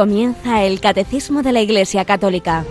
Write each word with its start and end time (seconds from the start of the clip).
Comienza 0.00 0.64
el 0.64 0.80
Catecismo 0.80 1.42
de 1.42 1.52
la 1.52 1.60
Iglesia 1.60 2.06
Católica, 2.06 2.64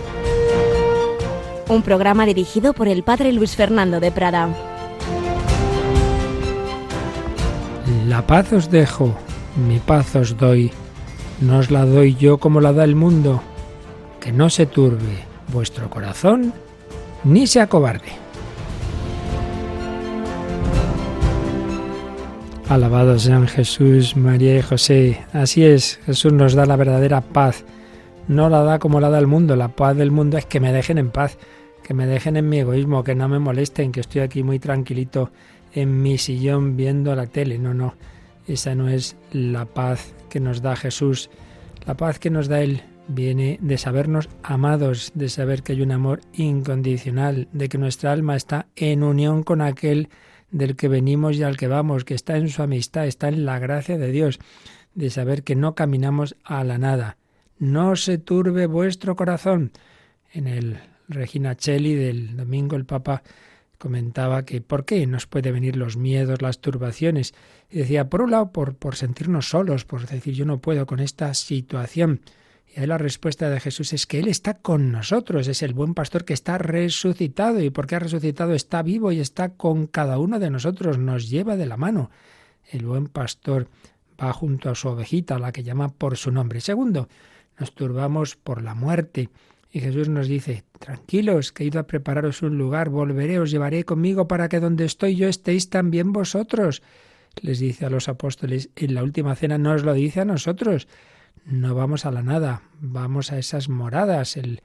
un 1.68 1.82
programa 1.82 2.26
dirigido 2.26 2.72
por 2.72 2.88
el 2.88 3.04
Padre 3.04 3.32
Luis 3.32 3.54
Fernando 3.54 4.00
de 4.00 4.10
Prada. 4.10 4.48
La 8.08 8.26
paz 8.26 8.52
os 8.52 8.68
dejo, 8.68 9.14
mi 9.68 9.78
paz 9.78 10.16
os 10.16 10.36
doy, 10.38 10.72
no 11.40 11.58
os 11.58 11.70
la 11.70 11.84
doy 11.84 12.16
yo 12.16 12.38
como 12.38 12.60
la 12.60 12.72
da 12.72 12.82
el 12.82 12.96
mundo, 12.96 13.40
que 14.18 14.32
no 14.32 14.50
se 14.50 14.66
turbe 14.66 15.22
vuestro 15.52 15.88
corazón 15.88 16.52
ni 17.22 17.46
se 17.46 17.60
acobarde. 17.60 18.10
Alabados 22.70 23.22
sean 23.24 23.48
Jesús, 23.48 24.16
María 24.16 24.56
y 24.56 24.62
José. 24.62 25.20
Así 25.32 25.64
es, 25.64 25.98
Jesús 26.06 26.32
nos 26.32 26.54
da 26.54 26.66
la 26.66 26.76
verdadera 26.76 27.20
paz. 27.20 27.64
No 28.28 28.48
la 28.48 28.62
da 28.62 28.78
como 28.78 29.00
la 29.00 29.10
da 29.10 29.18
el 29.18 29.26
mundo. 29.26 29.56
La 29.56 29.74
paz 29.74 29.96
del 29.96 30.12
mundo 30.12 30.38
es 30.38 30.46
que 30.46 30.60
me 30.60 30.72
dejen 30.72 30.96
en 30.96 31.10
paz, 31.10 31.36
que 31.82 31.94
me 31.94 32.06
dejen 32.06 32.36
en 32.36 32.48
mi 32.48 32.60
egoísmo, 32.60 33.02
que 33.02 33.16
no 33.16 33.28
me 33.28 33.40
molesten, 33.40 33.90
que 33.90 33.98
estoy 33.98 34.20
aquí 34.20 34.44
muy 34.44 34.60
tranquilito 34.60 35.32
en 35.72 36.00
mi 36.00 36.16
sillón 36.16 36.76
viendo 36.76 37.12
la 37.16 37.26
tele. 37.26 37.58
No, 37.58 37.74
no. 37.74 37.96
Esa 38.46 38.76
no 38.76 38.88
es 38.88 39.16
la 39.32 39.64
paz 39.64 40.14
que 40.28 40.38
nos 40.38 40.62
da 40.62 40.76
Jesús. 40.76 41.28
La 41.86 41.96
paz 41.96 42.20
que 42.20 42.30
nos 42.30 42.46
da 42.46 42.60
Él 42.60 42.82
viene 43.08 43.58
de 43.60 43.78
sabernos 43.78 44.28
amados, 44.44 45.10
de 45.16 45.28
saber 45.28 45.64
que 45.64 45.72
hay 45.72 45.82
un 45.82 45.90
amor 45.90 46.20
incondicional, 46.34 47.48
de 47.50 47.68
que 47.68 47.78
nuestra 47.78 48.12
alma 48.12 48.36
está 48.36 48.66
en 48.76 49.02
unión 49.02 49.42
con 49.42 49.60
aquel 49.60 50.08
del 50.50 50.76
que 50.76 50.88
venimos 50.88 51.36
y 51.36 51.42
al 51.42 51.56
que 51.56 51.68
vamos, 51.68 52.04
que 52.04 52.14
está 52.14 52.36
en 52.36 52.48
su 52.48 52.62
amistad, 52.62 53.06
está 53.06 53.28
en 53.28 53.44
la 53.44 53.58
gracia 53.58 53.98
de 53.98 54.10
Dios, 54.10 54.38
de 54.94 55.10
saber 55.10 55.42
que 55.42 55.56
no 55.56 55.74
caminamos 55.74 56.36
a 56.44 56.64
la 56.64 56.78
nada. 56.78 57.16
No 57.58 57.96
se 57.96 58.18
turbe 58.18 58.66
vuestro 58.66 59.16
corazón. 59.16 59.72
En 60.32 60.46
el 60.46 60.78
Regina 61.08 61.56
Cheli 61.56 61.94
del 61.94 62.36
domingo 62.36 62.76
el 62.76 62.86
Papa 62.86 63.22
comentaba 63.78 64.44
que 64.44 64.60
por 64.60 64.84
qué 64.84 65.06
nos 65.06 65.26
puede 65.26 65.52
venir 65.52 65.76
los 65.76 65.96
miedos, 65.96 66.42
las 66.42 66.60
turbaciones. 66.60 67.34
Y 67.70 67.78
decía, 67.78 68.08
por 68.08 68.22
un 68.22 68.30
lado, 68.30 68.52
por, 68.52 68.76
por 68.76 68.96
sentirnos 68.96 69.48
solos, 69.48 69.84
por 69.84 70.06
decir 70.06 70.34
yo 70.34 70.44
no 70.44 70.60
puedo 70.60 70.86
con 70.86 71.00
esta 71.00 71.32
situación. 71.34 72.20
Y 72.74 72.80
ahí 72.80 72.86
la 72.86 72.98
respuesta 72.98 73.50
de 73.50 73.58
Jesús 73.58 73.92
es 73.92 74.06
que 74.06 74.20
Él 74.20 74.28
está 74.28 74.54
con 74.54 74.92
nosotros, 74.92 75.48
es 75.48 75.62
el 75.62 75.74
buen 75.74 75.94
pastor 75.94 76.24
que 76.24 76.34
está 76.34 76.56
resucitado 76.56 77.60
y 77.60 77.70
porque 77.70 77.96
ha 77.96 77.98
resucitado 77.98 78.54
está 78.54 78.82
vivo 78.82 79.10
y 79.10 79.18
está 79.18 79.50
con 79.54 79.86
cada 79.86 80.18
uno 80.18 80.38
de 80.38 80.50
nosotros, 80.50 80.98
nos 80.98 81.28
lleva 81.28 81.56
de 81.56 81.66
la 81.66 81.76
mano. 81.76 82.10
El 82.70 82.86
buen 82.86 83.08
pastor 83.08 83.68
va 84.22 84.32
junto 84.32 84.70
a 84.70 84.76
su 84.76 84.88
ovejita, 84.88 85.38
la 85.38 85.50
que 85.50 85.64
llama 85.64 85.88
por 85.88 86.16
su 86.16 86.30
nombre. 86.30 86.60
Segundo, 86.60 87.08
nos 87.58 87.74
turbamos 87.74 88.36
por 88.36 88.62
la 88.62 88.74
muerte. 88.74 89.30
Y 89.72 89.80
Jesús 89.80 90.08
nos 90.08 90.28
dice, 90.28 90.64
tranquilos, 90.78 91.52
que 91.52 91.64
he 91.64 91.66
ido 91.66 91.80
a 91.80 91.86
prepararos 91.86 92.42
un 92.42 92.58
lugar, 92.58 92.88
volveré, 92.88 93.38
os 93.38 93.50
llevaré 93.50 93.84
conmigo 93.84 94.28
para 94.28 94.48
que 94.48 94.60
donde 94.60 94.84
estoy 94.84 95.16
yo 95.16 95.28
estéis 95.28 95.70
también 95.70 96.12
vosotros. 96.12 96.82
Les 97.40 97.60
dice 97.60 97.86
a 97.86 97.90
los 97.90 98.08
apóstoles, 98.08 98.70
en 98.74 98.94
la 98.94 99.02
última 99.02 99.36
cena 99.36 99.58
no 99.58 99.72
os 99.72 99.84
lo 99.84 99.94
dice 99.94 100.20
a 100.20 100.24
nosotros, 100.24 100.88
no 101.44 101.74
vamos 101.74 102.06
a 102.06 102.10
la 102.10 102.22
nada, 102.22 102.62
vamos 102.80 103.32
a 103.32 103.38
esas 103.38 103.68
moradas. 103.68 104.36
El, 104.36 104.62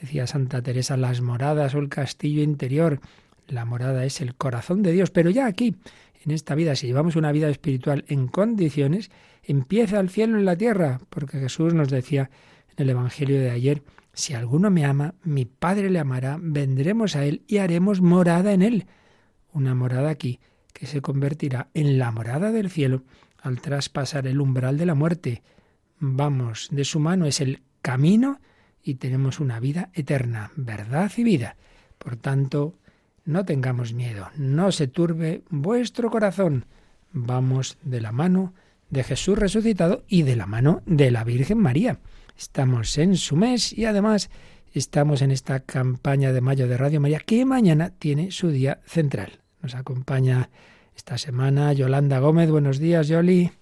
decía 0.00 0.26
Santa 0.26 0.62
Teresa, 0.62 0.96
las 0.96 1.20
moradas 1.20 1.74
o 1.74 1.78
el 1.78 1.88
castillo 1.88 2.42
interior. 2.42 3.00
La 3.48 3.64
morada 3.64 4.04
es 4.04 4.20
el 4.20 4.34
corazón 4.34 4.82
de 4.82 4.92
Dios, 4.92 5.10
pero 5.10 5.30
ya 5.30 5.46
aquí, 5.46 5.76
en 6.24 6.30
esta 6.30 6.54
vida, 6.54 6.76
si 6.76 6.86
llevamos 6.86 7.16
una 7.16 7.32
vida 7.32 7.48
espiritual 7.48 8.04
en 8.08 8.28
condiciones, 8.28 9.10
empieza 9.42 9.98
el 9.98 10.10
cielo 10.10 10.38
en 10.38 10.44
la 10.44 10.56
tierra, 10.56 11.00
porque 11.10 11.38
Jesús 11.38 11.74
nos 11.74 11.88
decía 11.88 12.30
en 12.76 12.84
el 12.84 12.90
Evangelio 12.90 13.40
de 13.40 13.50
ayer, 13.50 13.82
si 14.12 14.34
alguno 14.34 14.70
me 14.70 14.84
ama, 14.84 15.14
mi 15.24 15.46
Padre 15.46 15.90
le 15.90 15.98
amará, 15.98 16.38
vendremos 16.40 17.16
a 17.16 17.24
él 17.24 17.42
y 17.46 17.58
haremos 17.58 18.00
morada 18.00 18.52
en 18.52 18.62
él. 18.62 18.86
Una 19.52 19.74
morada 19.74 20.10
aquí 20.10 20.40
que 20.72 20.86
se 20.86 21.00
convertirá 21.00 21.68
en 21.74 21.98
la 21.98 22.10
morada 22.10 22.52
del 22.52 22.70
cielo 22.70 23.02
al 23.42 23.60
traspasar 23.60 24.26
el 24.26 24.40
umbral 24.40 24.78
de 24.78 24.86
la 24.86 24.94
muerte 24.94 25.42
vamos 26.00 26.68
de 26.72 26.84
su 26.84 26.98
mano, 26.98 27.26
es 27.26 27.40
el 27.40 27.62
camino 27.82 28.40
y 28.82 28.94
tenemos 28.94 29.38
una 29.38 29.60
vida 29.60 29.90
eterna, 29.94 30.50
verdad 30.56 31.12
y 31.16 31.22
vida. 31.22 31.56
Por 31.98 32.16
tanto, 32.16 32.74
no 33.24 33.44
tengamos 33.44 33.92
miedo, 33.92 34.28
no 34.36 34.72
se 34.72 34.88
turbe 34.88 35.42
vuestro 35.50 36.10
corazón. 36.10 36.64
Vamos 37.12 37.78
de 37.82 38.00
la 38.00 38.12
mano 38.12 38.54
de 38.88 39.04
Jesús 39.04 39.38
resucitado 39.38 40.04
y 40.08 40.22
de 40.22 40.36
la 40.36 40.46
mano 40.46 40.82
de 40.86 41.10
la 41.10 41.22
Virgen 41.22 41.58
María. 41.58 42.00
Estamos 42.36 42.96
en 42.98 43.16
su 43.16 43.36
mes 43.36 43.76
y 43.76 43.84
además 43.84 44.30
estamos 44.72 45.22
en 45.22 45.30
esta 45.30 45.60
campaña 45.60 46.32
de 46.32 46.40
mayo 46.40 46.66
de 46.66 46.76
Radio 46.76 47.00
María 47.00 47.20
que 47.20 47.44
mañana 47.44 47.90
tiene 47.90 48.30
su 48.30 48.48
día 48.48 48.80
central. 48.86 49.40
Nos 49.62 49.74
acompaña 49.74 50.48
esta 50.96 51.18
semana 51.18 51.72
Yolanda 51.72 52.18
Gómez. 52.18 52.50
Buenos 52.50 52.78
días, 52.78 53.08
Yoli. 53.08 53.52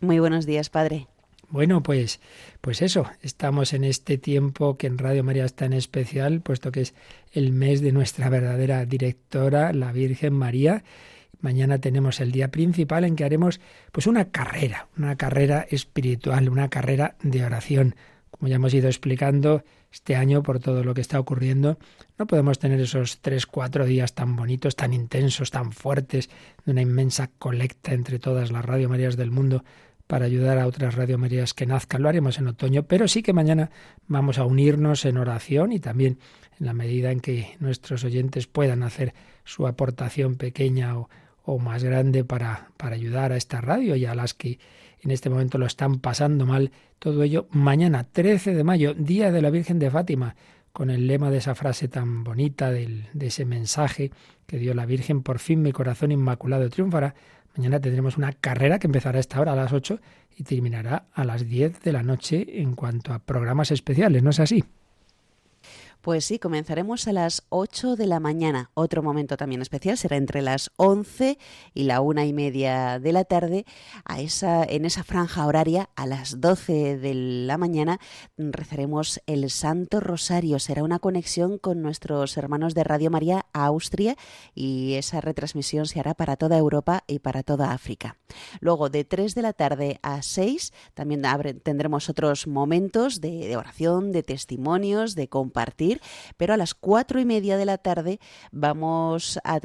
Muy 0.00 0.18
buenos 0.18 0.44
días, 0.44 0.68
padre. 0.68 1.06
Bueno, 1.48 1.82
pues, 1.82 2.20
pues 2.60 2.82
eso, 2.82 3.06
estamos 3.22 3.72
en 3.72 3.84
este 3.84 4.18
tiempo 4.18 4.76
que 4.76 4.88
en 4.88 4.98
Radio 4.98 5.22
María 5.22 5.44
está 5.44 5.64
en 5.64 5.74
especial, 5.74 6.40
puesto 6.40 6.72
que 6.72 6.80
es 6.80 6.94
el 7.30 7.52
mes 7.52 7.80
de 7.82 7.92
nuestra 7.92 8.28
verdadera 8.28 8.84
directora, 8.84 9.72
la 9.72 9.92
Virgen 9.92 10.32
María. 10.32 10.82
Mañana 11.40 11.78
tenemos 11.78 12.20
el 12.20 12.32
día 12.32 12.50
principal 12.50 13.04
en 13.04 13.14
que 13.14 13.24
haremos 13.24 13.60
pues 13.92 14.08
una 14.08 14.30
carrera, 14.30 14.88
una 14.98 15.16
carrera 15.16 15.66
espiritual, 15.70 16.48
una 16.48 16.68
carrera 16.68 17.16
de 17.22 17.44
oración. 17.44 17.94
Como 18.32 18.48
ya 18.48 18.56
hemos 18.56 18.74
ido 18.74 18.88
explicando 18.88 19.62
este 19.92 20.16
año 20.16 20.42
por 20.42 20.58
todo 20.58 20.82
lo 20.82 20.94
que 20.94 21.00
está 21.00 21.20
ocurriendo, 21.20 21.78
no 22.18 22.26
podemos 22.26 22.58
tener 22.58 22.80
esos 22.80 23.20
tres, 23.20 23.46
cuatro 23.46 23.86
días 23.86 24.14
tan 24.14 24.34
bonitos, 24.34 24.74
tan 24.74 24.92
intensos, 24.92 25.52
tan 25.52 25.70
fuertes, 25.70 26.28
de 26.64 26.72
una 26.72 26.82
inmensa 26.82 27.30
colecta 27.38 27.94
entre 27.94 28.18
todas 28.18 28.50
las 28.50 28.64
Radio 28.64 28.88
Marías 28.88 29.16
del 29.16 29.30
mundo 29.30 29.64
para 30.06 30.26
ayudar 30.26 30.58
a 30.58 30.66
otras 30.66 30.94
Radio 30.94 31.18
Marías 31.18 31.54
que 31.54 31.66
nazcan. 31.66 32.02
Lo 32.02 32.08
haremos 32.08 32.38
en 32.38 32.48
otoño, 32.48 32.84
pero 32.84 33.08
sí 33.08 33.22
que 33.22 33.32
mañana 33.32 33.70
vamos 34.06 34.38
a 34.38 34.44
unirnos 34.44 35.04
en 35.04 35.16
oración 35.16 35.72
y 35.72 35.80
también 35.80 36.18
en 36.58 36.66
la 36.66 36.72
medida 36.72 37.10
en 37.10 37.20
que 37.20 37.56
nuestros 37.60 38.04
oyentes 38.04 38.46
puedan 38.46 38.82
hacer 38.82 39.14
su 39.44 39.66
aportación 39.66 40.36
pequeña 40.36 40.98
o, 40.98 41.08
o 41.44 41.58
más 41.58 41.84
grande 41.84 42.24
para, 42.24 42.70
para 42.76 42.96
ayudar 42.96 43.32
a 43.32 43.36
esta 43.36 43.60
radio 43.60 43.96
y 43.96 44.04
a 44.04 44.14
las 44.14 44.34
que 44.34 44.58
en 45.00 45.10
este 45.10 45.30
momento 45.30 45.58
lo 45.58 45.66
están 45.66 46.00
pasando 46.00 46.46
mal. 46.46 46.72
Todo 46.98 47.22
ello 47.22 47.46
mañana, 47.50 48.04
13 48.04 48.54
de 48.54 48.64
mayo, 48.64 48.94
Día 48.94 49.30
de 49.30 49.42
la 49.42 49.50
Virgen 49.50 49.78
de 49.78 49.90
Fátima, 49.90 50.34
con 50.72 50.90
el 50.90 51.06
lema 51.06 51.30
de 51.30 51.38
esa 51.38 51.54
frase 51.54 51.88
tan 51.88 52.24
bonita, 52.24 52.70
del, 52.70 53.06
de 53.14 53.28
ese 53.28 53.44
mensaje 53.44 54.10
que 54.46 54.58
dio 54.58 54.74
la 54.74 54.86
Virgen, 54.86 55.22
por 55.22 55.38
fin 55.38 55.62
mi 55.62 55.72
corazón 55.72 56.12
inmaculado 56.12 56.68
triunfará 56.68 57.14
Mañana 57.56 57.80
tendremos 57.80 58.16
una 58.16 58.32
carrera 58.32 58.78
que 58.78 58.86
empezará 58.86 59.18
a 59.18 59.20
esta 59.20 59.40
hora 59.40 59.52
a 59.52 59.56
las 59.56 59.72
8 59.72 59.98
y 60.36 60.42
terminará 60.42 61.06
a 61.12 61.24
las 61.24 61.46
10 61.46 61.80
de 61.80 61.92
la 61.92 62.02
noche 62.02 62.60
en 62.60 62.74
cuanto 62.74 63.12
a 63.12 63.18
programas 63.18 63.70
especiales, 63.70 64.22
¿no 64.22 64.30
es 64.30 64.40
así? 64.40 64.64
Pues 66.06 66.24
sí, 66.24 66.38
comenzaremos 66.38 67.08
a 67.08 67.12
las 67.12 67.42
8 67.48 67.96
de 67.96 68.06
la 68.06 68.20
mañana. 68.20 68.70
Otro 68.74 69.02
momento 69.02 69.36
también 69.36 69.60
especial 69.60 69.98
será 69.98 70.16
entre 70.16 70.40
las 70.40 70.70
11 70.76 71.36
y 71.74 71.82
la 71.82 72.00
una 72.00 72.24
y 72.24 72.32
media 72.32 73.00
de 73.00 73.10
la 73.10 73.24
tarde. 73.24 73.66
A 74.04 74.20
esa, 74.20 74.62
en 74.62 74.84
esa 74.84 75.02
franja 75.02 75.44
horaria, 75.44 75.90
a 75.96 76.06
las 76.06 76.40
12 76.40 76.98
de 76.98 77.12
la 77.12 77.58
mañana, 77.58 77.98
rezaremos 78.38 79.20
el 79.26 79.50
Santo 79.50 79.98
Rosario. 79.98 80.60
Será 80.60 80.84
una 80.84 81.00
conexión 81.00 81.58
con 81.58 81.82
nuestros 81.82 82.36
hermanos 82.36 82.74
de 82.74 82.84
Radio 82.84 83.10
María 83.10 83.46
Austria 83.52 84.14
y 84.54 84.94
esa 84.94 85.20
retransmisión 85.20 85.86
se 85.86 85.98
hará 85.98 86.14
para 86.14 86.36
toda 86.36 86.56
Europa 86.56 87.02
y 87.08 87.18
para 87.18 87.42
toda 87.42 87.72
África. 87.72 88.16
Luego, 88.60 88.90
de 88.90 89.02
3 89.02 89.34
de 89.34 89.42
la 89.42 89.54
tarde 89.54 89.98
a 90.02 90.22
6, 90.22 90.72
también 90.94 91.22
tendremos 91.64 92.08
otros 92.08 92.46
momentos 92.46 93.20
de 93.20 93.56
oración, 93.56 94.12
de 94.12 94.22
testimonios, 94.22 95.16
de 95.16 95.26
compartir 95.28 95.95
pero 96.36 96.54
a 96.54 96.56
las 96.56 96.74
cuatro 96.74 97.20
y 97.20 97.24
media 97.24 97.56
de 97.56 97.64
la 97.64 97.78
tarde 97.78 98.20
vamos 98.52 99.38
a, 99.44 99.58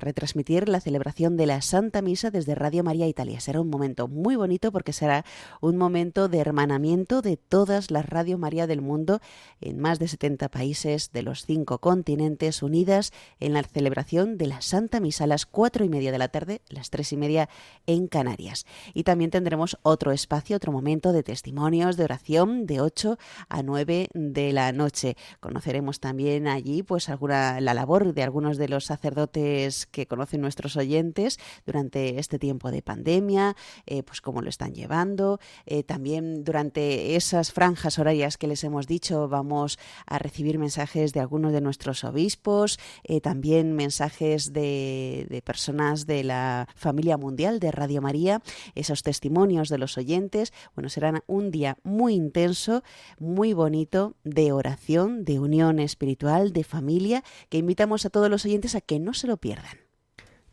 retransmitir 0.00 0.68
la 0.68 0.80
celebración 0.80 1.36
de 1.36 1.46
la 1.46 1.62
Santa 1.62 2.02
Misa 2.02 2.30
desde 2.30 2.54
Radio 2.54 2.84
María 2.84 3.06
Italia. 3.06 3.40
Será 3.40 3.60
un 3.60 3.70
momento 3.70 4.08
muy 4.08 4.36
bonito 4.36 4.72
porque 4.72 4.92
será 4.92 5.24
un 5.60 5.76
momento 5.76 6.28
de 6.28 6.38
hermanamiento 6.38 7.22
de 7.22 7.36
todas 7.36 7.90
las 7.90 8.06
Radio 8.06 8.38
María 8.38 8.66
del 8.66 8.80
mundo 8.80 9.20
en 9.60 9.78
más 9.78 9.98
de 9.98 10.08
70 10.08 10.48
países 10.48 11.12
de 11.12 11.22
los 11.22 11.46
cinco 11.46 11.78
continentes 11.78 12.62
unidas 12.62 13.12
en 13.40 13.52
la 13.52 13.62
celebración 13.62 14.38
de 14.38 14.46
la 14.46 14.60
Santa 14.60 15.00
Misa 15.00 15.24
a 15.24 15.26
las 15.26 15.46
cuatro 15.46 15.84
y 15.84 15.88
media 15.88 16.12
de 16.12 16.18
la 16.18 16.28
tarde, 16.28 16.62
las 16.68 16.90
tres 16.90 17.12
y 17.12 17.16
media 17.16 17.48
en 17.86 18.08
Canarias. 18.08 18.66
Y 18.92 19.04
también 19.04 19.30
tendremos 19.30 19.78
otro 19.82 20.12
espacio, 20.12 20.56
otro 20.56 20.72
momento 20.72 21.12
de 21.12 21.22
testimonios, 21.22 21.96
de 21.96 22.04
oración 22.04 22.66
de 22.66 22.80
8 22.80 23.18
a 23.48 23.62
9 23.62 24.08
de 24.14 24.52
la 24.52 24.72
noche 24.72 25.16
Conoceremos 25.40 26.00
también 26.00 26.48
allí 26.48 26.82
pues 26.82 27.08
alguna 27.08 27.60
la 27.60 27.74
labor 27.74 28.14
de 28.14 28.22
algunos 28.22 28.56
de 28.56 28.68
los 28.68 28.84
sacerdotes 28.84 29.86
que 29.86 30.06
conocen 30.06 30.40
nuestros 30.40 30.76
oyentes 30.76 31.38
durante 31.66 32.18
este 32.18 32.38
tiempo 32.38 32.70
de 32.70 32.82
pandemia, 32.82 33.56
eh, 33.86 34.02
pues 34.02 34.20
cómo 34.20 34.42
lo 34.42 34.48
están 34.48 34.74
llevando. 34.74 35.40
Eh, 35.66 35.82
también 35.82 36.44
durante 36.44 37.16
esas 37.16 37.52
franjas 37.52 37.98
horarias 37.98 38.36
que 38.38 38.46
les 38.46 38.64
hemos 38.64 38.86
dicho 38.86 39.28
vamos 39.28 39.78
a 40.06 40.18
recibir 40.18 40.58
mensajes 40.58 41.12
de 41.12 41.20
algunos 41.20 41.52
de 41.52 41.60
nuestros 41.60 42.04
obispos, 42.04 42.78
eh, 43.04 43.20
también 43.20 43.72
mensajes 43.72 44.52
de, 44.52 45.26
de 45.28 45.42
personas 45.42 46.06
de 46.06 46.24
la 46.24 46.68
familia 46.74 47.16
mundial 47.16 47.60
de 47.60 47.70
Radio 47.70 48.02
María, 48.02 48.42
esos 48.74 49.02
testimonios 49.02 49.68
de 49.68 49.78
los 49.78 49.98
oyentes. 49.98 50.52
Bueno, 50.74 50.88
serán 50.88 51.22
un 51.26 51.50
día 51.50 51.78
muy 51.82 52.14
intenso, 52.14 52.82
muy 53.18 53.52
bonito 53.52 54.14
de 54.24 54.52
oración, 54.52 55.23
de 55.24 55.40
unión 55.40 55.78
espiritual, 55.78 56.52
de 56.52 56.64
familia, 56.64 57.24
que 57.48 57.58
invitamos 57.58 58.06
a 58.06 58.10
todos 58.10 58.30
los 58.30 58.44
oyentes 58.44 58.74
a 58.74 58.80
que 58.80 58.98
no 58.98 59.14
se 59.14 59.26
lo 59.26 59.36
pierdan. 59.36 59.84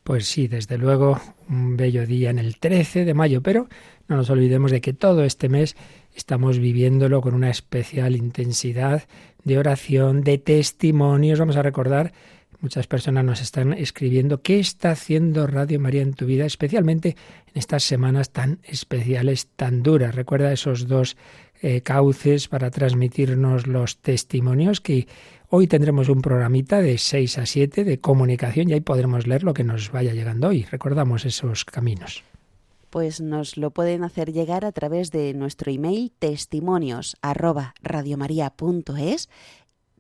Pues 0.04 0.26
sí, 0.26 0.48
desde 0.48 0.80
luego, 0.80 1.22
un 1.48 1.78
bello 1.78 2.08
día 2.08 2.32
en 2.32 2.40
el 2.40 2.58
13 2.58 3.06
de 3.06 3.14
mayo, 3.14 3.42
pero 3.42 3.70
no 4.08 4.16
nos 4.16 4.32
olvidemos 4.32 4.72
de 4.72 4.82
que 4.82 4.94
todo 4.94 5.24
este 5.24 5.48
mes 5.48 5.76
estamos 6.16 6.58
viviéndolo 6.58 7.22
con 7.22 7.36
una 7.36 7.52
especial 7.52 8.16
intensidad 8.16 9.04
de 9.44 9.60
oración, 9.60 10.24
de 10.24 10.40
testimonios. 10.40 11.40
Vamos 11.40 11.56
a 11.56 11.62
recordar, 11.62 12.14
muchas 12.62 12.88
personas 12.88 13.26
nos 13.26 13.42
están 13.42 13.74
escribiendo 13.74 14.42
qué 14.42 14.60
está 14.60 14.92
haciendo 14.92 15.46
Radio 15.46 15.80
María 15.80 16.02
en 16.02 16.14
tu 16.14 16.26
vida, 16.26 16.46
especialmente 16.46 17.16
en 17.48 17.60
estas 17.60 17.84
semanas 17.84 18.32
tan 18.32 18.60
especiales, 18.64 19.50
tan 19.56 19.84
duras. 19.84 20.16
Recuerda 20.16 20.52
esos 20.52 20.88
dos 20.88 21.16
eh, 21.62 21.82
cauces 21.82 22.48
para 22.48 22.72
transmitirnos 22.72 23.68
los 23.68 23.98
testimonios 23.98 24.82
que 24.82 25.08
Hoy 25.54 25.68
tendremos 25.68 26.08
un 26.08 26.22
programita 26.22 26.80
de 26.80 26.98
6 26.98 27.40
a 27.40 27.46
7 27.46 27.84
de 27.84 28.00
comunicación 28.00 28.70
y 28.70 28.74
ahí 28.74 28.80
podremos 28.80 29.28
leer 29.28 29.44
lo 29.44 29.54
que 29.54 29.66
nos 29.66 29.92
vaya 29.92 30.14
llegando 30.14 30.48
hoy. 30.48 30.64
Recordamos 30.72 31.26
esos 31.26 31.66
caminos. 31.66 32.24
Pues 32.90 33.20
nos 33.20 33.58
lo 33.58 33.72
pueden 33.72 34.06
hacer 34.06 34.32
llegar 34.32 34.64
a 34.64 34.72
través 34.72 35.12
de 35.12 35.34
nuestro 35.34 35.70
email 35.70 36.14
testimonios 36.18 37.18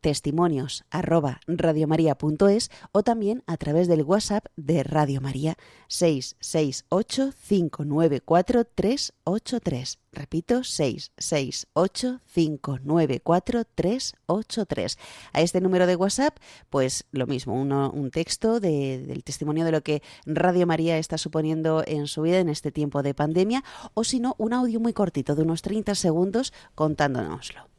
testimonios 0.02 0.84
arroba 0.90 1.40
radiomaria.es 1.48 2.72
o 2.92 3.04
también 3.04 3.44
a 3.48 3.58
través 3.58 3.88
del 3.88 4.04
WhatsApp 4.04 4.48
de 4.56 4.84
Radio 4.84 5.22
María 5.22 5.56
668 5.88 7.34
594 7.48 8.66
383. 8.66 10.00
Repito, 10.12 10.64
668 10.64 12.20
594 12.34 13.64
383. 13.76 14.98
A 15.32 15.42
este 15.42 15.62
número 15.62 15.88
de 15.88 15.96
WhatsApp, 15.96 16.38
pues 16.70 17.06
lo 17.12 17.28
mismo, 17.28 17.54
un 17.54 18.12
texto 18.12 18.60
de, 18.60 19.06
del 19.06 19.24
testimonio 19.24 19.64
de 19.64 19.72
lo 19.72 19.82
que 19.82 20.02
Radio 20.26 20.68
María 20.68 20.98
está 20.98 21.18
suponiendo 21.18 21.84
en 21.86 22.08
su 22.08 22.24
vida 22.24 22.40
en 22.40 22.50
este 22.50 22.72
tiempo 22.72 23.04
de 23.04 23.14
pandemia, 23.14 23.64
o 23.94 24.04
si 24.04 24.20
no, 24.20 24.36
un 24.38 24.54
audio 24.54 24.80
muy 24.80 24.94
cortito 24.94 25.36
de 25.36 25.44
unos 25.44 25.62
30 25.62 25.96
segundos 25.96 26.54
contándonoslo. 26.76 27.72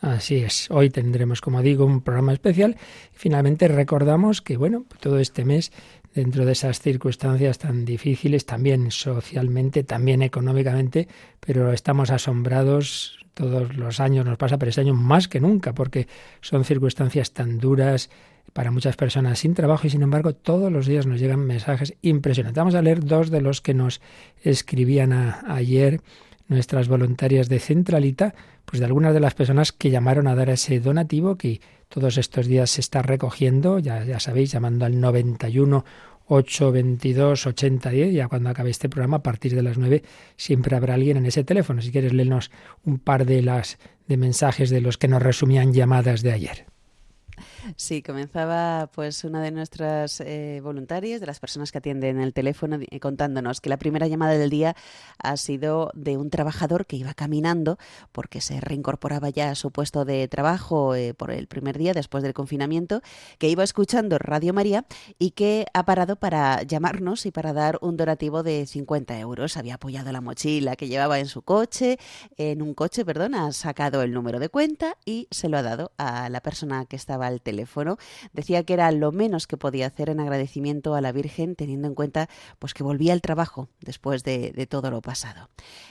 Así 0.00 0.36
es, 0.36 0.70
hoy 0.70 0.90
tendremos, 0.90 1.40
como 1.40 1.60
digo, 1.60 1.84
un 1.84 2.02
programa 2.02 2.32
especial. 2.32 2.76
Finalmente 3.12 3.66
recordamos 3.66 4.40
que, 4.40 4.56
bueno, 4.56 4.84
todo 5.00 5.18
este 5.18 5.44
mes, 5.44 5.72
dentro 6.14 6.44
de 6.44 6.52
esas 6.52 6.80
circunstancias 6.80 7.58
tan 7.58 7.84
difíciles, 7.84 8.46
también 8.46 8.92
socialmente, 8.92 9.82
también 9.82 10.22
económicamente, 10.22 11.08
pero 11.40 11.72
estamos 11.72 12.10
asombrados, 12.10 13.18
todos 13.34 13.76
los 13.76 13.98
años 13.98 14.24
nos 14.24 14.38
pasa, 14.38 14.56
pero 14.56 14.70
este 14.70 14.82
año 14.82 14.94
más 14.94 15.26
que 15.26 15.40
nunca, 15.40 15.74
porque 15.74 16.06
son 16.42 16.64
circunstancias 16.64 17.32
tan 17.32 17.58
duras 17.58 18.08
para 18.52 18.70
muchas 18.70 18.96
personas 18.96 19.40
sin 19.40 19.54
trabajo 19.54 19.86
y 19.86 19.90
sin 19.90 20.02
embargo 20.02 20.32
todos 20.32 20.72
los 20.72 20.86
días 20.86 21.06
nos 21.06 21.20
llegan 21.20 21.40
mensajes 21.40 21.94
impresionantes. 22.02 22.58
Vamos 22.58 22.74
a 22.76 22.82
leer 22.82 23.04
dos 23.04 23.30
de 23.30 23.40
los 23.40 23.60
que 23.60 23.74
nos 23.74 24.00
escribían 24.42 25.12
ayer 25.12 26.00
nuestras 26.48 26.88
voluntarias 26.88 27.48
de 27.48 27.58
Centralita, 27.58 28.34
pues 28.68 28.80
de 28.80 28.86
algunas 28.86 29.14
de 29.14 29.20
las 29.20 29.32
personas 29.32 29.72
que 29.72 29.88
llamaron 29.88 30.26
a 30.26 30.34
dar 30.34 30.50
ese 30.50 30.78
donativo 30.78 31.36
que 31.36 31.62
todos 31.88 32.18
estos 32.18 32.46
días 32.46 32.68
se 32.68 32.82
está 32.82 33.00
recogiendo, 33.00 33.78
ya, 33.78 34.04
ya 34.04 34.20
sabéis, 34.20 34.52
llamando 34.52 34.84
al 34.84 35.00
91 35.00 35.86
822 36.26 37.46
8010, 37.46 38.12
ya 38.12 38.28
cuando 38.28 38.50
acabe 38.50 38.68
este 38.68 38.90
programa, 38.90 39.18
a 39.18 39.22
partir 39.22 39.54
de 39.54 39.62
las 39.62 39.78
9, 39.78 40.02
siempre 40.36 40.76
habrá 40.76 40.94
alguien 40.94 41.16
en 41.16 41.24
ese 41.24 41.44
teléfono. 41.44 41.80
Si 41.80 41.90
quieres 41.90 42.12
leernos 42.12 42.50
un 42.84 42.98
par 42.98 43.24
de 43.24 43.40
las 43.40 43.78
de 44.06 44.18
mensajes 44.18 44.68
de 44.68 44.82
los 44.82 44.98
que 44.98 45.08
nos 45.08 45.22
resumían 45.22 45.72
llamadas 45.72 46.20
de 46.20 46.32
ayer. 46.32 46.66
Sí, 47.76 48.02
comenzaba 48.02 48.90
pues 48.94 49.24
una 49.24 49.42
de 49.42 49.50
nuestras 49.50 50.20
eh, 50.20 50.60
voluntarias, 50.62 51.20
de 51.20 51.26
las 51.26 51.40
personas 51.40 51.70
que 51.72 51.78
atienden 51.78 52.20
el 52.20 52.32
teléfono, 52.32 52.78
contándonos 53.00 53.60
que 53.60 53.68
la 53.68 53.76
primera 53.76 54.06
llamada 54.06 54.32
del 54.32 54.50
día 54.50 54.74
ha 55.18 55.36
sido 55.36 55.90
de 55.94 56.16
un 56.16 56.30
trabajador 56.30 56.86
que 56.86 56.96
iba 56.96 57.14
caminando 57.14 57.78
porque 58.12 58.40
se 58.40 58.60
reincorporaba 58.60 59.30
ya 59.30 59.50
a 59.50 59.54
su 59.54 59.70
puesto 59.70 60.04
de 60.04 60.28
trabajo 60.28 60.94
eh, 60.94 61.14
por 61.14 61.30
el 61.30 61.46
primer 61.46 61.78
día 61.78 61.92
después 61.92 62.22
del 62.22 62.34
confinamiento, 62.34 63.02
que 63.38 63.48
iba 63.48 63.64
escuchando 63.64 64.18
Radio 64.18 64.54
María 64.54 64.86
y 65.18 65.32
que 65.32 65.66
ha 65.74 65.84
parado 65.84 66.16
para 66.16 66.62
llamarnos 66.62 67.26
y 67.26 67.30
para 67.30 67.52
dar 67.52 67.78
un 67.82 67.96
donativo 67.96 68.42
de 68.42 68.66
50 68.66 69.18
euros. 69.18 69.56
Había 69.56 69.74
apoyado 69.74 70.10
la 70.12 70.20
mochila 70.20 70.76
que 70.76 70.88
llevaba 70.88 71.18
en 71.18 71.26
su 71.26 71.42
coche, 71.42 71.98
en 72.36 72.62
un 72.62 72.74
coche, 72.74 73.04
perdón, 73.04 73.34
ha 73.34 73.52
sacado 73.52 74.02
el 74.02 74.12
número 74.12 74.38
de 74.38 74.48
cuenta 74.48 74.96
y 75.04 75.28
se 75.30 75.48
lo 75.48 75.58
ha 75.58 75.62
dado 75.62 75.92
a 75.98 76.28
la 76.28 76.40
persona 76.40 76.86
que 76.86 76.96
estaba 76.96 77.26
al 77.26 77.40
teléfono, 77.40 77.57
decía 78.32 78.62
que 78.64 78.74
era 78.74 78.90
lo 78.92 79.12
menos 79.12 79.46
que 79.46 79.56
podía 79.56 79.86
hacer 79.86 80.10
en 80.10 80.20
agradecimiento 80.20 80.94
a 80.94 81.00
la 81.00 81.12
Virgen, 81.12 81.56
teniendo 81.56 81.88
en 81.88 81.94
cuenta 81.94 82.28
pues 82.58 82.74
que 82.74 82.82
volvía 82.82 83.12
al 83.12 83.22
trabajo 83.22 83.68
después 83.80 84.24
de, 84.24 84.66
todo 84.68 84.90
lo 84.90 85.00
pasado. 85.00 85.48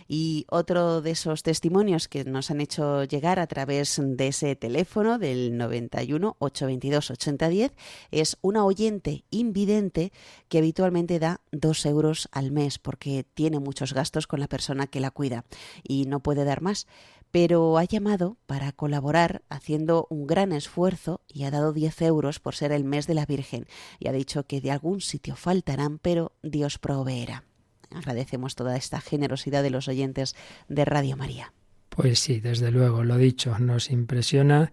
Y 0.07 0.45
otro 0.49 1.01
de 1.01 1.11
esos 1.11 1.43
testimonios 1.43 2.07
que 2.07 2.23
nos 2.23 2.51
han 2.51 2.61
hecho 2.61 3.03
llegar 3.03 3.39
a 3.39 3.47
través 3.47 3.99
de 4.01 4.27
ese 4.27 4.55
teléfono 4.55 5.17
del 5.17 5.57
91 5.57 6.35
822 6.39 7.11
8010 7.11 7.71
es 8.11 8.37
una 8.41 8.65
oyente 8.65 9.23
invidente 9.31 10.11
que 10.49 10.59
habitualmente 10.59 11.19
da 11.19 11.41
dos 11.51 11.85
euros 11.85 12.29
al 12.31 12.51
mes 12.51 12.77
porque 12.79 13.25
tiene 13.33 13.59
muchos 13.59 13.93
gastos 13.93 14.27
con 14.27 14.39
la 14.39 14.47
persona 14.47 14.87
que 14.87 14.99
la 14.99 15.11
cuida 15.11 15.45
y 15.83 16.05
no 16.05 16.21
puede 16.21 16.45
dar 16.45 16.61
más 16.61 16.87
pero 17.31 17.77
ha 17.77 17.83
llamado 17.83 18.37
para 18.45 18.71
colaborar 18.71 19.41
haciendo 19.49 20.07
un 20.09 20.27
gran 20.27 20.51
esfuerzo 20.51 21.21
y 21.27 21.43
ha 21.43 21.51
dado 21.51 21.73
10 21.73 22.01
euros 22.03 22.39
por 22.39 22.55
ser 22.55 22.71
el 22.71 22.83
mes 22.83 23.07
de 23.07 23.13
la 23.13 23.25
Virgen 23.25 23.65
y 23.99 24.07
ha 24.07 24.11
dicho 24.11 24.45
que 24.45 24.61
de 24.61 24.71
algún 24.71 25.01
sitio 25.01 25.35
faltarán, 25.35 25.99
pero 25.99 26.33
Dios 26.43 26.77
proveerá. 26.79 27.43
Agradecemos 27.91 28.55
toda 28.55 28.75
esta 28.75 29.01
generosidad 29.01 29.63
de 29.63 29.69
los 29.69 29.87
oyentes 29.87 30.35
de 30.67 30.85
Radio 30.85 31.17
María. 31.17 31.53
Pues 31.89 32.19
sí, 32.19 32.39
desde 32.39 32.71
luego, 32.71 33.03
lo 33.03 33.17
dicho, 33.17 33.57
nos 33.59 33.89
impresiona 33.89 34.71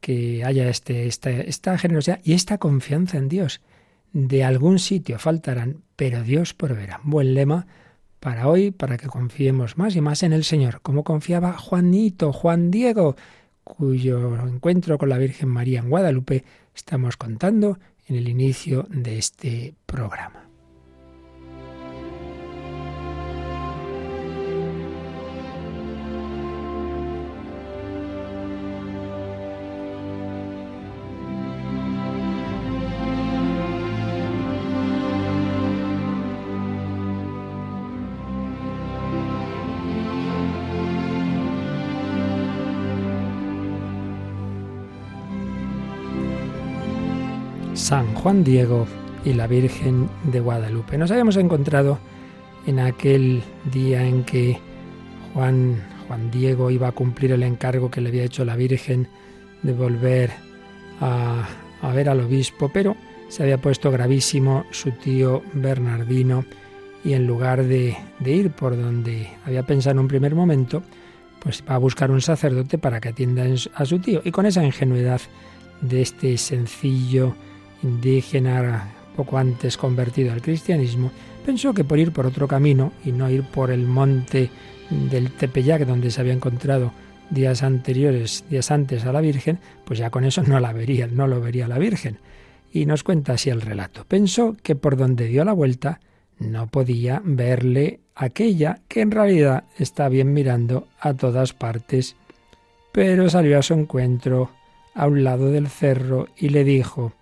que 0.00 0.44
haya 0.44 0.68
este, 0.68 1.06
esta, 1.06 1.30
esta 1.30 1.78
generosidad 1.78 2.20
y 2.24 2.34
esta 2.34 2.58
confianza 2.58 3.18
en 3.18 3.28
Dios. 3.28 3.60
De 4.12 4.44
algún 4.44 4.78
sitio 4.78 5.18
faltarán, 5.18 5.82
pero 5.96 6.22
Dios 6.22 6.54
proveerá. 6.54 7.00
Buen 7.04 7.34
lema 7.34 7.66
para 8.20 8.48
hoy, 8.48 8.70
para 8.70 8.96
que 8.96 9.06
confiemos 9.06 9.78
más 9.78 9.94
y 9.96 10.00
más 10.00 10.22
en 10.22 10.32
el 10.32 10.44
Señor, 10.44 10.80
como 10.82 11.04
confiaba 11.04 11.56
Juanito, 11.56 12.32
Juan 12.32 12.70
Diego, 12.70 13.16
cuyo 13.64 14.36
encuentro 14.46 14.98
con 14.98 15.08
la 15.08 15.18
Virgen 15.18 15.48
María 15.48 15.80
en 15.80 15.90
Guadalupe 15.90 16.44
estamos 16.74 17.16
contando 17.16 17.78
en 18.06 18.16
el 18.16 18.28
inicio 18.28 18.86
de 18.90 19.18
este 19.18 19.74
programa. 19.86 20.47
San 47.88 48.14
Juan 48.16 48.44
Diego 48.44 48.86
y 49.24 49.32
la 49.32 49.46
Virgen 49.46 50.10
de 50.24 50.40
Guadalupe. 50.40 50.98
Nos 50.98 51.10
habíamos 51.10 51.38
encontrado 51.38 51.98
en 52.66 52.80
aquel 52.80 53.42
día 53.72 54.04
en 54.04 54.24
que 54.24 54.58
Juan, 55.32 55.82
Juan 56.06 56.30
Diego 56.30 56.70
iba 56.70 56.88
a 56.88 56.92
cumplir 56.92 57.32
el 57.32 57.42
encargo 57.42 57.90
que 57.90 58.02
le 58.02 58.10
había 58.10 58.24
hecho 58.24 58.44
la 58.44 58.56
Virgen 58.56 59.08
de 59.62 59.72
volver 59.72 60.32
a, 61.00 61.48
a 61.80 61.92
ver 61.94 62.10
al 62.10 62.20
obispo, 62.20 62.70
pero 62.70 62.94
se 63.30 63.44
había 63.44 63.56
puesto 63.56 63.90
gravísimo 63.90 64.66
su 64.70 64.90
tío 64.90 65.42
Bernardino 65.54 66.44
y 67.02 67.14
en 67.14 67.26
lugar 67.26 67.64
de, 67.64 67.96
de, 68.20 68.32
ir 68.32 68.50
por 68.50 68.76
donde 68.76 69.30
había 69.46 69.62
pensado 69.62 69.92
en 69.92 70.00
un 70.00 70.08
primer 70.08 70.34
momento, 70.34 70.82
pues 71.40 71.64
va 71.66 71.76
a 71.76 71.78
buscar 71.78 72.10
un 72.10 72.20
sacerdote 72.20 72.76
para 72.76 73.00
que 73.00 73.08
atienda 73.08 73.46
a 73.72 73.86
su 73.86 73.98
tío. 73.98 74.20
Y 74.24 74.30
con 74.30 74.44
esa 74.44 74.62
ingenuidad 74.62 75.22
de 75.80 76.02
este 76.02 76.36
sencillo 76.36 77.34
indígena, 77.82 78.92
poco 79.16 79.38
antes 79.38 79.76
convertido 79.76 80.32
al 80.32 80.42
cristianismo, 80.42 81.10
pensó 81.44 81.74
que 81.74 81.84
por 81.84 81.98
ir 81.98 82.12
por 82.12 82.26
otro 82.26 82.46
camino 82.46 82.92
y 83.04 83.12
no 83.12 83.30
ir 83.30 83.42
por 83.42 83.70
el 83.70 83.86
monte 83.86 84.50
del 84.90 85.30
Tepeyac 85.32 85.84
donde 85.86 86.10
se 86.10 86.20
había 86.20 86.32
encontrado 86.32 86.92
días 87.30 87.62
anteriores, 87.62 88.44
días 88.48 88.70
antes 88.70 89.04
a 89.04 89.12
la 89.12 89.20
Virgen, 89.20 89.58
pues 89.84 89.98
ya 89.98 90.10
con 90.10 90.24
eso 90.24 90.42
no 90.42 90.60
la 90.60 90.72
vería, 90.72 91.06
no 91.06 91.26
lo 91.26 91.40
vería 91.40 91.68
la 91.68 91.78
Virgen. 91.78 92.18
Y 92.72 92.86
nos 92.86 93.02
cuenta 93.02 93.34
así 93.34 93.50
el 93.50 93.60
relato. 93.60 94.04
Pensó 94.06 94.56
que 94.62 94.74
por 94.74 94.96
donde 94.96 95.26
dio 95.26 95.44
la 95.44 95.52
vuelta 95.52 96.00
no 96.38 96.66
podía 96.68 97.20
verle 97.24 98.00
aquella 98.14 98.80
que 98.88 99.00
en 99.00 99.10
realidad 99.10 99.64
está 99.78 100.08
bien 100.08 100.32
mirando 100.32 100.86
a 101.00 101.14
todas 101.14 101.52
partes. 101.52 102.16
Pero 102.92 103.28
salió 103.30 103.58
a 103.58 103.62
su 103.62 103.74
encuentro 103.74 104.50
a 104.94 105.06
un 105.06 105.24
lado 105.24 105.50
del 105.50 105.68
cerro 105.68 106.28
y 106.36 106.50
le 106.50 106.64
dijo 106.64 107.12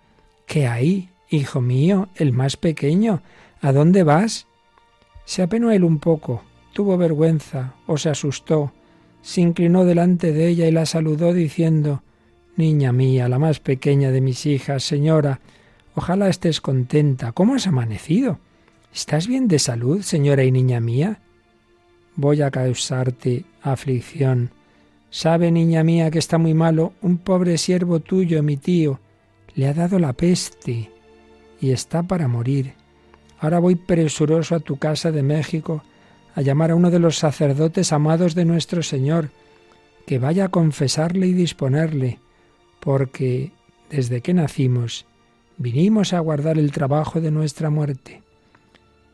¿Qué 0.47 0.65
hay, 0.65 1.09
hijo 1.29 1.59
mío, 1.59 2.07
el 2.15 2.31
más 2.31 2.55
pequeño? 2.55 3.21
¿A 3.59 3.73
dónde 3.73 4.03
vas? 4.03 4.47
Se 5.25 5.41
apenó 5.41 5.71
él 5.71 5.83
un 5.83 5.99
poco, 5.99 6.41
tuvo 6.71 6.97
vergüenza 6.97 7.75
o 7.85 7.97
se 7.97 8.09
asustó, 8.09 8.71
se 9.21 9.41
inclinó 9.41 9.83
delante 9.83 10.31
de 10.31 10.47
ella 10.47 10.65
y 10.65 10.71
la 10.71 10.85
saludó 10.85 11.33
diciendo 11.33 12.01
Niña 12.55 12.93
mía, 12.93 13.27
la 13.27 13.39
más 13.39 13.59
pequeña 13.59 14.09
de 14.11 14.21
mis 14.21 14.45
hijas, 14.45 14.83
señora, 14.83 15.41
ojalá 15.95 16.29
estés 16.29 16.61
contenta. 16.61 17.33
¿Cómo 17.33 17.55
has 17.55 17.67
amanecido? 17.67 18.39
¿Estás 18.93 19.27
bien 19.27 19.49
de 19.49 19.59
salud, 19.59 20.01
señora 20.01 20.45
y 20.45 20.51
niña 20.53 20.79
mía? 20.79 21.19
Voy 22.15 22.41
a 22.41 22.51
causarte 22.51 23.43
aflicción. 23.61 24.51
Sabe, 25.09 25.51
niña 25.51 25.83
mía, 25.83 26.09
que 26.09 26.19
está 26.19 26.37
muy 26.37 26.53
malo. 26.53 26.93
Un 27.01 27.17
pobre 27.17 27.57
siervo 27.57 27.99
tuyo, 27.99 28.41
mi 28.41 28.55
tío, 28.57 29.01
le 29.57 29.67
ha 29.67 29.73
dado 29.73 29.97
la 29.97 30.13
peste 30.13 30.91
y 31.59 31.71
está 31.71 32.03
para 32.03 32.27
morir. 32.27 32.75
Ahora 33.39 33.57
voy 33.57 33.75
presuroso 33.75 34.55
a 34.55 34.59
tu 34.59 34.77
casa 34.77 35.11
de 35.11 35.23
México 35.23 35.83
a 36.35 36.41
llamar 36.41 36.69
a 36.69 36.75
uno 36.75 36.91
de 36.91 36.99
los 36.99 37.17
sacerdotes 37.17 37.91
amados 37.91 38.35
de 38.35 38.45
nuestro 38.45 38.83
Señor, 38.83 39.31
que 40.05 40.19
vaya 40.19 40.45
a 40.45 40.49
confesarle 40.49 41.25
y 41.25 41.33
disponerle, 41.33 42.19
porque 42.79 43.51
desde 43.89 44.21
que 44.21 44.35
nacimos 44.35 45.07
vinimos 45.57 46.13
a 46.13 46.19
guardar 46.19 46.59
el 46.59 46.71
trabajo 46.71 47.19
de 47.19 47.31
nuestra 47.31 47.71
muerte. 47.71 48.21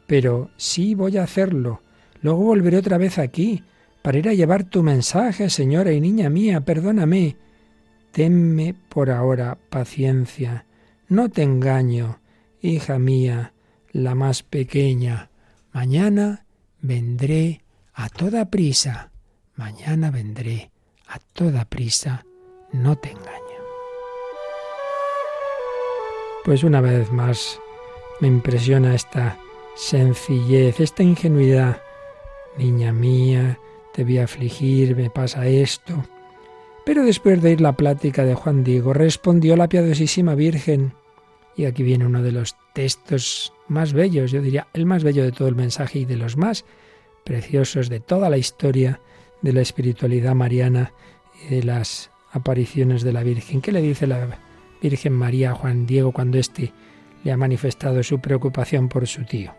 Pero 0.07 0.49
sí 0.57 0.93
voy 0.93 1.17
a 1.17 1.23
hacerlo. 1.23 1.81
Luego 2.21 2.43
volveré 2.43 2.77
otra 2.77 2.97
vez 2.97 3.17
aquí, 3.17 3.63
para 4.01 4.17
ir 4.17 4.27
a 4.27 4.33
llevar 4.33 4.65
tu 4.65 4.83
mensaje, 4.83 5.49
señora 5.49 5.93
y 5.93 6.01
niña 6.01 6.29
mía, 6.29 6.59
perdóname. 6.59 7.37
Tenme 8.13 8.75
por 8.89 9.09
ahora 9.09 9.57
paciencia. 9.71 10.67
No 11.07 11.29
te 11.29 11.41
engaño, 11.41 12.19
hija 12.61 12.99
mía, 12.99 13.53
la 13.91 14.13
más 14.13 14.43
pequeña. 14.43 15.31
Mañana 15.71 16.45
vendré 16.79 17.63
a 17.91 18.09
toda 18.09 18.51
prisa. 18.51 19.09
Mañana 19.55 20.11
vendré 20.11 20.69
a 21.07 21.17
toda 21.17 21.65
prisa. 21.65 22.23
No 22.71 22.95
te 22.95 23.09
engaño. 23.09 23.61
Pues 26.45 26.63
una 26.63 26.81
vez 26.81 27.11
más 27.11 27.59
me 28.21 28.27
impresiona 28.27 28.93
esta 28.93 29.39
sencillez, 29.75 30.79
esta 30.79 31.01
ingenuidad. 31.01 31.81
Niña 32.59 32.93
mía, 32.93 33.57
te 33.91 34.19
a 34.19 34.25
afligir, 34.25 34.95
me 34.95 35.09
pasa 35.09 35.47
esto. 35.47 36.03
Pero 36.85 37.05
después 37.05 37.41
de 37.41 37.51
ir 37.51 37.61
la 37.61 37.77
plática 37.77 38.25
de 38.25 38.35
Juan 38.35 38.63
Diego, 38.63 38.93
respondió 38.93 39.55
la 39.55 39.69
piadosísima 39.69 40.35
Virgen. 40.35 40.93
Y 41.55 41.65
aquí 41.65 41.83
viene 41.83 42.05
uno 42.05 42.21
de 42.21 42.31
los 42.31 42.55
textos 42.73 43.53
más 43.67 43.93
bellos, 43.93 44.31
yo 44.31 44.41
diría 44.41 44.67
el 44.73 44.85
más 44.85 45.03
bello 45.03 45.23
de 45.23 45.31
todo 45.31 45.47
el 45.47 45.55
mensaje 45.55 45.99
y 45.99 46.05
de 46.05 46.17
los 46.17 46.35
más 46.35 46.65
preciosos 47.23 47.89
de 47.89 47.99
toda 47.99 48.29
la 48.29 48.37
historia 48.37 48.99
de 49.41 49.53
la 49.53 49.61
espiritualidad 49.61 50.35
mariana 50.35 50.91
y 51.45 51.55
de 51.55 51.63
las 51.63 52.09
apariciones 52.31 53.03
de 53.03 53.13
la 53.13 53.23
Virgen. 53.23 53.61
¿Qué 53.61 53.71
le 53.71 53.81
dice 53.81 54.07
la 54.07 54.39
Virgen 54.81 55.13
María 55.13 55.51
a 55.51 55.55
Juan 55.55 55.85
Diego 55.85 56.11
cuando 56.11 56.37
éste 56.37 56.73
le 57.23 57.31
ha 57.31 57.37
manifestado 57.37 58.03
su 58.03 58.19
preocupación 58.19 58.89
por 58.89 59.07
su 59.07 59.23
tío? 59.23 59.53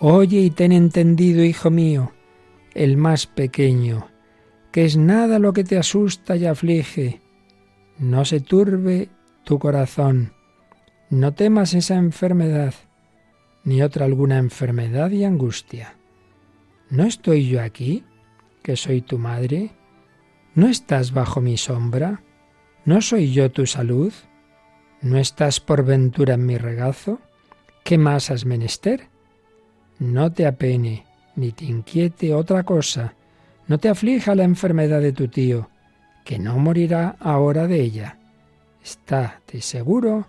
Oye 0.00 0.40
y 0.40 0.50
ten 0.50 0.72
entendido, 0.72 1.44
hijo 1.44 1.70
mío, 1.70 2.12
el 2.74 2.96
más 2.96 3.26
pequeño, 3.26 4.08
que 4.74 4.84
es 4.84 4.96
nada 4.96 5.38
lo 5.38 5.52
que 5.52 5.62
te 5.62 5.78
asusta 5.78 6.34
y 6.34 6.46
aflige. 6.46 7.20
No 7.96 8.24
se 8.24 8.40
turbe 8.40 9.08
tu 9.44 9.60
corazón, 9.60 10.32
no 11.10 11.32
temas 11.32 11.74
esa 11.74 11.94
enfermedad, 11.94 12.74
ni 13.62 13.82
otra 13.82 14.04
alguna 14.04 14.38
enfermedad 14.38 15.12
y 15.12 15.22
angustia. 15.22 15.94
¿No 16.90 17.04
estoy 17.04 17.48
yo 17.48 17.62
aquí, 17.62 18.02
que 18.64 18.74
soy 18.74 19.00
tu 19.00 19.16
madre? 19.16 19.70
¿No 20.56 20.66
estás 20.66 21.12
bajo 21.12 21.40
mi 21.40 21.56
sombra? 21.56 22.24
¿No 22.84 23.00
soy 23.00 23.32
yo 23.32 23.52
tu 23.52 23.66
salud? 23.66 24.12
¿No 25.02 25.18
estás 25.18 25.60
por 25.60 25.84
ventura 25.84 26.34
en 26.34 26.46
mi 26.46 26.58
regazo? 26.58 27.20
¿Qué 27.84 27.96
más 27.96 28.32
has 28.32 28.44
menester? 28.44 29.06
No 30.00 30.32
te 30.32 30.48
apene, 30.48 31.06
ni 31.36 31.52
te 31.52 31.64
inquiete 31.64 32.34
otra 32.34 32.64
cosa, 32.64 33.14
no 33.66 33.78
te 33.78 33.88
aflija 33.88 34.34
la 34.34 34.44
enfermedad 34.44 35.00
de 35.00 35.12
tu 35.12 35.28
tío, 35.28 35.70
que 36.24 36.38
no 36.38 36.58
morirá 36.58 37.16
ahora 37.20 37.66
de 37.66 37.80
ella. 37.80 38.18
Estate 38.82 39.60
seguro 39.60 40.28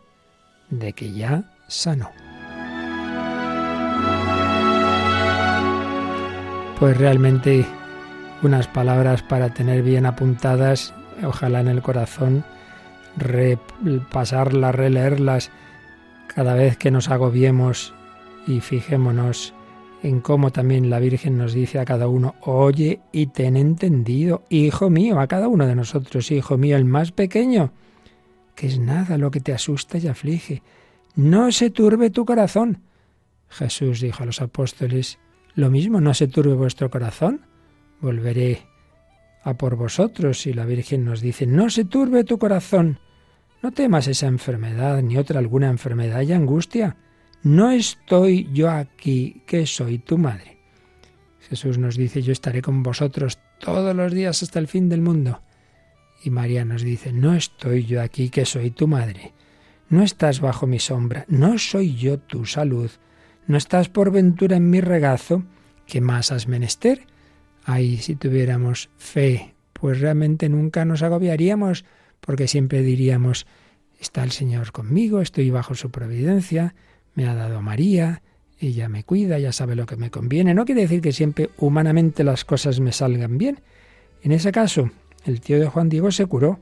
de 0.69 0.93
que 0.93 1.11
ya 1.11 1.51
sanó. 1.67 2.11
Pues 6.79 6.97
realmente 6.97 7.65
unas 8.41 8.67
palabras 8.67 9.23
para 9.23 9.53
tener 9.53 9.81
bien 9.81 10.05
apuntadas, 10.05 10.93
ojalá 11.23 11.61
en 11.61 11.69
el 11.69 11.81
corazón, 11.81 12.43
repasarlas, 13.17 14.75
releerlas 14.75 15.51
cada 16.27 16.53
vez 16.53 16.77
que 16.77 16.91
nos 16.91 17.09
agobiemos 17.09 17.93
y 18.45 18.59
fijémonos 18.59 19.53
en 20.03 20.21
cómo 20.21 20.51
también 20.51 20.89
la 20.89 20.99
Virgen 20.99 21.37
nos 21.37 21.53
dice 21.53 21.79
a 21.79 21.85
cada 21.85 22.07
uno, 22.07 22.35
oye 22.41 22.99
y 23.11 23.27
ten 23.27 23.57
entendido, 23.57 24.43
hijo 24.49 24.89
mío, 24.89 25.19
a 25.19 25.27
cada 25.27 25.47
uno 25.47 25.65
de 25.65 25.75
nosotros, 25.75 26.31
hijo 26.31 26.57
mío, 26.57 26.77
el 26.77 26.85
más 26.85 27.11
pequeño, 27.11 27.71
que 28.55 28.67
es 28.67 28.79
nada 28.79 29.17
lo 29.17 29.31
que 29.31 29.39
te 29.39 29.53
asusta 29.53 29.97
y 29.97 30.07
aflige. 30.07 30.61
No 31.15 31.51
se 31.51 31.69
turbe 31.69 32.09
tu 32.09 32.25
corazón. 32.25 32.81
Jesús 33.49 34.01
dijo 34.01 34.23
a 34.23 34.25
los 34.25 34.41
apóstoles, 34.41 35.17
lo 35.55 35.69
mismo, 35.69 36.01
no 36.01 36.13
se 36.13 36.27
turbe 36.27 36.53
vuestro 36.53 36.89
corazón. 36.89 37.41
Volveré 38.01 38.63
a 39.43 39.53
por 39.53 39.77
vosotros. 39.77 40.45
Y 40.45 40.53
la 40.53 40.65
Virgen 40.65 41.05
nos 41.05 41.21
dice, 41.21 41.47
no 41.47 41.69
se 41.69 41.85
turbe 41.85 42.25
tu 42.25 42.37
corazón. 42.37 42.99
No 43.63 43.71
temas 43.71 44.07
esa 44.07 44.27
enfermedad, 44.27 45.01
ni 45.01 45.17
otra 45.17 45.39
alguna 45.39 45.69
enfermedad 45.69 46.21
y 46.21 46.33
angustia 46.33 46.97
no 47.45 47.69
estoy 47.69 48.49
yo 48.51 48.71
aquí, 48.71 49.43
que 49.45 49.67
soy 49.67 49.99
tu 49.99 50.17
madre. 50.17 50.57
Jesús 51.47 51.77
nos 51.77 51.95
dice, 51.95 52.23
yo 52.23 52.31
estaré 52.31 52.63
con 52.63 52.81
vosotros 52.81 53.37
todos 53.59 53.95
los 53.95 54.11
días 54.11 54.41
hasta 54.41 54.57
el 54.57 54.67
fin 54.67 54.89
del 54.89 55.03
mundo. 55.03 55.43
Y 56.23 56.31
María 56.31 56.65
nos 56.65 56.81
dice, 56.81 57.13
no 57.13 57.35
estoy 57.35 57.85
yo 57.85 58.01
aquí, 58.01 58.29
que 58.29 58.45
soy 58.45 58.71
tu 58.71 58.87
madre. 58.87 59.33
No 59.89 60.01
estás 60.01 60.41
bajo 60.41 60.65
mi 60.65 60.79
sombra, 60.79 61.25
no 61.27 61.59
soy 61.59 61.93
yo 61.93 62.17
tu 62.17 62.47
salud. 62.47 62.89
No 63.45 63.57
estás 63.57 63.89
por 63.89 64.09
ventura 64.09 64.57
en 64.57 64.71
mi 64.71 64.81
regazo, 64.81 65.43
¿qué 65.85 66.01
más 66.01 66.31
has 66.31 66.47
menester? 66.47 67.05
Ay, 67.63 67.97
si 67.97 68.15
tuviéramos 68.15 68.89
fe, 68.97 69.53
pues 69.71 69.99
realmente 69.99 70.49
nunca 70.49 70.83
nos 70.83 71.03
agobiaríamos, 71.03 71.85
porque 72.21 72.47
siempre 72.47 72.81
diríamos, 72.81 73.45
está 73.99 74.23
el 74.23 74.31
Señor 74.31 74.71
conmigo, 74.71 75.21
estoy 75.21 75.51
bajo 75.51 75.75
su 75.75 75.91
providencia, 75.91 76.73
me 77.15 77.27
ha 77.27 77.33
dado 77.33 77.61
María, 77.61 78.21
ella 78.59 78.87
me 78.87 79.03
cuida, 79.03 79.39
ya 79.39 79.51
sabe 79.51 79.75
lo 79.75 79.85
que 79.85 79.95
me 79.95 80.11
conviene. 80.11 80.53
No 80.53 80.65
quiere 80.65 80.81
decir 80.81 81.01
que 81.01 81.11
siempre 81.11 81.49
humanamente 81.57 82.23
las 82.23 82.45
cosas 82.45 82.79
me 82.79 82.91
salgan 82.91 83.37
bien. 83.37 83.59
En 84.21 84.31
ese 84.31 84.51
caso, 84.51 84.91
el 85.25 85.41
tío 85.41 85.59
de 85.59 85.67
Juan 85.67 85.89
Diego 85.89 86.11
se 86.11 86.25
curó. 86.25 86.59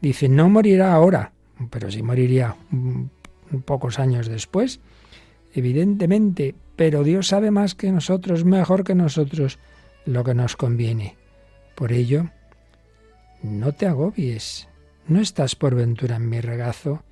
Dice, 0.00 0.28
no 0.28 0.48
morirá 0.48 0.92
ahora, 0.92 1.32
pero 1.70 1.90
sí 1.90 2.02
moriría 2.02 2.56
pocos 3.64 3.98
años 3.98 4.26
después, 4.28 4.80
evidentemente, 5.54 6.54
pero 6.76 7.04
Dios 7.04 7.28
sabe 7.28 7.50
más 7.50 7.74
que 7.74 7.92
nosotros, 7.92 8.44
mejor 8.44 8.84
que 8.84 8.94
nosotros, 8.94 9.58
lo 10.04 10.24
que 10.24 10.34
nos 10.34 10.56
conviene. 10.56 11.16
Por 11.74 11.92
ello, 11.92 12.30
no 13.42 13.72
te 13.72 13.86
agobies, 13.86 14.68
no 15.06 15.20
estás 15.20 15.54
por 15.54 15.74
ventura 15.74 16.16
en 16.16 16.28
mi 16.28 16.40
regazo, 16.40 17.04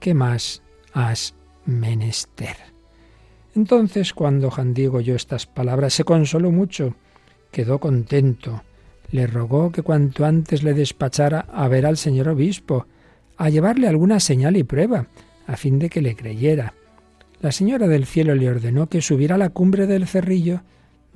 ¿qué 0.00 0.12
más 0.14 0.62
has 0.92 1.34
menester. 1.66 2.56
Entonces, 3.54 4.12
cuando 4.12 4.50
Juan 4.50 4.74
Diego 4.74 4.98
oyó 4.98 5.14
estas 5.14 5.46
palabras, 5.46 5.94
se 5.94 6.04
consoló 6.04 6.50
mucho, 6.50 6.94
quedó 7.50 7.78
contento, 7.78 8.62
le 9.10 9.26
rogó 9.26 9.72
que 9.72 9.82
cuanto 9.82 10.24
antes 10.24 10.62
le 10.62 10.74
despachara 10.74 11.40
a 11.52 11.68
ver 11.68 11.86
al 11.86 11.96
señor 11.96 12.28
obispo, 12.28 12.86
a 13.36 13.48
llevarle 13.48 13.88
alguna 13.88 14.20
señal 14.20 14.56
y 14.56 14.62
prueba, 14.62 15.06
a 15.46 15.56
fin 15.56 15.78
de 15.78 15.88
que 15.88 16.02
le 16.02 16.16
creyera. 16.16 16.74
La 17.40 17.52
señora 17.52 17.86
del 17.86 18.06
cielo 18.06 18.34
le 18.34 18.48
ordenó 18.48 18.88
que 18.88 19.02
subiera 19.02 19.34
a 19.34 19.38
la 19.38 19.50
cumbre 19.50 19.86
del 19.86 20.06
cerrillo 20.06 20.62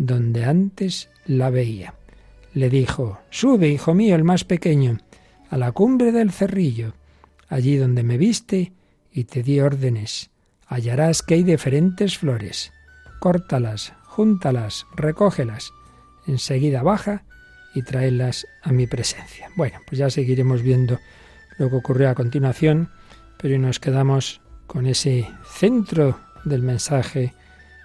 donde 0.01 0.45
antes 0.45 1.11
la 1.27 1.51
veía. 1.51 1.95
Le 2.55 2.71
dijo, 2.71 3.19
Sube, 3.29 3.69
hijo 3.69 3.95
mío, 3.95 4.17
el 4.17 4.25
más 4.25 4.45
pequeño, 4.45 4.99
a 5.51 5.59
la 5.59 5.73
cumbre 5.73 6.11
del 6.11 6.33
cerrillo, 6.33 6.95
allí 7.49 7.77
donde 7.77 8.03
me 8.03 8.17
viste 8.17 8.73
y 9.13 9.25
te 9.25 9.43
di 9.43 9.61
órdenes. 9.61 10.31
Hallarás 10.71 11.23
que 11.23 11.35
hay 11.35 11.43
diferentes 11.43 12.17
flores. 12.17 12.73
Córtalas, 13.19 13.93
júntalas, 14.05 14.87
recógelas. 14.95 15.73
Enseguida 16.29 16.85
baja 16.85 17.25
y 17.75 17.83
tráelas 17.83 18.47
a 18.63 18.71
mi 18.71 18.87
presencia. 18.87 19.51
Bueno, 19.57 19.81
pues 19.89 19.99
ya 19.99 20.11
seguiremos 20.11 20.63
viendo 20.63 21.01
lo 21.59 21.71
que 21.71 21.77
ocurrió 21.77 22.09
a 22.09 22.15
continuación, 22.15 22.89
pero 23.37 23.59
nos 23.59 23.81
quedamos 23.81 24.43
con 24.69 24.87
ese 24.87 25.29
centro 25.45 26.21
del 26.45 26.63
mensaje 26.63 27.35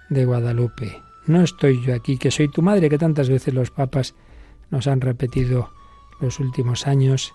de 0.08 0.24
Guadalupe. 0.24 1.02
No 1.26 1.42
estoy 1.42 1.84
yo 1.84 1.92
aquí, 1.92 2.18
que 2.18 2.30
soy 2.30 2.48
tu 2.48 2.62
madre, 2.62 2.88
que 2.88 2.98
tantas 2.98 3.28
veces 3.28 3.52
los 3.52 3.72
papas 3.72 4.14
nos 4.70 4.86
han 4.86 5.00
repetido 5.00 5.72
los 6.20 6.38
últimos 6.38 6.86
años. 6.86 7.34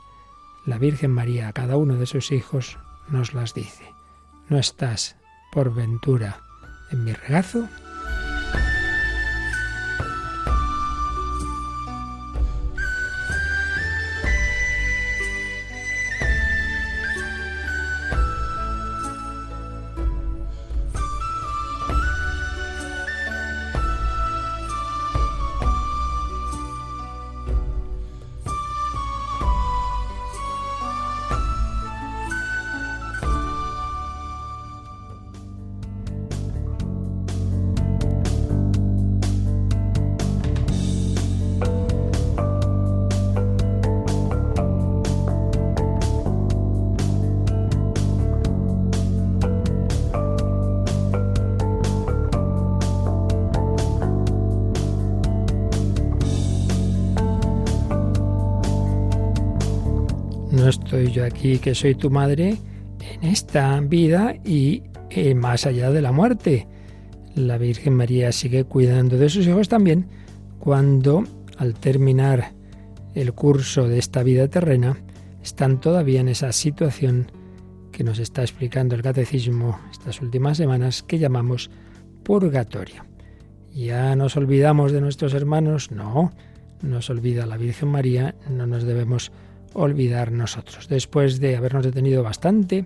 La 0.66 0.78
Virgen 0.78 1.12
María 1.12 1.50
a 1.50 1.54
cada 1.54 1.76
uno 1.76 1.98
de 1.98 2.06
sus 2.06 2.32
hijos 2.32 2.80
nos 3.10 3.34
las 3.34 3.54
dice. 3.54 3.84
No 4.48 4.58
estás, 4.58 5.18
por 5.52 5.74
ventura, 5.74 6.42
en 6.92 7.04
mi 7.04 7.14
regazo. 7.14 7.68
Estoy 60.68 61.12
yo 61.12 61.26
aquí, 61.26 61.58
que 61.60 61.76
soy 61.76 61.96
tu 61.96 62.10
madre, 62.10 62.58
en 63.00 63.24
esta 63.24 63.80
vida 63.82 64.36
y 64.46 64.84
eh, 65.10 65.34
más 65.36 65.66
allá 65.66 65.92
de 65.92 66.02
la 66.02 66.12
muerte. 66.12 66.68
La 67.36 67.58
Virgen 67.58 67.96
María 67.96 68.32
sigue 68.32 68.66
cuidando 68.66 69.18
de 69.18 69.30
sus 69.30 69.48
hijos 69.48 69.70
también 69.70 70.08
cuando, 70.60 71.24
al 71.58 71.74
terminar 71.74 72.54
el 73.16 73.34
curso 73.34 73.88
de 73.88 74.00
esta 74.00 74.24
vida 74.24 74.48
terrena, 74.48 74.98
están 75.44 75.80
todavía 75.80 76.22
en 76.22 76.28
esa 76.28 76.52
situación 76.52 77.32
que 77.92 78.04
nos 78.04 78.20
está 78.20 78.42
explicando 78.42 78.96
el 78.96 79.02
catecismo 79.02 79.80
estas 79.92 80.22
últimas 80.22 80.58
semanas 80.58 81.04
que 81.04 81.20
llamamos 81.20 81.70
purgatorio. 82.24 83.04
¿Ya 83.74 84.16
nos 84.16 84.38
olvidamos 84.38 84.92
de 84.92 85.02
nuestros 85.02 85.34
hermanos? 85.34 85.92
No, 85.92 86.32
nos 86.82 87.10
olvida 87.10 87.46
la 87.46 87.58
Virgen 87.58 87.90
María, 87.90 88.36
no 88.50 88.68
nos 88.68 88.84
debemos 88.84 89.32
olvidar 89.74 90.32
nosotros. 90.32 90.88
Después 90.88 91.40
de 91.40 91.56
habernos 91.56 91.86
detenido 91.86 92.24
bastante, 92.24 92.86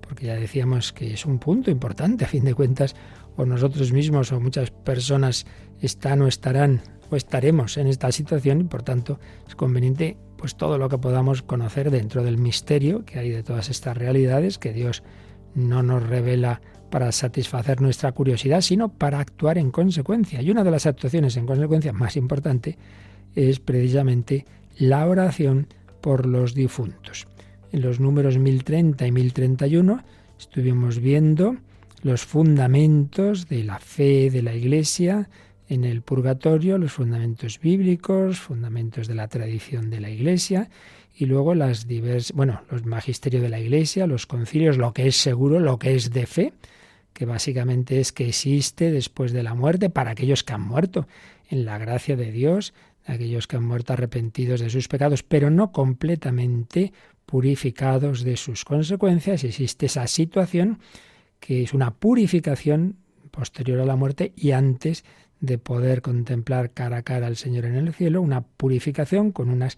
porque 0.00 0.26
ya 0.26 0.34
decíamos 0.34 0.92
que 0.92 1.14
es 1.14 1.26
un 1.26 1.38
punto 1.38 1.70
importante, 1.70 2.24
a 2.24 2.28
fin 2.28 2.44
de 2.44 2.54
cuentas, 2.54 2.94
o 3.36 3.44
nosotros 3.44 3.92
mismos 3.92 4.32
o 4.32 4.40
muchas 4.40 4.70
personas 4.70 5.46
están 5.80 6.22
o 6.22 6.26
estarán 6.26 6.80
o 7.10 7.16
estaremos 7.16 7.76
en 7.76 7.86
esta 7.86 8.10
situación 8.10 8.62
y 8.62 8.64
por 8.64 8.82
tanto 8.82 9.20
es 9.46 9.54
conveniente 9.54 10.16
pues 10.36 10.56
todo 10.56 10.78
lo 10.78 10.88
que 10.88 10.98
podamos 10.98 11.42
conocer 11.42 11.90
dentro 11.90 12.24
del 12.24 12.38
misterio 12.38 13.04
que 13.04 13.18
hay 13.18 13.30
de 13.30 13.42
todas 13.42 13.68
estas 13.68 13.96
realidades 13.96 14.58
que 14.58 14.72
Dios 14.72 15.02
no 15.54 15.82
nos 15.82 16.02
revela 16.02 16.60
para 16.90 17.10
satisfacer 17.12 17.80
nuestra 17.80 18.12
curiosidad, 18.12 18.60
sino 18.60 18.90
para 18.90 19.18
actuar 19.18 19.58
en 19.58 19.70
consecuencia. 19.70 20.40
Y 20.42 20.50
una 20.50 20.62
de 20.62 20.70
las 20.70 20.86
actuaciones 20.86 21.36
en 21.36 21.46
consecuencia 21.46 21.92
más 21.92 22.16
importante 22.16 22.78
es 23.34 23.58
precisamente 23.58 24.46
la 24.78 25.06
oración 25.06 25.68
por 26.06 26.24
los 26.24 26.54
difuntos. 26.54 27.26
En 27.72 27.80
los 27.80 27.98
números 27.98 28.38
1030 28.38 29.08
y 29.08 29.10
1031 29.10 30.04
estuvimos 30.38 31.00
viendo 31.00 31.56
los 32.02 32.24
fundamentos 32.24 33.48
de 33.48 33.64
la 33.64 33.80
fe 33.80 34.30
de 34.30 34.40
la 34.40 34.54
Iglesia 34.54 35.28
en 35.68 35.84
el 35.84 36.02
purgatorio, 36.02 36.78
los 36.78 36.92
fundamentos 36.92 37.58
bíblicos, 37.58 38.38
fundamentos 38.38 39.08
de 39.08 39.16
la 39.16 39.26
tradición 39.26 39.90
de 39.90 39.98
la 39.98 40.08
Iglesia 40.08 40.70
y 41.12 41.26
luego 41.26 41.56
las 41.56 41.88
diversas, 41.88 42.36
bueno, 42.36 42.62
los 42.70 42.86
magisterios 42.86 43.42
de 43.42 43.48
la 43.48 43.58
Iglesia, 43.58 44.06
los 44.06 44.26
concilios, 44.26 44.78
lo 44.78 44.92
que 44.92 45.08
es 45.08 45.16
seguro, 45.16 45.58
lo 45.58 45.80
que 45.80 45.96
es 45.96 46.12
de 46.12 46.26
fe, 46.26 46.52
que 47.14 47.26
básicamente 47.26 47.98
es 47.98 48.12
que 48.12 48.28
existe 48.28 48.92
después 48.92 49.32
de 49.32 49.42
la 49.42 49.54
muerte 49.54 49.90
para 49.90 50.12
aquellos 50.12 50.44
que 50.44 50.52
han 50.52 50.62
muerto 50.62 51.08
en 51.48 51.64
la 51.64 51.78
gracia 51.78 52.14
de 52.14 52.30
Dios, 52.30 52.74
aquellos 53.06 53.46
que 53.46 53.56
han 53.56 53.64
muerto 53.64 53.92
arrepentidos 53.92 54.60
de 54.60 54.70
sus 54.70 54.88
pecados, 54.88 55.22
pero 55.22 55.50
no 55.50 55.72
completamente 55.72 56.92
purificados 57.24 58.22
de 58.22 58.36
sus 58.36 58.64
consecuencias. 58.64 59.44
Existe 59.44 59.86
esa 59.86 60.06
situación 60.06 60.78
que 61.40 61.62
es 61.62 61.74
una 61.74 61.94
purificación 61.94 62.96
posterior 63.30 63.80
a 63.80 63.84
la 63.84 63.96
muerte 63.96 64.32
y 64.36 64.52
antes 64.52 65.04
de 65.40 65.58
poder 65.58 66.02
contemplar 66.02 66.70
cara 66.70 66.98
a 66.98 67.02
cara 67.02 67.26
al 67.26 67.36
Señor 67.36 67.66
en 67.66 67.74
el 67.74 67.92
cielo, 67.92 68.22
una 68.22 68.42
purificación 68.42 69.32
con 69.32 69.50
unas 69.50 69.76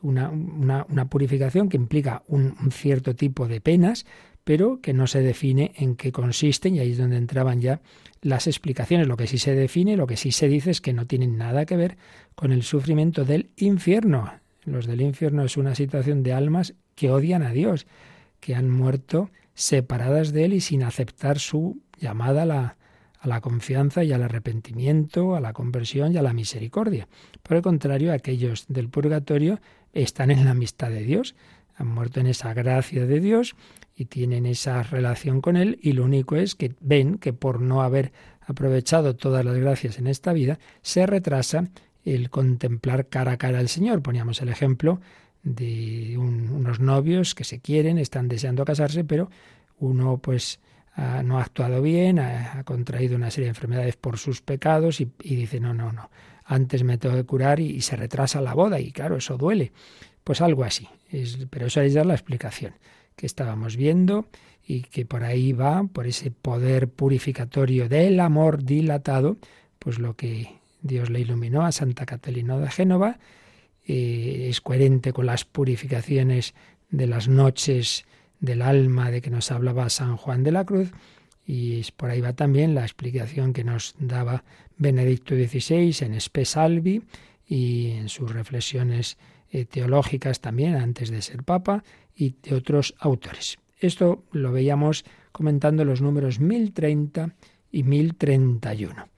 una, 0.00 0.30
una, 0.30 1.08
purificación 1.08 1.68
que 1.68 1.76
implica 1.76 2.22
un, 2.28 2.54
un, 2.60 2.70
cierto 2.70 3.16
tipo 3.16 3.48
de 3.48 3.60
penas, 3.60 4.06
pero 4.48 4.80
que 4.80 4.94
no 4.94 5.06
se 5.06 5.20
define 5.20 5.72
en 5.76 5.94
qué 5.94 6.10
consisten, 6.10 6.74
y 6.74 6.78
ahí 6.78 6.92
es 6.92 6.96
donde 6.96 7.18
entraban 7.18 7.60
ya 7.60 7.82
las 8.22 8.46
explicaciones. 8.46 9.06
Lo 9.06 9.18
que 9.18 9.26
sí 9.26 9.36
se 9.36 9.54
define, 9.54 9.94
lo 9.94 10.06
que 10.06 10.16
sí 10.16 10.32
se 10.32 10.48
dice 10.48 10.70
es 10.70 10.80
que 10.80 10.94
no 10.94 11.06
tienen 11.06 11.36
nada 11.36 11.66
que 11.66 11.76
ver 11.76 11.98
con 12.34 12.50
el 12.50 12.62
sufrimiento 12.62 13.26
del 13.26 13.50
infierno. 13.56 14.32
Los 14.64 14.86
del 14.86 15.02
infierno 15.02 15.44
es 15.44 15.58
una 15.58 15.74
situación 15.74 16.22
de 16.22 16.32
almas 16.32 16.72
que 16.94 17.10
odian 17.10 17.42
a 17.42 17.52
Dios, 17.52 17.86
que 18.40 18.54
han 18.54 18.70
muerto 18.70 19.28
separadas 19.52 20.32
de 20.32 20.46
Él 20.46 20.54
y 20.54 20.62
sin 20.62 20.82
aceptar 20.82 21.38
su 21.40 21.82
llamada 21.98 22.44
a 22.44 23.26
la, 23.26 23.40
confianza 23.42 24.02
y 24.02 24.14
al 24.14 24.22
arrepentimiento, 24.22 25.36
a 25.36 25.40
la 25.40 25.52
conversión 25.52 26.14
y 26.14 26.16
a 26.16 26.22
la 26.22 26.32
misericordia. 26.32 27.06
Por 27.42 27.58
el 27.58 27.62
contrario, 27.62 28.14
aquellos 28.14 28.64
del 28.68 28.88
purgatorio 28.88 29.60
están 29.92 30.30
en 30.30 30.46
la 30.46 30.52
amistad 30.52 30.88
de 30.88 31.02
Dios, 31.02 31.34
han 31.78 31.88
muerto 31.88 32.20
en 32.20 32.26
esa 32.26 32.52
gracia 32.52 33.06
de 33.06 33.20
Dios 33.20 33.56
y 33.94 34.06
tienen 34.06 34.46
esa 34.46 34.82
relación 34.82 35.40
con 35.40 35.56
Él 35.56 35.78
y 35.80 35.92
lo 35.92 36.04
único 36.04 36.36
es 36.36 36.54
que 36.54 36.74
ven 36.80 37.18
que 37.18 37.32
por 37.32 37.60
no 37.60 37.82
haber 37.82 38.12
aprovechado 38.40 39.14
todas 39.16 39.44
las 39.44 39.56
gracias 39.56 39.98
en 39.98 40.06
esta 40.06 40.32
vida, 40.32 40.58
se 40.82 41.06
retrasa 41.06 41.68
el 42.04 42.30
contemplar 42.30 43.08
cara 43.08 43.32
a 43.32 43.36
cara 43.36 43.58
al 43.58 43.68
Señor. 43.68 44.02
Poníamos 44.02 44.40
el 44.40 44.48
ejemplo 44.48 45.00
de 45.42 46.16
unos 46.18 46.80
novios 46.80 47.34
que 47.34 47.44
se 47.44 47.60
quieren, 47.60 47.98
están 47.98 48.28
deseando 48.28 48.64
casarse, 48.64 49.04
pero 49.04 49.30
uno 49.78 50.18
pues 50.18 50.60
no 51.24 51.38
ha 51.38 51.42
actuado 51.42 51.80
bien, 51.80 52.18
ha, 52.18 52.64
contraído 52.64 53.14
una 53.14 53.30
serie 53.30 53.44
de 53.46 53.50
enfermedades 53.50 53.96
por 53.96 54.18
sus 54.18 54.42
pecados 54.42 55.00
y, 55.00 55.08
dice, 55.22 55.60
no, 55.60 55.72
no, 55.72 55.92
no, 55.92 56.10
antes 56.44 56.82
me 56.82 56.98
tengo 56.98 57.14
que 57.14 57.24
curar 57.24 57.60
y, 57.60 57.80
se 57.82 57.94
retrasa 57.94 58.40
la 58.40 58.54
boda 58.54 58.80
y 58.80 58.90
claro, 58.90 59.16
eso 59.16 59.36
duele. 59.36 59.72
Pues 60.28 60.42
algo 60.42 60.62
así, 60.62 60.86
pero 61.48 61.68
eso 61.68 61.80
es 61.80 61.94
dar 61.94 62.04
la 62.04 62.12
explicación 62.12 62.74
que 63.16 63.24
estábamos 63.24 63.78
viendo 63.78 64.26
y 64.62 64.82
que 64.82 65.06
por 65.06 65.24
ahí 65.24 65.54
va, 65.54 65.84
por 65.84 66.06
ese 66.06 66.30
poder 66.30 66.88
purificatorio 66.88 67.88
del 67.88 68.20
amor 68.20 68.62
dilatado, 68.62 69.38
pues 69.78 69.98
lo 69.98 70.16
que 70.16 70.56
Dios 70.82 71.08
le 71.08 71.20
iluminó 71.20 71.64
a 71.64 71.72
Santa 71.72 72.04
Catalina 72.04 72.58
de 72.58 72.70
Génova, 72.70 73.18
eh, 73.86 74.48
es 74.50 74.60
coherente 74.60 75.14
con 75.14 75.24
las 75.24 75.46
purificaciones 75.46 76.52
de 76.90 77.06
las 77.06 77.26
noches 77.28 78.04
del 78.38 78.60
alma 78.60 79.10
de 79.10 79.22
que 79.22 79.30
nos 79.30 79.50
hablaba 79.50 79.88
San 79.88 80.18
Juan 80.18 80.42
de 80.42 80.52
la 80.52 80.66
Cruz, 80.66 80.92
y 81.46 81.82
por 81.92 82.10
ahí 82.10 82.20
va 82.20 82.34
también 82.34 82.74
la 82.74 82.82
explicación 82.82 83.54
que 83.54 83.64
nos 83.64 83.94
daba 83.98 84.44
Benedicto 84.76 85.34
XVI 85.34 86.04
en 86.04 86.12
Espesalvi 86.12 87.02
y 87.46 87.92
en 87.92 88.10
sus 88.10 88.30
reflexiones 88.30 89.16
eh, 89.50 89.64
teológicas 89.64 90.40
también 90.40 90.76
antes 90.76 91.10
de 91.10 91.22
ser 91.22 91.42
papa 91.42 91.84
y 92.14 92.36
de 92.42 92.54
otros 92.54 92.94
autores. 92.98 93.58
Esto 93.78 94.24
lo 94.32 94.52
veíamos 94.52 95.04
comentando 95.32 95.84
los 95.84 96.02
números 96.02 96.40
1030 96.40 97.34
y 97.70 97.82
1031. 97.82 99.08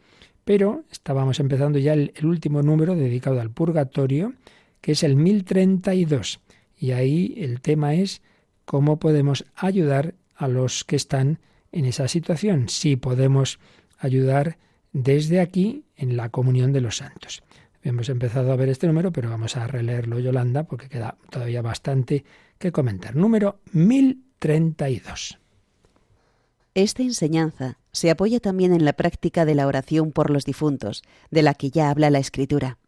Pero 0.45 0.85
estábamos 0.91 1.41
empezando 1.41 1.79
ya 1.79 1.93
el, 1.93 2.13
el 2.17 2.27
último 2.27 2.63
número 2.63 2.95
dedicado 2.95 3.41
al 3.41 3.51
purgatorio, 3.51 4.35
que 4.81 4.93
es 4.93 5.03
el 5.03 5.17
1032. 5.17 6.41
Y 6.77 6.93
ahí 6.93 7.35
el 7.39 7.61
tema 7.61 7.95
es 7.95 8.23
cómo 8.65 8.99
podemos 8.99 9.45
ayudar 9.55 10.15
a 10.35 10.49
los 10.49 10.85
que 10.85 10.97
están 10.97 11.39
en 11.73 11.85
esa 11.85 12.09
situación, 12.09 12.69
si 12.69 12.97
podemos 12.97 13.59
ayudar 13.99 14.59
desde 14.93 15.41
aquí 15.41 15.85
en 15.97 16.17
la 16.17 16.31
comunión 16.31 16.73
de 16.73 16.81
los 16.81 16.97
santos. 16.97 17.43
Hemos 17.83 18.11
empezado 18.11 18.53
a 18.53 18.57
ver 18.57 18.69
este 18.69 18.87
número, 18.87 19.11
pero 19.11 19.31
vamos 19.31 19.57
a 19.57 19.67
releerlo, 19.67 20.19
Yolanda, 20.19 20.65
porque 20.65 20.89
queda 20.89 21.17
todavía 21.31 21.63
bastante 21.63 22.25
que 22.59 22.73
comentar. 22.73 23.17
Número 23.17 23.61
1032. 23.73 25.39
Esta 26.75 27.03
enseñanza 27.03 27.79
se 27.91 28.11
apoya 28.11 28.39
también 28.39 28.73
en 28.73 28.85
la 28.85 28.93
práctica 28.93 29.45
de 29.45 29.55
la 29.55 29.67
oración 29.67 30.13
por 30.13 30.31
los 30.31 30.45
difuntos, 30.45 31.03
de 31.31 31.43
la 31.43 31.55
que 31.55 31.71
ya 31.71 31.91
habla 31.91 32.11
la 32.11 32.19
Escritura. 32.19 32.79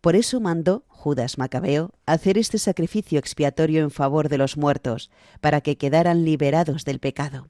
Por 0.00 0.16
eso 0.16 0.40
mandó 0.40 0.84
Judas 0.88 1.38
Macabeo 1.38 1.92
hacer 2.06 2.38
este 2.38 2.58
sacrificio 2.58 3.18
expiatorio 3.18 3.82
en 3.82 3.90
favor 3.90 4.28
de 4.28 4.38
los 4.38 4.56
muertos, 4.56 5.10
para 5.40 5.60
que 5.60 5.76
quedaran 5.76 6.24
liberados 6.24 6.84
del 6.84 6.98
pecado. 6.98 7.48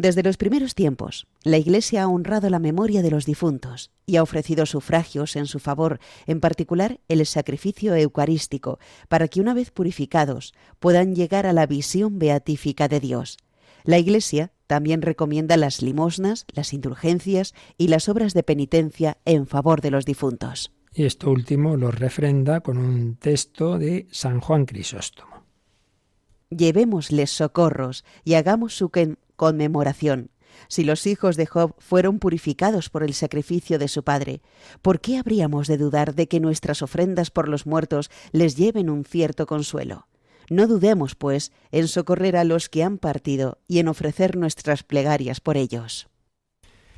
Desde 0.00 0.22
los 0.22 0.36
primeros 0.36 0.76
tiempos, 0.76 1.26
la 1.42 1.58
Iglesia 1.58 2.04
ha 2.04 2.08
honrado 2.08 2.48
la 2.50 2.60
memoria 2.60 3.02
de 3.02 3.10
los 3.10 3.26
difuntos 3.26 3.90
y 4.06 4.14
ha 4.14 4.22
ofrecido 4.22 4.64
sufragios 4.64 5.34
en 5.34 5.46
su 5.46 5.58
favor, 5.58 5.98
en 6.28 6.38
particular 6.38 7.00
el 7.08 7.26
sacrificio 7.26 7.96
eucarístico, 7.96 8.78
para 9.08 9.26
que 9.26 9.40
una 9.40 9.54
vez 9.54 9.72
purificados 9.72 10.54
puedan 10.78 11.16
llegar 11.16 11.46
a 11.46 11.52
la 11.52 11.66
visión 11.66 12.20
beatífica 12.20 12.86
de 12.86 13.00
Dios. 13.00 13.38
La 13.82 13.98
Iglesia 13.98 14.52
también 14.68 15.02
recomienda 15.02 15.56
las 15.56 15.82
limosnas, 15.82 16.46
las 16.52 16.72
indulgencias 16.72 17.52
y 17.76 17.88
las 17.88 18.08
obras 18.08 18.34
de 18.34 18.44
penitencia 18.44 19.18
en 19.24 19.48
favor 19.48 19.80
de 19.80 19.90
los 19.90 20.04
difuntos. 20.04 20.70
Y 20.94 21.06
esto 21.06 21.28
último 21.28 21.76
lo 21.76 21.90
refrenda 21.90 22.60
con 22.60 22.78
un 22.78 23.16
texto 23.16 23.78
de 23.78 24.06
San 24.12 24.38
Juan 24.38 24.64
Crisóstomo. 24.64 25.37
Llevémosles 26.50 27.30
socorros 27.30 28.04
y 28.24 28.34
hagamos 28.34 28.76
su 28.76 28.90
conmemoración. 29.36 30.30
Si 30.66 30.82
los 30.82 31.06
hijos 31.06 31.36
de 31.36 31.46
Job 31.46 31.74
fueron 31.78 32.18
purificados 32.18 32.90
por 32.90 33.02
el 33.02 33.14
sacrificio 33.14 33.78
de 33.78 33.88
su 33.88 34.02
padre, 34.02 34.42
¿por 34.82 35.00
qué 35.00 35.18
habríamos 35.18 35.68
de 35.68 35.76
dudar 35.76 36.14
de 36.14 36.26
que 36.26 36.40
nuestras 36.40 36.82
ofrendas 36.82 37.30
por 37.30 37.48
los 37.48 37.66
muertos 37.66 38.10
les 38.32 38.56
lleven 38.56 38.90
un 38.90 39.04
cierto 39.04 39.46
consuelo? 39.46 40.08
No 40.50 40.66
dudemos, 40.66 41.14
pues, 41.14 41.52
en 41.70 41.88
socorrer 41.88 42.36
a 42.36 42.44
los 42.44 42.68
que 42.68 42.82
han 42.82 42.98
partido 42.98 43.58
y 43.68 43.78
en 43.78 43.88
ofrecer 43.88 44.36
nuestras 44.36 44.82
plegarias 44.82 45.40
por 45.40 45.56
ellos. 45.56 46.08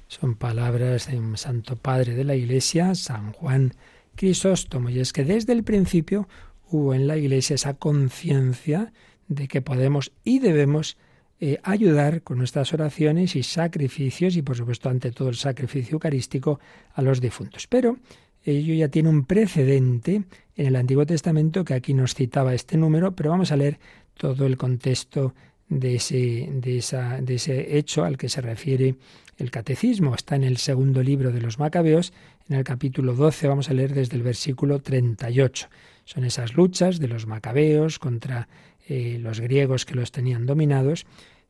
Son 0.06 0.34
palabras 0.34 1.08
de 1.08 1.18
un 1.18 1.36
santo 1.36 1.76
padre 1.76 2.14
de 2.14 2.24
la 2.24 2.34
Iglesia, 2.34 2.94
San 2.94 3.32
Juan 3.32 3.74
Crisóstomo, 4.14 4.88
y 4.88 5.00
es 5.00 5.12
que 5.12 5.24
desde 5.24 5.52
el 5.52 5.64
principio 5.64 6.28
hubo 6.68 6.94
en 6.94 7.06
la 7.06 7.16
Iglesia 7.16 7.54
esa 7.54 7.74
conciencia 7.74 8.92
de 9.30 9.48
que 9.48 9.62
podemos 9.62 10.12
y 10.24 10.40
debemos 10.40 10.98
eh, 11.40 11.58
ayudar 11.62 12.20
con 12.22 12.36
nuestras 12.36 12.74
oraciones 12.74 13.36
y 13.36 13.42
sacrificios, 13.42 14.36
y 14.36 14.42
por 14.42 14.56
supuesto 14.56 14.90
ante 14.90 15.12
todo 15.12 15.30
el 15.30 15.36
sacrificio 15.36 15.94
eucarístico 15.94 16.60
a 16.92 17.00
los 17.00 17.20
difuntos. 17.20 17.66
Pero 17.66 17.96
ello 18.44 18.74
ya 18.74 18.88
tiene 18.88 19.08
un 19.08 19.24
precedente 19.24 20.24
en 20.56 20.66
el 20.66 20.76
Antiguo 20.76 21.06
Testamento 21.06 21.64
que 21.64 21.74
aquí 21.74 21.94
nos 21.94 22.14
citaba 22.14 22.52
este 22.52 22.76
número, 22.76 23.14
pero 23.14 23.30
vamos 23.30 23.52
a 23.52 23.56
leer 23.56 23.78
todo 24.14 24.44
el 24.44 24.58
contexto 24.58 25.34
de 25.68 25.94
ese, 25.94 26.48
de, 26.52 26.78
esa, 26.78 27.20
de 27.22 27.36
ese 27.36 27.78
hecho 27.78 28.04
al 28.04 28.18
que 28.18 28.28
se 28.28 28.40
refiere 28.40 28.96
el 29.38 29.50
catecismo. 29.50 30.14
Está 30.14 30.36
en 30.36 30.44
el 30.44 30.56
segundo 30.56 31.02
libro 31.02 31.30
de 31.30 31.40
los 31.40 31.58
Macabeos, 31.58 32.12
en 32.48 32.56
el 32.56 32.64
capítulo 32.64 33.14
12, 33.14 33.46
vamos 33.46 33.70
a 33.70 33.74
leer 33.74 33.94
desde 33.94 34.16
el 34.16 34.24
versículo 34.24 34.80
38. 34.80 35.68
Son 36.04 36.24
esas 36.24 36.54
luchas 36.54 36.98
de 36.98 37.06
los 37.06 37.26
macabeos 37.26 38.00
contra 38.00 38.48
eh, 38.92 39.20
los 39.20 39.38
griegos 39.38 39.86
que 39.86 39.94
los 39.94 40.10
tenían 40.10 40.46
dominados 40.46 41.06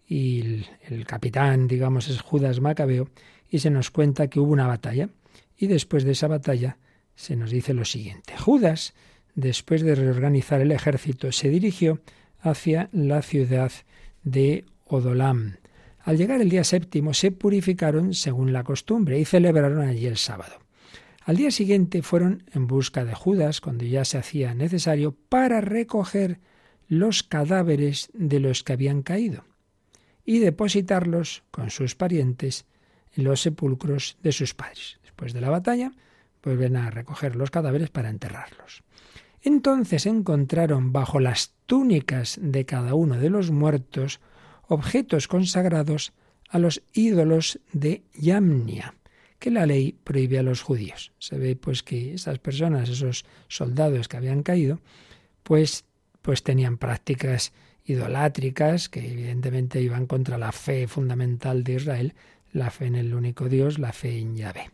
y 0.06 0.66
el, 0.90 1.06
capitán, 1.06 1.68
digamos, 1.68 2.10
es 2.10 2.20
Judas 2.20 2.60
Macabeo, 2.60 3.08
y 3.48 3.60
se 3.60 3.70
nos 3.70 3.90
cuenta 3.90 4.28
que 4.28 4.40
hubo 4.40 4.52
una 4.52 4.66
batalla, 4.66 5.08
y 5.56 5.66
después 5.66 6.04
de 6.04 6.12
esa 6.12 6.28
batalla 6.28 6.76
se 7.14 7.36
nos 7.36 7.50
dice 7.50 7.72
lo 7.72 7.86
siguiente. 7.86 8.36
Judas, 8.36 8.92
después 9.34 9.80
de 9.80 9.94
reorganizar 9.94 10.60
el 10.60 10.70
ejército, 10.70 11.32
se 11.32 11.48
dirigió 11.48 12.02
hacia 12.40 12.90
la 12.92 13.22
ciudad 13.22 13.72
de 14.22 14.66
Odolam. 14.84 15.56
Al 16.00 16.18
llegar 16.18 16.42
el 16.42 16.50
día 16.50 16.64
séptimo 16.64 17.14
se 17.14 17.30
purificaron 17.30 18.12
según 18.12 18.52
la 18.52 18.64
costumbre 18.64 19.18
y 19.18 19.24
celebraron 19.24 19.80
allí 19.80 20.04
el 20.04 20.18
sábado. 20.18 20.56
Al 21.24 21.38
día 21.38 21.50
siguiente 21.50 22.02
fueron 22.02 22.44
en 22.52 22.66
busca 22.66 23.06
de 23.06 23.14
Judas, 23.14 23.62
cuando 23.62 23.86
ya 23.86 24.04
se 24.04 24.18
hacía 24.18 24.52
necesario, 24.52 25.16
para 25.30 25.62
recoger 25.62 26.38
los 26.90 27.22
cadáveres 27.22 28.10
de 28.14 28.40
los 28.40 28.64
que 28.64 28.72
habían 28.72 29.02
caído 29.02 29.44
y 30.24 30.40
depositarlos 30.40 31.44
con 31.52 31.70
sus 31.70 31.94
parientes 31.94 32.66
en 33.14 33.22
los 33.22 33.40
sepulcros 33.42 34.18
de 34.24 34.32
sus 34.32 34.54
padres. 34.54 34.98
Después 35.04 35.32
de 35.32 35.40
la 35.40 35.50
batalla, 35.50 35.92
vuelven 36.42 36.76
a 36.76 36.90
recoger 36.90 37.36
los 37.36 37.52
cadáveres 37.52 37.90
para 37.90 38.10
enterrarlos. 38.10 38.82
Entonces 39.40 40.04
encontraron 40.04 40.92
bajo 40.92 41.20
las 41.20 41.54
túnicas 41.66 42.40
de 42.42 42.66
cada 42.66 42.94
uno 42.94 43.18
de 43.18 43.30
los 43.30 43.52
muertos 43.52 44.20
objetos 44.66 45.28
consagrados 45.28 46.12
a 46.48 46.58
los 46.58 46.82
ídolos 46.92 47.60
de 47.72 48.02
Yamnia, 48.14 48.96
que 49.38 49.52
la 49.52 49.64
ley 49.64 49.96
prohíbe 50.02 50.40
a 50.40 50.42
los 50.42 50.62
judíos. 50.62 51.12
Se 51.18 51.38
ve 51.38 51.54
pues 51.54 51.84
que 51.84 52.14
esas 52.14 52.40
personas, 52.40 52.88
esos 52.88 53.24
soldados 53.46 54.08
que 54.08 54.16
habían 54.16 54.42
caído, 54.42 54.80
pues, 55.44 55.84
pues 56.22 56.42
tenían 56.42 56.78
prácticas 56.78 57.52
idolátricas 57.84 58.88
que 58.88 59.10
evidentemente 59.10 59.80
iban 59.80 60.06
contra 60.06 60.38
la 60.38 60.52
fe 60.52 60.86
fundamental 60.86 61.64
de 61.64 61.74
Israel, 61.74 62.14
la 62.52 62.70
fe 62.70 62.86
en 62.86 62.94
el 62.94 63.14
único 63.14 63.48
Dios, 63.48 63.78
la 63.78 63.92
fe 63.92 64.18
en 64.18 64.36
Yahvé. 64.36 64.70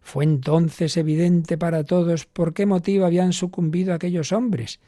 Fue 0.00 0.24
entonces 0.24 0.96
evidente 0.96 1.58
para 1.58 1.84
todos 1.84 2.26
por 2.26 2.54
qué 2.54 2.64
motivo 2.64 3.06
habían 3.06 3.32
sucumbido 3.32 3.92
aquellos 3.92 4.32
hombres. 4.32 4.78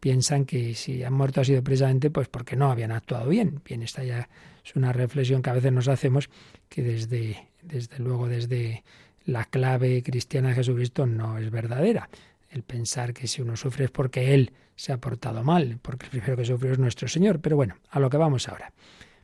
Piensan 0.00 0.44
que 0.44 0.74
si 0.74 1.02
han 1.04 1.14
muerto 1.14 1.40
ha 1.40 1.44
sido 1.44 1.62
precisamente 1.62 2.10
pues 2.10 2.28
porque 2.28 2.56
no 2.56 2.70
habían 2.70 2.90
actuado 2.90 3.28
bien. 3.28 3.60
Bien, 3.64 3.82
esta 3.82 4.02
ya 4.02 4.28
es 4.64 4.74
una 4.74 4.92
reflexión 4.92 5.42
que 5.42 5.50
a 5.50 5.54
veces 5.54 5.72
nos 5.72 5.88
hacemos 5.88 6.28
que 6.68 6.82
desde, 6.82 7.48
desde 7.62 7.98
luego 8.00 8.28
desde 8.28 8.82
la 9.24 9.44
clave 9.44 10.02
cristiana 10.02 10.50
de 10.50 10.56
Jesucristo 10.56 11.06
no 11.06 11.38
es 11.38 11.50
verdadera 11.50 12.10
el 12.54 12.62
pensar 12.62 13.12
que 13.12 13.26
si 13.26 13.42
uno 13.42 13.56
sufre 13.56 13.86
es 13.86 13.90
porque 13.90 14.32
Él 14.32 14.52
se 14.76 14.92
ha 14.92 14.98
portado 14.98 15.42
mal, 15.42 15.78
porque 15.82 16.06
el 16.06 16.10
primero 16.10 16.36
que 16.36 16.44
sufrió 16.44 16.72
es 16.72 16.78
nuestro 16.78 17.08
Señor. 17.08 17.40
Pero 17.40 17.56
bueno, 17.56 17.76
a 17.90 18.00
lo 18.00 18.10
que 18.10 18.16
vamos 18.16 18.48
ahora. 18.48 18.72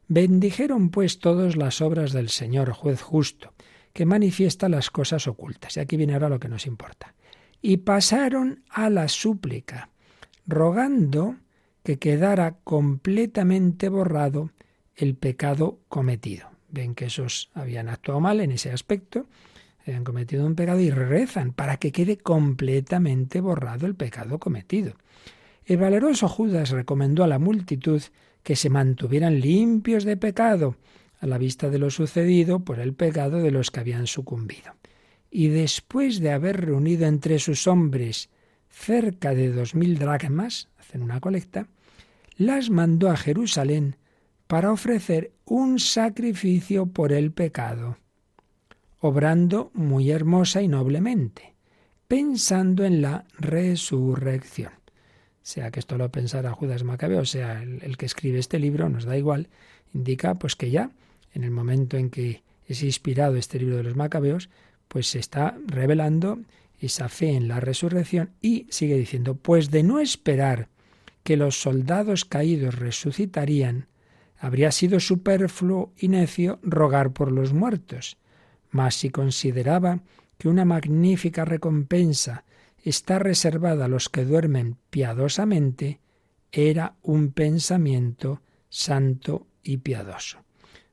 Bendijeron 0.08 0.90
pues 0.90 1.18
todos 1.18 1.56
las 1.56 1.80
obras 1.80 2.12
del 2.12 2.28
Señor, 2.28 2.72
juez 2.72 3.00
justo, 3.00 3.52
que 3.92 4.06
manifiesta 4.06 4.68
las 4.68 4.90
cosas 4.90 5.26
ocultas. 5.28 5.76
Y 5.76 5.80
aquí 5.80 5.96
viene 5.96 6.14
ahora 6.14 6.28
lo 6.28 6.40
que 6.40 6.48
nos 6.48 6.66
importa. 6.66 7.14
Y 7.62 7.78
pasaron 7.78 8.64
a 8.70 8.90
la 8.90 9.08
súplica, 9.08 9.90
rogando 10.46 11.36
que 11.82 11.98
quedara 11.98 12.56
completamente 12.64 13.88
borrado 13.88 14.50
el 14.96 15.14
pecado 15.14 15.78
cometido. 15.88 16.48
Ven 16.70 16.94
que 16.94 17.06
esos 17.06 17.50
habían 17.54 17.88
actuado 17.88 18.20
mal 18.20 18.40
en 18.40 18.52
ese 18.52 18.70
aspecto, 18.70 19.26
han 19.92 20.04
cometido 20.04 20.46
un 20.46 20.54
pecado 20.54 20.80
y 20.80 20.90
rezan 20.90 21.52
para 21.52 21.76
que 21.76 21.92
quede 21.92 22.18
completamente 22.18 23.40
borrado 23.40 23.86
el 23.86 23.94
pecado 23.94 24.38
cometido. 24.38 24.94
El 25.64 25.78
valeroso 25.78 26.28
Judas 26.28 26.70
recomendó 26.70 27.24
a 27.24 27.28
la 27.28 27.38
multitud 27.38 28.02
que 28.42 28.56
se 28.56 28.70
mantuvieran 28.70 29.40
limpios 29.40 30.04
de 30.04 30.16
pecado 30.16 30.76
a 31.20 31.26
la 31.26 31.38
vista 31.38 31.68
de 31.68 31.78
lo 31.78 31.90
sucedido 31.90 32.60
por 32.60 32.80
el 32.80 32.94
pecado 32.94 33.38
de 33.38 33.50
los 33.50 33.70
que 33.70 33.80
habían 33.80 34.06
sucumbido. 34.06 34.74
Y 35.30 35.48
después 35.48 36.20
de 36.20 36.32
haber 36.32 36.64
reunido 36.64 37.06
entre 37.06 37.38
sus 37.38 37.66
hombres 37.66 38.30
cerca 38.68 39.34
de 39.34 39.52
dos 39.52 39.74
mil 39.74 39.98
dracmas, 39.98 40.68
hacen 40.78 41.02
una 41.02 41.20
colecta, 41.20 41.68
las 42.36 42.70
mandó 42.70 43.10
a 43.10 43.16
Jerusalén 43.16 43.96
para 44.46 44.72
ofrecer 44.72 45.32
un 45.44 45.78
sacrificio 45.78 46.86
por 46.86 47.12
el 47.12 47.32
pecado 47.32 47.96
obrando 49.00 49.70
muy 49.74 50.10
hermosa 50.10 50.62
y 50.62 50.68
noblemente, 50.68 51.54
pensando 52.06 52.84
en 52.84 53.02
la 53.02 53.24
resurrección. 53.38 54.72
Sea 55.50 55.72
que 55.72 55.80
esto 55.80 55.98
lo 55.98 56.12
pensara 56.12 56.52
Judas 56.52 56.84
Macabeo, 56.84 57.24
sea 57.24 57.60
el, 57.60 57.96
que 57.96 58.06
escribe 58.06 58.38
este 58.38 58.60
libro, 58.60 58.88
nos 58.88 59.04
da 59.04 59.18
igual, 59.18 59.48
indica 59.92 60.36
pues 60.36 60.54
que 60.54 60.70
ya 60.70 60.92
en 61.34 61.42
el 61.42 61.50
momento 61.50 61.96
en 61.96 62.08
que 62.08 62.44
es 62.68 62.84
inspirado 62.84 63.34
este 63.34 63.58
libro 63.58 63.78
de 63.78 63.82
los 63.82 63.96
Macabeos, 63.96 64.48
pues 64.86 65.08
se 65.08 65.18
está 65.18 65.58
revelando 65.66 66.38
esa 66.78 67.08
fe 67.08 67.30
en 67.30 67.48
la 67.48 67.58
resurrección 67.58 68.30
y 68.40 68.68
sigue 68.70 68.96
diciendo, 68.96 69.34
pues 69.34 69.72
de 69.72 69.82
no 69.82 69.98
esperar 69.98 70.68
que 71.24 71.36
los 71.36 71.60
soldados 71.60 72.24
caídos 72.24 72.76
resucitarían, 72.76 73.88
habría 74.38 74.70
sido 74.70 75.00
superfluo 75.00 75.92
y 75.98 76.06
necio 76.06 76.60
rogar 76.62 77.12
por 77.12 77.32
los 77.32 77.52
muertos. 77.52 78.18
Mas 78.70 78.94
si 78.94 79.10
consideraba 79.10 79.98
que 80.38 80.48
una 80.48 80.64
magnífica 80.64 81.44
recompensa 81.44 82.44
está 82.82 83.18
reservada 83.18 83.86
a 83.86 83.88
los 83.88 84.08
que 84.08 84.24
duermen 84.24 84.76
piadosamente, 84.90 86.00
era 86.52 86.96
un 87.02 87.32
pensamiento 87.32 88.42
santo 88.68 89.46
y 89.62 89.78
piadoso. 89.78 90.38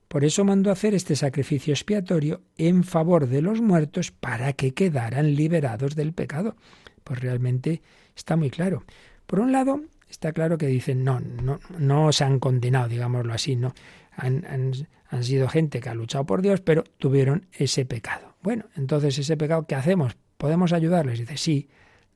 Por 0.07 0.23
eso 0.23 0.45
mandó 0.45 0.71
hacer 0.71 0.93
este 0.93 1.15
sacrificio 1.15 1.73
expiatorio 1.73 2.41
en 2.57 2.83
favor 2.83 3.27
de 3.27 3.41
los 3.41 3.61
muertos 3.61 4.11
para 4.11 4.53
que 4.53 4.73
quedaran 4.73 5.35
liberados 5.35 5.95
del 5.95 6.13
pecado. 6.13 6.55
Pues 7.03 7.19
realmente 7.19 7.81
está 8.15 8.37
muy 8.37 8.49
claro. 8.49 8.85
Por 9.25 9.39
un 9.39 9.51
lado, 9.51 9.81
está 10.09 10.31
claro 10.31 10.57
que 10.57 10.67
dicen, 10.67 11.03
no, 11.03 11.19
no, 11.19 11.59
no 11.77 12.11
se 12.13 12.23
han 12.23 12.39
condenado, 12.39 12.87
digámoslo 12.87 13.33
así, 13.33 13.57
no. 13.57 13.73
Han, 14.15 14.45
han, 14.45 14.71
han 15.09 15.23
sido 15.23 15.49
gente 15.49 15.81
que 15.81 15.89
ha 15.89 15.93
luchado 15.93 16.25
por 16.25 16.41
Dios, 16.41 16.61
pero 16.61 16.83
tuvieron 16.97 17.47
ese 17.51 17.85
pecado. 17.85 18.35
Bueno, 18.41 18.65
entonces 18.75 19.17
ese 19.19 19.35
pecado, 19.35 19.65
¿qué 19.67 19.75
hacemos? 19.75 20.15
¿Podemos 20.37 20.71
ayudarles? 20.71 21.19
Dice, 21.19 21.35
sí, 21.35 21.69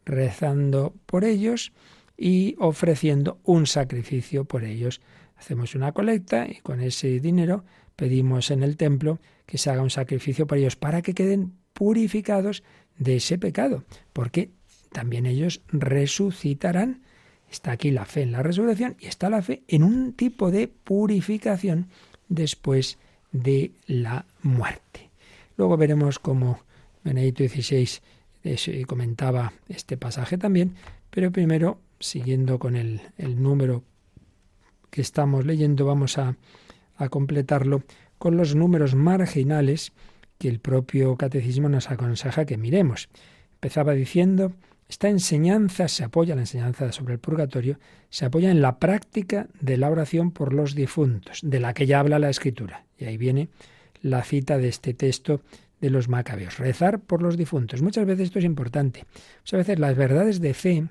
rezando 0.05 0.93
por 1.05 1.23
ellos 1.23 1.73
y 2.17 2.55
ofreciendo 2.59 3.39
un 3.43 3.65
sacrificio 3.65 4.45
por 4.45 4.63
ellos. 4.63 5.01
Hacemos 5.37 5.75
una 5.75 5.91
colecta 5.91 6.47
y 6.47 6.59
con 6.61 6.81
ese 6.81 7.19
dinero 7.19 7.63
pedimos 7.95 8.51
en 8.51 8.63
el 8.63 8.77
templo 8.77 9.19
que 9.45 9.57
se 9.57 9.69
haga 9.69 9.81
un 9.81 9.89
sacrificio 9.89 10.47
por 10.47 10.57
ellos 10.57 10.75
para 10.75 11.01
que 11.01 11.13
queden 11.13 11.53
purificados 11.73 12.63
de 12.97 13.15
ese 13.15 13.37
pecado, 13.37 13.83
porque 14.13 14.51
también 14.91 15.25
ellos 15.25 15.61
resucitarán. 15.69 17.01
Está 17.49 17.71
aquí 17.71 17.91
la 17.91 18.05
fe 18.05 18.21
en 18.21 18.31
la 18.31 18.43
resurrección 18.43 18.95
y 18.99 19.07
está 19.07 19.29
la 19.29 19.41
fe 19.41 19.63
en 19.67 19.83
un 19.83 20.13
tipo 20.13 20.51
de 20.51 20.67
purificación 20.67 21.87
después 22.29 22.97
de 23.31 23.71
la 23.87 24.25
muerte. 24.41 25.09
Luego 25.57 25.75
veremos 25.77 26.19
cómo 26.19 26.63
Benedicto 27.03 27.43
XVI 27.47 27.99
comentaba 28.88 29.54
este 29.69 29.97
pasaje 29.97 30.38
también, 30.38 30.75
pero 31.10 31.32
primero, 31.32 31.80
siguiendo 31.99 32.60
con 32.60 32.75
el, 32.75 33.01
el 33.17 33.41
número 33.41 33.84
que 34.89 35.01
estamos 35.01 35.45
leyendo, 35.45 35.86
vamos 35.86 36.17
a, 36.17 36.36
a 36.97 37.10
completarlo 37.10 37.84
con 38.17 38.38
los 38.38 38.56
números 38.56 38.95
marginales 38.95 39.93
que 40.38 40.47
el 40.47 40.60
propio 40.60 41.15
catecismo 41.17 41.69
nos 41.69 41.89
aconseja 41.89 42.45
que 42.45 42.58
miremos. 42.58 43.10
Empezaba 43.54 43.93
diciendo, 43.93 44.54
esta 44.89 45.08
enseñanza 45.08 45.88
se 45.88 46.04
apoya, 46.04 46.36
la 46.36 46.41
enseñanza 46.41 46.91
sobre 46.91 47.13
el 47.13 47.19
purgatorio, 47.19 47.80
se 48.10 48.25
apoya 48.25 48.51
en 48.51 48.62
la 48.62 48.77
práctica 48.77 49.47
de 49.60 49.77
la 49.77 49.89
oración 49.89 50.32
por 50.32 50.54
los 50.54 50.75
difuntos, 50.75 51.39
de 51.43 51.60
la 51.60 51.73
que 51.73 51.86
ya 51.86 51.99
habla 51.99 52.19
la 52.19 52.30
Escritura. 52.30 52.86
Y 52.97 53.06
ahí 53.06 53.17
viene 53.17 53.49
la 54.01 54.23
cita 54.23 54.58
de 54.58 54.67
este 54.67 54.93
texto 54.93 55.41
de 55.81 55.89
los 55.89 56.07
macabeos, 56.07 56.57
rezar 56.59 57.01
por 57.01 57.21
los 57.21 57.35
difuntos. 57.35 57.81
Muchas 57.81 58.05
veces 58.05 58.25
esto 58.25 58.39
es 58.39 58.45
importante. 58.45 59.05
Muchas 59.39 59.57
veces 59.57 59.79
las 59.79 59.95
verdades 59.97 60.39
de 60.39 60.53
fe 60.53 60.87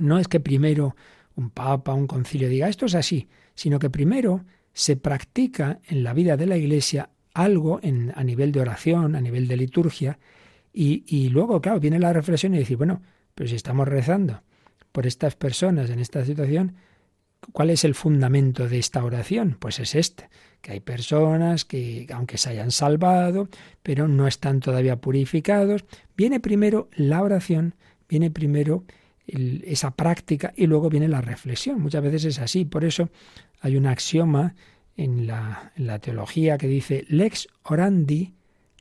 no 0.00 0.18
es 0.18 0.26
que 0.26 0.40
primero 0.40 0.96
un 1.36 1.50
papa, 1.50 1.94
un 1.94 2.06
concilio 2.06 2.48
diga 2.48 2.68
esto 2.68 2.86
es 2.86 2.94
así, 2.94 3.28
sino 3.54 3.78
que 3.78 3.90
primero 3.90 4.44
se 4.72 4.96
practica 4.96 5.80
en 5.86 6.02
la 6.02 6.14
vida 6.14 6.36
de 6.36 6.46
la 6.46 6.56
Iglesia 6.56 7.10
algo 7.34 7.78
en, 7.82 8.12
a 8.16 8.24
nivel 8.24 8.50
de 8.50 8.60
oración, 8.60 9.14
a 9.14 9.20
nivel 9.20 9.46
de 9.46 9.56
liturgia, 9.56 10.18
y, 10.72 11.04
y 11.06 11.28
luego, 11.28 11.60
claro, 11.60 11.78
viene 11.80 11.98
la 11.98 12.12
reflexión 12.12 12.54
y 12.54 12.58
decir, 12.58 12.76
bueno, 12.76 13.02
pero 13.34 13.48
si 13.48 13.56
estamos 13.56 13.86
rezando 13.86 14.42
por 14.90 15.06
estas 15.06 15.36
personas 15.36 15.90
en 15.90 15.98
esta 15.98 16.24
situación, 16.24 16.74
¿cuál 17.52 17.70
es 17.70 17.84
el 17.84 17.94
fundamento 17.94 18.68
de 18.68 18.78
esta 18.78 19.04
oración? 19.04 19.56
Pues 19.58 19.78
es 19.78 19.94
este, 19.94 20.28
que 20.60 20.72
hay 20.72 20.80
personas 20.80 21.64
que, 21.64 22.06
aunque 22.12 22.38
se 22.38 22.50
hayan 22.50 22.70
salvado, 22.70 23.48
pero 23.82 24.08
no 24.08 24.26
están 24.26 24.60
todavía 24.60 24.96
purificados. 24.96 25.84
Viene 26.16 26.40
primero 26.40 26.88
la 26.96 27.22
oración, 27.22 27.74
viene 28.08 28.30
primero 28.30 28.84
esa 29.26 29.90
práctica 29.92 30.52
y 30.56 30.66
luego 30.66 30.88
viene 30.88 31.08
la 31.08 31.20
reflexión. 31.20 31.80
Muchas 31.80 32.02
veces 32.02 32.24
es 32.24 32.38
así. 32.38 32.64
Por 32.64 32.84
eso 32.84 33.10
hay 33.60 33.76
un 33.76 33.86
axioma 33.86 34.54
en 34.96 35.26
la, 35.26 35.72
en 35.76 35.86
la 35.86 35.98
teología 35.98 36.58
que 36.58 36.66
dice 36.66 37.04
lex 37.08 37.48
orandi, 37.62 38.34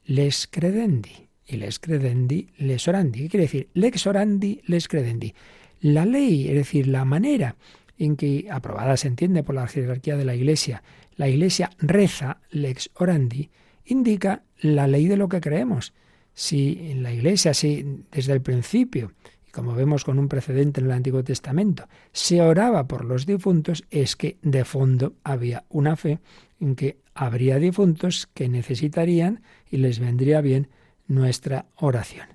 les 0.06 0.48
credendi. 0.48 1.28
Y 1.50 1.58
les 1.58 1.80
credendi, 1.80 2.50
les 2.58 2.88
orandi. 2.90 3.22
¿Qué 3.22 3.30
quiere 3.30 3.46
decir? 3.46 3.70
Lex 3.74 4.06
orandi, 4.06 4.62
les 4.66 4.88
credendi. 4.90 5.34
La 5.80 6.06
ley, 6.06 6.50
es 6.50 6.56
decir, 6.56 6.88
la 6.88 7.06
manera 7.06 7.56
en 7.98 8.16
que, 8.16 8.48
aprobada 8.52 8.98
se 8.98 9.08
entiende 9.08 9.44
por 9.44 9.56
la 9.56 9.68
jerarquía 9.68 10.18
de 10.18 10.26
la 10.26 10.36
Iglesia, 10.36 10.84
la 11.18 11.28
Iglesia 11.28 11.70
reza 11.80 12.40
lex 12.52 12.90
orandi, 12.96 13.50
indica 13.86 14.44
la 14.62 14.88
ley 14.88 15.08
de 15.08 15.18
lo 15.18 15.28
que 15.28 15.42
creemos. 15.42 15.94
Si 16.34 16.92
en 16.92 17.04
la 17.04 17.12
Iglesia, 17.12 17.54
si 17.54 18.06
desde 18.12 18.34
el 18.34 18.42
principio 18.42 19.12
como 19.58 19.74
vemos 19.74 20.06
con 20.06 20.20
un 20.20 20.28
precedente 20.28 20.82
en 20.82 20.86
el 20.86 20.92
Antiguo 20.92 21.24
Testamento, 21.24 21.88
se 22.12 22.44
oraba 22.44 22.88
por 22.88 23.04
los 23.04 23.26
difuntos, 23.26 23.86
es 23.90 24.16
que 24.16 24.38
de 24.44 24.64
fondo 24.66 25.16
había 25.24 25.66
una 25.70 25.96
fe 25.96 26.20
en 26.60 26.76
que 26.76 27.00
habría 27.16 27.58
difuntos 27.58 28.28
que 28.36 28.50
necesitarían 28.50 29.42
y 29.72 29.78
les 29.78 29.98
vendría 29.98 30.42
bien 30.42 30.68
nuestra 31.08 31.66
oración. 31.76 32.28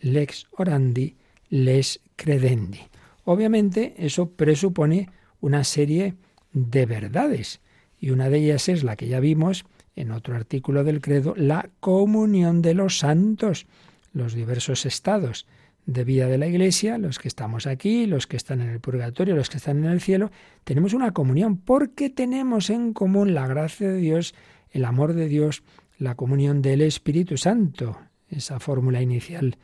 Lex 0.00 0.46
orandi, 0.52 1.16
les 1.50 2.00
credendi. 2.16 2.80
Obviamente 3.24 3.94
eso 3.98 4.30
presupone 4.30 5.10
una 5.42 5.64
serie 5.64 6.14
de 6.54 6.86
verdades 6.86 7.60
y 8.02 8.10
una 8.10 8.28
de 8.28 8.38
ellas 8.38 8.68
es 8.68 8.82
la 8.82 8.96
que 8.96 9.06
ya 9.06 9.20
vimos 9.20 9.64
en 9.94 10.10
otro 10.10 10.34
artículo 10.34 10.82
del 10.82 11.00
credo, 11.00 11.34
la 11.36 11.70
comunión 11.78 12.60
de 12.60 12.74
los 12.74 12.98
santos, 12.98 13.66
los 14.12 14.34
diversos 14.34 14.84
estados 14.86 15.46
de 15.86 16.02
vida 16.02 16.26
de 16.26 16.36
la 16.36 16.48
Iglesia, 16.48 16.98
los 16.98 17.20
que 17.20 17.28
estamos 17.28 17.68
aquí, 17.68 18.06
los 18.06 18.26
que 18.26 18.36
están 18.36 18.60
en 18.60 18.70
el 18.70 18.80
purgatorio, 18.80 19.36
los 19.36 19.48
que 19.48 19.58
están 19.58 19.84
en 19.84 19.92
el 19.92 20.00
cielo, 20.00 20.32
tenemos 20.64 20.94
una 20.94 21.12
comunión 21.12 21.56
porque 21.56 22.10
tenemos 22.10 22.70
en 22.70 22.92
común 22.92 23.34
la 23.34 23.46
gracia 23.46 23.88
de 23.92 23.98
Dios, 23.98 24.34
el 24.72 24.84
amor 24.84 25.12
de 25.12 25.28
Dios, 25.28 25.62
la 25.96 26.16
comunión 26.16 26.60
del 26.60 26.80
Espíritu 26.80 27.36
Santo, 27.36 28.00
esa 28.28 28.58
fórmula 28.58 29.00
inicial 29.00 29.58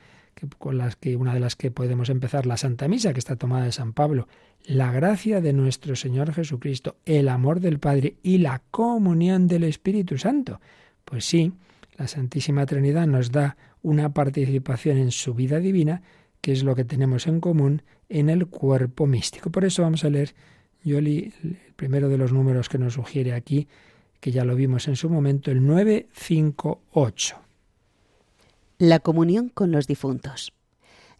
con 0.58 0.78
las 0.78 0.94
que 0.94 1.16
una 1.16 1.34
de 1.34 1.40
las 1.40 1.56
que 1.56 1.72
podemos 1.72 2.08
empezar 2.08 2.46
la 2.46 2.56
Santa 2.56 2.86
Misa 2.86 3.12
que 3.12 3.18
está 3.18 3.34
tomada 3.34 3.64
de 3.64 3.72
San 3.72 3.92
Pablo, 3.92 4.28
la 4.64 4.92
gracia 4.92 5.40
de 5.40 5.52
nuestro 5.52 5.96
Señor 5.96 6.32
Jesucristo, 6.32 6.96
el 7.04 7.28
amor 7.28 7.60
del 7.60 7.78
Padre 7.78 8.16
y 8.22 8.38
la 8.38 8.62
comunión 8.70 9.48
del 9.48 9.64
Espíritu 9.64 10.18
Santo. 10.18 10.60
Pues 11.04 11.24
sí, 11.24 11.52
la 11.96 12.06
Santísima 12.06 12.66
Trinidad 12.66 13.06
nos 13.06 13.32
da 13.32 13.56
una 13.82 14.12
participación 14.12 14.98
en 14.98 15.10
su 15.10 15.34
vida 15.34 15.58
divina, 15.58 16.02
que 16.40 16.52
es 16.52 16.62
lo 16.62 16.74
que 16.74 16.84
tenemos 16.84 17.26
en 17.26 17.40
común 17.40 17.82
en 18.08 18.30
el 18.30 18.46
cuerpo 18.46 19.06
místico. 19.06 19.50
Por 19.50 19.64
eso 19.64 19.82
vamos 19.82 20.04
a 20.04 20.10
leer, 20.10 20.34
Yoli, 20.84 21.32
el 21.42 21.56
primero 21.76 22.08
de 22.08 22.18
los 22.18 22.32
números 22.32 22.68
que 22.68 22.78
nos 22.78 22.94
sugiere 22.94 23.32
aquí, 23.32 23.68
que 24.20 24.32
ya 24.32 24.44
lo 24.44 24.54
vimos 24.54 24.88
en 24.88 24.96
su 24.96 25.08
momento, 25.08 25.50
el 25.50 25.64
958. 25.66 27.36
La 28.78 29.00
comunión 29.00 29.48
con 29.48 29.72
los 29.72 29.86
difuntos. 29.86 30.52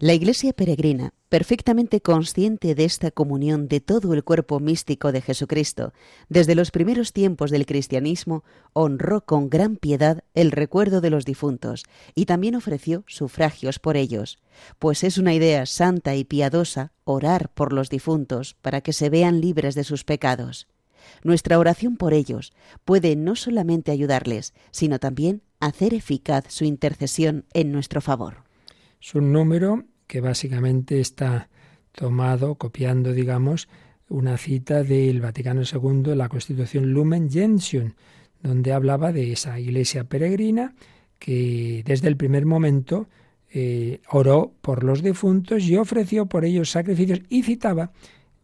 La 0.00 0.14
Iglesia 0.14 0.52
peregrina, 0.52 1.12
perfectamente 1.28 2.00
consciente 2.00 2.76
de 2.76 2.84
esta 2.84 3.10
comunión 3.10 3.66
de 3.66 3.80
todo 3.80 4.14
el 4.14 4.22
cuerpo 4.22 4.60
místico 4.60 5.10
de 5.10 5.20
Jesucristo, 5.20 5.92
desde 6.28 6.54
los 6.54 6.70
primeros 6.70 7.12
tiempos 7.12 7.50
del 7.50 7.66
cristianismo, 7.66 8.44
honró 8.74 9.24
con 9.24 9.50
gran 9.50 9.74
piedad 9.74 10.22
el 10.34 10.52
recuerdo 10.52 11.00
de 11.00 11.10
los 11.10 11.24
difuntos 11.24 11.82
y 12.14 12.26
también 12.26 12.54
ofreció 12.54 13.02
sufragios 13.08 13.80
por 13.80 13.96
ellos, 13.96 14.38
pues 14.78 15.02
es 15.02 15.18
una 15.18 15.34
idea 15.34 15.66
santa 15.66 16.14
y 16.14 16.22
piadosa 16.22 16.92
orar 17.02 17.50
por 17.52 17.72
los 17.72 17.90
difuntos 17.90 18.54
para 18.62 18.82
que 18.82 18.92
se 18.92 19.10
vean 19.10 19.40
libres 19.40 19.74
de 19.74 19.82
sus 19.82 20.04
pecados. 20.04 20.68
Nuestra 21.24 21.58
oración 21.58 21.96
por 21.96 22.14
ellos 22.14 22.52
puede 22.84 23.16
no 23.16 23.34
solamente 23.34 23.90
ayudarles, 23.90 24.54
sino 24.70 25.00
también 25.00 25.42
hacer 25.58 25.92
eficaz 25.92 26.44
su 26.46 26.64
intercesión 26.64 27.46
en 27.52 27.72
nuestro 27.72 28.00
favor. 28.00 28.47
Es 29.00 29.14
un 29.14 29.32
número 29.32 29.84
que 30.06 30.20
básicamente 30.20 31.00
está 31.00 31.48
tomado, 31.92 32.56
copiando, 32.56 33.12
digamos, 33.12 33.68
una 34.08 34.38
cita 34.38 34.82
del 34.82 35.20
Vaticano 35.20 35.62
II, 35.62 36.14
la 36.14 36.28
Constitución 36.28 36.92
Lumen 36.92 37.30
Gentium, 37.30 37.92
donde 38.42 38.72
hablaba 38.72 39.12
de 39.12 39.32
esa 39.32 39.58
iglesia 39.60 40.04
peregrina 40.04 40.74
que 41.18 41.82
desde 41.84 42.08
el 42.08 42.16
primer 42.16 42.46
momento 42.46 43.08
eh, 43.50 44.00
oró 44.10 44.52
por 44.60 44.84
los 44.84 45.02
difuntos 45.02 45.64
y 45.64 45.76
ofreció 45.76 46.26
por 46.26 46.44
ellos 46.44 46.70
sacrificios 46.70 47.20
y 47.28 47.42
citaba 47.42 47.92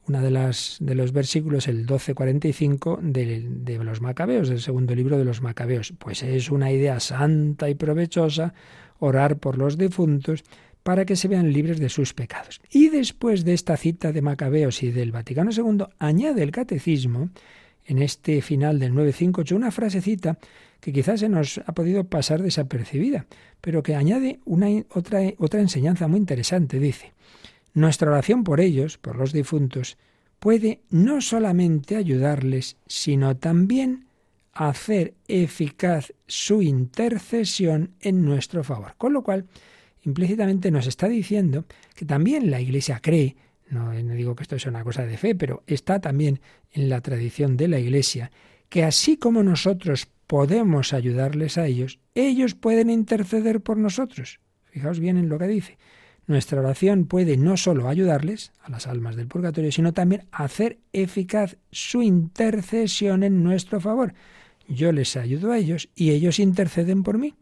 una 0.06 0.20
de 0.20 0.30
las 0.30 0.76
de 0.80 0.94
los 0.94 1.12
versículos 1.12 1.66
el 1.66 1.76
1245 1.76 2.98
de, 3.02 3.46
de 3.48 3.84
los 3.84 4.02
Macabeos, 4.02 4.48
del 4.48 4.60
segundo 4.60 4.94
libro 4.94 5.16
de 5.16 5.24
los 5.24 5.40
Macabeos. 5.40 5.94
Pues 5.98 6.22
es 6.22 6.50
una 6.50 6.70
idea 6.70 7.00
santa 7.00 7.70
y 7.70 7.74
provechosa 7.74 8.52
orar 8.98 9.38
por 9.38 9.58
los 9.58 9.76
difuntos, 9.78 10.44
para 10.84 11.06
que 11.06 11.16
se 11.16 11.28
vean 11.28 11.52
libres 11.52 11.80
de 11.80 11.88
sus 11.88 12.12
pecados. 12.12 12.60
Y 12.70 12.90
después 12.90 13.44
de 13.44 13.54
esta 13.54 13.76
cita 13.76 14.12
de 14.12 14.22
Macabeos 14.22 14.82
y 14.82 14.90
del 14.90 15.12
Vaticano 15.12 15.50
II, 15.50 15.86
añade 15.98 16.42
el 16.42 16.52
catecismo, 16.52 17.30
en 17.86 18.00
este 18.00 18.40
final 18.42 18.78
del 18.78 18.94
958, 18.94 19.56
una 19.56 19.70
frasecita 19.70 20.38
que 20.80 20.92
quizás 20.92 21.20
se 21.20 21.28
nos 21.30 21.58
ha 21.64 21.72
podido 21.72 22.04
pasar 22.04 22.42
desapercibida, 22.42 23.26
pero 23.62 23.82
que 23.82 23.94
añade 23.94 24.40
otra, 24.90 25.20
otra 25.38 25.60
enseñanza 25.60 26.06
muy 26.06 26.20
interesante. 26.20 26.78
Dice, 26.78 27.14
nuestra 27.72 28.10
oración 28.10 28.44
por 28.44 28.60
ellos, 28.60 28.98
por 28.98 29.16
los 29.16 29.32
difuntos, 29.32 29.96
puede 30.38 30.82
no 30.90 31.22
solamente 31.22 31.96
ayudarles, 31.96 32.76
sino 32.86 33.36
también 33.36 34.04
hacer 34.54 35.14
eficaz 35.28 36.12
su 36.26 36.62
intercesión 36.62 37.90
en 38.00 38.24
nuestro 38.24 38.64
favor. 38.64 38.94
Con 38.96 39.12
lo 39.12 39.22
cual, 39.22 39.46
implícitamente 40.02 40.70
nos 40.70 40.86
está 40.86 41.08
diciendo 41.08 41.64
que 41.94 42.04
también 42.04 42.50
la 42.50 42.60
Iglesia 42.60 43.00
cree, 43.02 43.36
no, 43.70 43.90
digo 43.92 44.36
que 44.36 44.42
esto 44.42 44.58
sea 44.58 44.70
una 44.70 44.84
cosa 44.84 45.04
de 45.04 45.16
fe, 45.16 45.34
pero 45.34 45.62
está 45.66 46.00
también 46.00 46.40
en 46.70 46.88
la 46.88 47.00
tradición 47.00 47.56
de 47.56 47.68
la 47.68 47.78
Iglesia, 47.78 48.30
que 48.68 48.84
así 48.84 49.16
como 49.16 49.42
nosotros 49.42 50.08
podemos 50.26 50.92
ayudarles 50.92 51.58
a 51.58 51.66
ellos, 51.66 51.98
ellos 52.14 52.54
pueden 52.54 52.90
interceder 52.90 53.60
por 53.60 53.76
nosotros. 53.76 54.40
Fijaos 54.70 55.00
bien 55.00 55.16
en 55.16 55.28
lo 55.28 55.38
que 55.38 55.46
dice. 55.46 55.78
Nuestra 56.26 56.60
oración 56.60 57.04
puede 57.04 57.36
no 57.36 57.56
solo 57.56 57.88
ayudarles 57.88 58.52
a 58.62 58.70
las 58.70 58.86
almas 58.86 59.14
del 59.14 59.28
purgatorio, 59.28 59.70
sino 59.70 59.92
también 59.92 60.26
hacer 60.32 60.78
eficaz 60.92 61.56
su 61.70 62.02
intercesión 62.02 63.22
en 63.22 63.42
nuestro 63.42 63.78
favor. 63.80 64.14
Yo 64.68 64.92
les 64.92 65.16
ayudo 65.16 65.52
a 65.52 65.58
ellos 65.58 65.88
y 65.94 66.10
ellos 66.10 66.38
interceden 66.38 67.02
por 67.02 67.18
mí. 67.18 67.34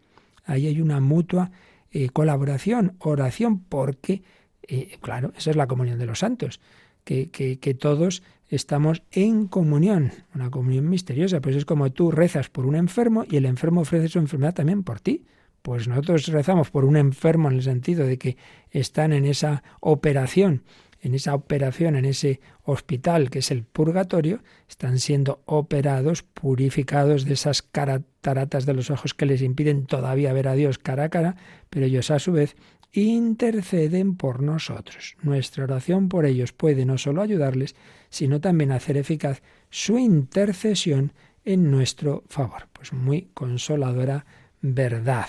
Ahí 0.45 0.67
hay 0.67 0.81
una 0.81 1.01
mutua 1.01 1.51
eh, 1.91 2.09
colaboración, 2.09 2.97
oración, 2.99 3.61
porque, 3.61 4.23
eh, 4.67 4.97
claro, 5.01 5.33
esa 5.37 5.51
es 5.51 5.57
la 5.57 5.67
comunión 5.67 5.99
de 5.99 6.07
los 6.07 6.21
santos, 6.21 6.61
que, 7.05 7.31
que, 7.31 7.59
que 7.59 7.75
todos 7.75 8.23
estamos 8.49 9.03
en 9.11 9.47
comunión, 9.47 10.13
una 10.35 10.51
comunión 10.51 10.89
misteriosa, 10.89 11.41
pues 11.41 11.57
es 11.57 11.65
como 11.65 11.91
tú 11.91 12.11
rezas 12.11 12.51
por 12.51 12.67
un 12.67 12.77
enfermo 12.77 13.25
y 13.29 13.37
el 13.37 13.47
enfermo 13.47 13.81
ofrece 13.81 14.09
su 14.09 14.19
enfermedad 14.19 14.55
también 14.55 14.83
por 14.83 15.01
ti. 15.01 15.25
Pues 15.63 15.87
nosotros 15.87 16.27
rezamos 16.27 16.71
por 16.71 16.85
un 16.85 16.97
enfermo 16.97 17.49
en 17.49 17.57
el 17.57 17.63
sentido 17.63 18.05
de 18.05 18.19
que 18.19 18.37
están 18.71 19.13
en 19.13 19.25
esa 19.25 19.63
operación, 19.81 20.65
en 21.03 21.15
esa 21.15 21.35
operación, 21.35 21.97
en 21.97 22.05
ese 22.05 22.41
hospital 22.63 23.29
que 23.29 23.41
es 23.41 23.51
el 23.51 23.65
purgatorio, 23.65 24.43
están 24.69 25.01
siendo 25.01 25.43
operados, 25.47 26.23
purificados 26.23 27.25
de 27.25 27.35
esas 27.35 27.61
cataratas 27.63 28.67
de 28.67 28.75
los 28.75 28.91
ojos 28.91 29.13
que 29.13 29.27
les 29.27 29.43
impiden 29.43 29.87
todavía 29.87 30.33
ver 30.33 30.47
a 30.47 30.55
Dios 30.55 30.79
cara 30.79 31.05
a 31.05 31.09
cara, 31.09 31.37
pero 31.69 31.87
ellos 31.87 32.11
a 32.13 32.21
su 32.21 32.33
vez 32.33 32.57
interceden 32.93 34.17
por 34.17 34.43
nosotros. 34.43 35.17
Nuestra 35.23 35.65
oración 35.65 36.09
por 36.09 36.25
ellos 36.25 36.53
puede 36.53 36.85
no 36.85 36.99
solo 36.99 37.21
ayudarles, 37.21 37.75
sino 38.09 38.41
también 38.41 38.71
hacer 38.71 38.97
eficaz 38.97 39.43
su 39.71 39.99
intercesión 39.99 41.13
en 41.45 41.71
nuestro 41.71 42.23
favor. 42.29 42.69
Pues 42.73 42.93
muy 42.93 43.29
consoladora 43.35 44.25
verdad 44.61 45.27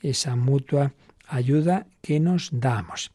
esa 0.00 0.34
mutua 0.34 0.92
ayuda 1.28 1.86
que 2.02 2.18
nos 2.18 2.50
damos. 2.52 3.12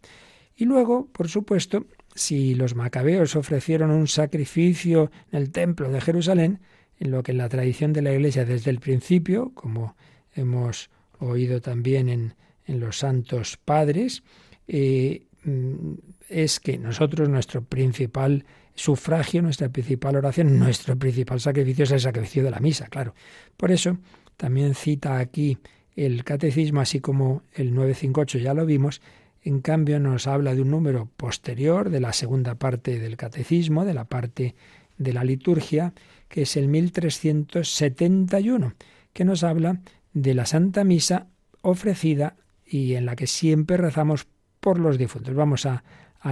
Y 0.59 0.65
luego, 0.65 1.07
por 1.13 1.29
supuesto, 1.29 1.85
si 2.13 2.53
los 2.53 2.75
macabeos 2.75 3.37
ofrecieron 3.37 3.91
un 3.91 4.09
sacrificio 4.09 5.09
en 5.31 5.39
el 5.39 5.51
templo 5.51 5.89
de 5.89 6.01
Jerusalén, 6.01 6.59
en 6.99 7.11
lo 7.11 7.23
que 7.23 7.31
en 7.31 7.37
la 7.37 7.47
tradición 7.47 7.93
de 7.93 8.01
la 8.01 8.11
Iglesia 8.11 8.43
desde 8.43 8.69
el 8.69 8.81
principio, 8.81 9.53
como 9.53 9.95
hemos 10.35 10.89
oído 11.19 11.61
también 11.61 12.09
en, 12.09 12.33
en 12.65 12.81
los 12.81 12.97
santos 12.97 13.55
padres, 13.55 14.21
eh, 14.67 15.27
es 16.27 16.59
que 16.59 16.77
nosotros 16.77 17.29
nuestro 17.29 17.63
principal 17.63 18.43
sufragio, 18.75 19.41
nuestra 19.41 19.69
principal 19.69 20.17
oración, 20.17 20.59
nuestro 20.59 20.97
principal 20.97 21.39
sacrificio 21.39 21.85
es 21.85 21.91
el 21.91 22.01
sacrificio 22.01 22.43
de 22.43 22.51
la 22.51 22.59
misa, 22.59 22.87
claro. 22.87 23.15
Por 23.55 23.71
eso 23.71 23.97
también 24.35 24.75
cita 24.75 25.19
aquí 25.19 25.57
el 25.95 26.25
catecismo, 26.25 26.81
así 26.81 26.99
como 26.99 27.43
el 27.53 27.73
958 27.73 28.39
ya 28.39 28.53
lo 28.53 28.65
vimos, 28.65 29.01
en 29.43 29.61
cambio 29.61 29.99
nos 29.99 30.27
habla 30.27 30.55
de 30.55 30.61
un 30.61 30.71
número 30.71 31.09
posterior 31.17 31.89
de 31.89 31.99
la 31.99 32.13
segunda 32.13 32.55
parte 32.55 32.99
del 32.99 33.17
catecismo, 33.17 33.83
de 33.85 33.93
la 33.93 34.05
parte 34.05 34.55
de 34.97 35.13
la 35.13 35.23
liturgia, 35.23 35.93
que 36.27 36.43
es 36.43 36.57
el 36.57 36.67
1371, 36.67 38.73
que 39.13 39.25
nos 39.25 39.43
habla 39.43 39.81
de 40.13 40.33
la 40.33 40.45
Santa 40.45 40.83
Misa 40.83 41.27
ofrecida 41.61 42.35
y 42.65 42.95
en 42.95 43.05
la 43.05 43.15
que 43.15 43.27
siempre 43.27 43.77
rezamos 43.77 44.27
por 44.59 44.79
los 44.79 44.97
difuntos. 44.97 45.33
Vamos 45.33 45.65
a, 45.65 45.83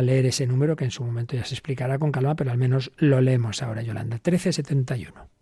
leer 0.02 0.26
ese 0.26 0.46
número 0.46 0.76
que 0.76 0.84
en 0.84 0.92
su 0.92 1.02
momento 1.04 1.38
ya 1.38 1.46
se 1.46 1.56
explicará 1.56 1.98
con 1.98 2.12
calma, 2.12 2.36
pero 2.36 2.52
al 2.52 2.58
menos 2.58 2.92
lo 2.98 3.22
leemos 3.22 3.64
ahora, 3.64 3.82
Yolanda. 3.82 4.18
1371. 4.18 5.37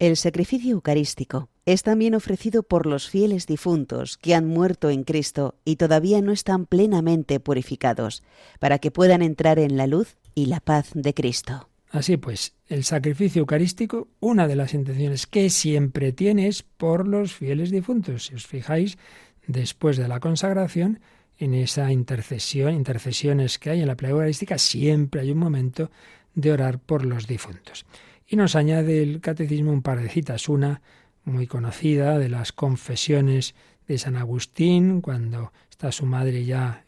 El 0.00 0.16
sacrificio 0.16 0.72
eucarístico 0.72 1.48
es 1.66 1.84
también 1.84 2.16
ofrecido 2.16 2.64
por 2.64 2.84
los 2.84 3.08
fieles 3.08 3.46
difuntos 3.46 4.18
que 4.18 4.34
han 4.34 4.44
muerto 4.44 4.90
en 4.90 5.04
Cristo 5.04 5.54
y 5.64 5.76
todavía 5.76 6.20
no 6.20 6.32
están 6.32 6.66
plenamente 6.66 7.38
purificados, 7.38 8.24
para 8.58 8.80
que 8.80 8.90
puedan 8.90 9.22
entrar 9.22 9.60
en 9.60 9.76
la 9.76 9.86
luz 9.86 10.16
y 10.34 10.46
la 10.46 10.58
paz 10.58 10.90
de 10.94 11.14
Cristo. 11.14 11.68
Así 11.90 12.16
pues, 12.16 12.54
el 12.66 12.82
sacrificio 12.82 13.40
eucarístico, 13.40 14.08
una 14.18 14.48
de 14.48 14.56
las 14.56 14.74
intenciones 14.74 15.28
que 15.28 15.48
siempre 15.48 16.12
tiene 16.12 16.48
es 16.48 16.64
por 16.64 17.06
los 17.06 17.32
fieles 17.32 17.70
difuntos. 17.70 18.26
Si 18.26 18.34
os 18.34 18.48
fijáis, 18.48 18.98
después 19.46 19.96
de 19.96 20.08
la 20.08 20.18
consagración, 20.18 20.98
en 21.38 21.54
esa 21.54 21.92
intercesión, 21.92 22.74
intercesiones 22.74 23.60
que 23.60 23.70
hay 23.70 23.80
en 23.80 23.86
la 23.86 23.94
plegaria 23.94 24.14
eucarística, 24.14 24.58
siempre 24.58 25.20
hay 25.20 25.30
un 25.30 25.38
momento 25.38 25.92
de 26.34 26.50
orar 26.50 26.80
por 26.80 27.04
los 27.04 27.28
difuntos. 27.28 27.86
Y 28.34 28.36
nos 28.36 28.56
añade 28.56 29.00
el 29.00 29.20
catecismo 29.20 29.70
un 29.70 29.80
par 29.80 30.02
de 30.02 30.08
citas, 30.08 30.48
una 30.48 30.82
muy 31.22 31.46
conocida 31.46 32.18
de 32.18 32.28
las 32.28 32.50
confesiones 32.50 33.54
de 33.86 33.96
San 33.96 34.16
Agustín, 34.16 35.02
cuando 35.02 35.52
está 35.70 35.92
su 35.92 36.04
madre 36.04 36.44
ya 36.44 36.84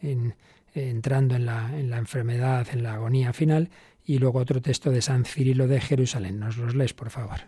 entrando 0.75 1.37
en 1.37 1.47
la, 1.47 1.71
en 1.79 1.89
la 1.89 1.99
enfermedad, 1.99 2.67
en 2.73 2.83
la 2.83 2.95
agonía 2.95 3.33
final, 3.33 3.71
y 4.05 4.19
luego 4.19 4.41
otro 4.41 4.61
texto 4.61 4.91
de 4.91 5.01
San 5.03 5.25
Cirilo 5.25 5.69
de 5.69 5.81
Jerusalén. 5.81 6.41
¿Nos 6.41 6.57
los 6.57 6.75
lees, 6.75 6.95
por 6.95 7.11
favor? 7.11 7.43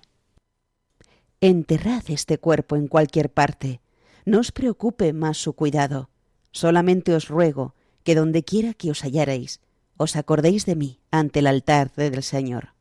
Enterrad 1.40 2.04
este 2.06 2.38
cuerpo 2.38 2.76
en 2.76 2.86
cualquier 2.86 3.32
parte. 3.32 3.80
No 4.24 4.38
os 4.38 4.52
preocupe 4.52 5.12
más 5.12 5.38
su 5.38 5.54
cuidado. 5.54 6.08
Solamente 6.52 7.16
os 7.16 7.26
ruego 7.26 7.74
que 8.04 8.14
donde 8.14 8.44
quiera 8.44 8.74
que 8.74 8.92
os 8.92 9.02
hallareis, 9.02 9.60
os 9.96 10.14
acordéis 10.14 10.66
de 10.66 10.76
mí 10.76 11.00
ante 11.10 11.40
el 11.40 11.48
altar 11.48 11.92
del 11.96 12.22
Señor. 12.22 12.77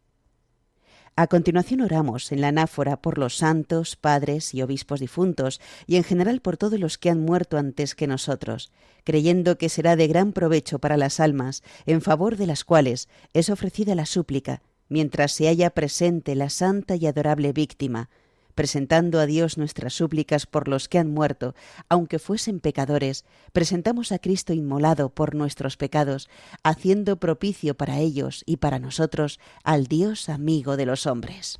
A 1.19 1.25
continuación 1.25 1.81
oramos 1.81 2.31
en 2.31 2.41
la 2.41 2.49
anáfora 2.49 3.01
por 3.01 3.17
los 3.17 3.37
santos, 3.37 3.95
padres 3.95 4.53
y 4.53 4.61
obispos 4.61 4.99
difuntos, 4.99 5.59
y 5.87 5.95
en 5.95 6.03
general 6.03 6.41
por 6.41 6.57
todos 6.57 6.79
los 6.79 6.99
que 6.99 7.09
han 7.09 7.21
muerto 7.21 7.57
antes 7.57 7.95
que 7.95 8.05
nosotros, 8.05 8.71
creyendo 9.03 9.57
que 9.57 9.67
será 9.67 9.95
de 9.95 10.07
gran 10.07 10.31
provecho 10.31 10.77
para 10.77 10.95
las 10.95 11.19
almas, 11.19 11.63
en 11.87 12.01
favor 12.01 12.37
de 12.37 12.45
las 12.45 12.63
cuales 12.63 13.09
es 13.33 13.49
ofrecida 13.49 13.95
la 13.95 14.05
súplica, 14.05 14.61
mientras 14.89 15.31
se 15.31 15.47
haya 15.47 15.71
presente 15.71 16.35
la 16.35 16.51
santa 16.51 16.95
y 16.95 17.07
adorable 17.07 17.51
víctima, 17.51 18.11
presentando 18.57 19.19
a 19.19 19.27
Dios 19.27 19.59
nuestras 19.59 19.93
súplicas 19.93 20.47
por 20.47 20.67
los 20.67 20.89
que 20.89 20.97
han 20.97 21.11
muerto, 21.11 21.53
aunque 21.89 22.17
fuesen 22.17 22.59
pecadores, 22.59 23.23
presentamos 23.53 24.11
a 24.11 24.17
Cristo 24.17 24.51
inmolado 24.51 25.09
por 25.09 25.35
nuestros 25.35 25.77
pecados, 25.77 26.27
haciendo 26.63 27.17
propicio 27.17 27.75
para 27.75 27.99
ellos 27.99 28.43
y 28.47 28.57
para 28.57 28.79
nosotros 28.79 29.39
al 29.63 29.85
Dios 29.85 30.27
amigo 30.27 30.75
de 30.75 30.87
los 30.87 31.05
hombres. 31.05 31.59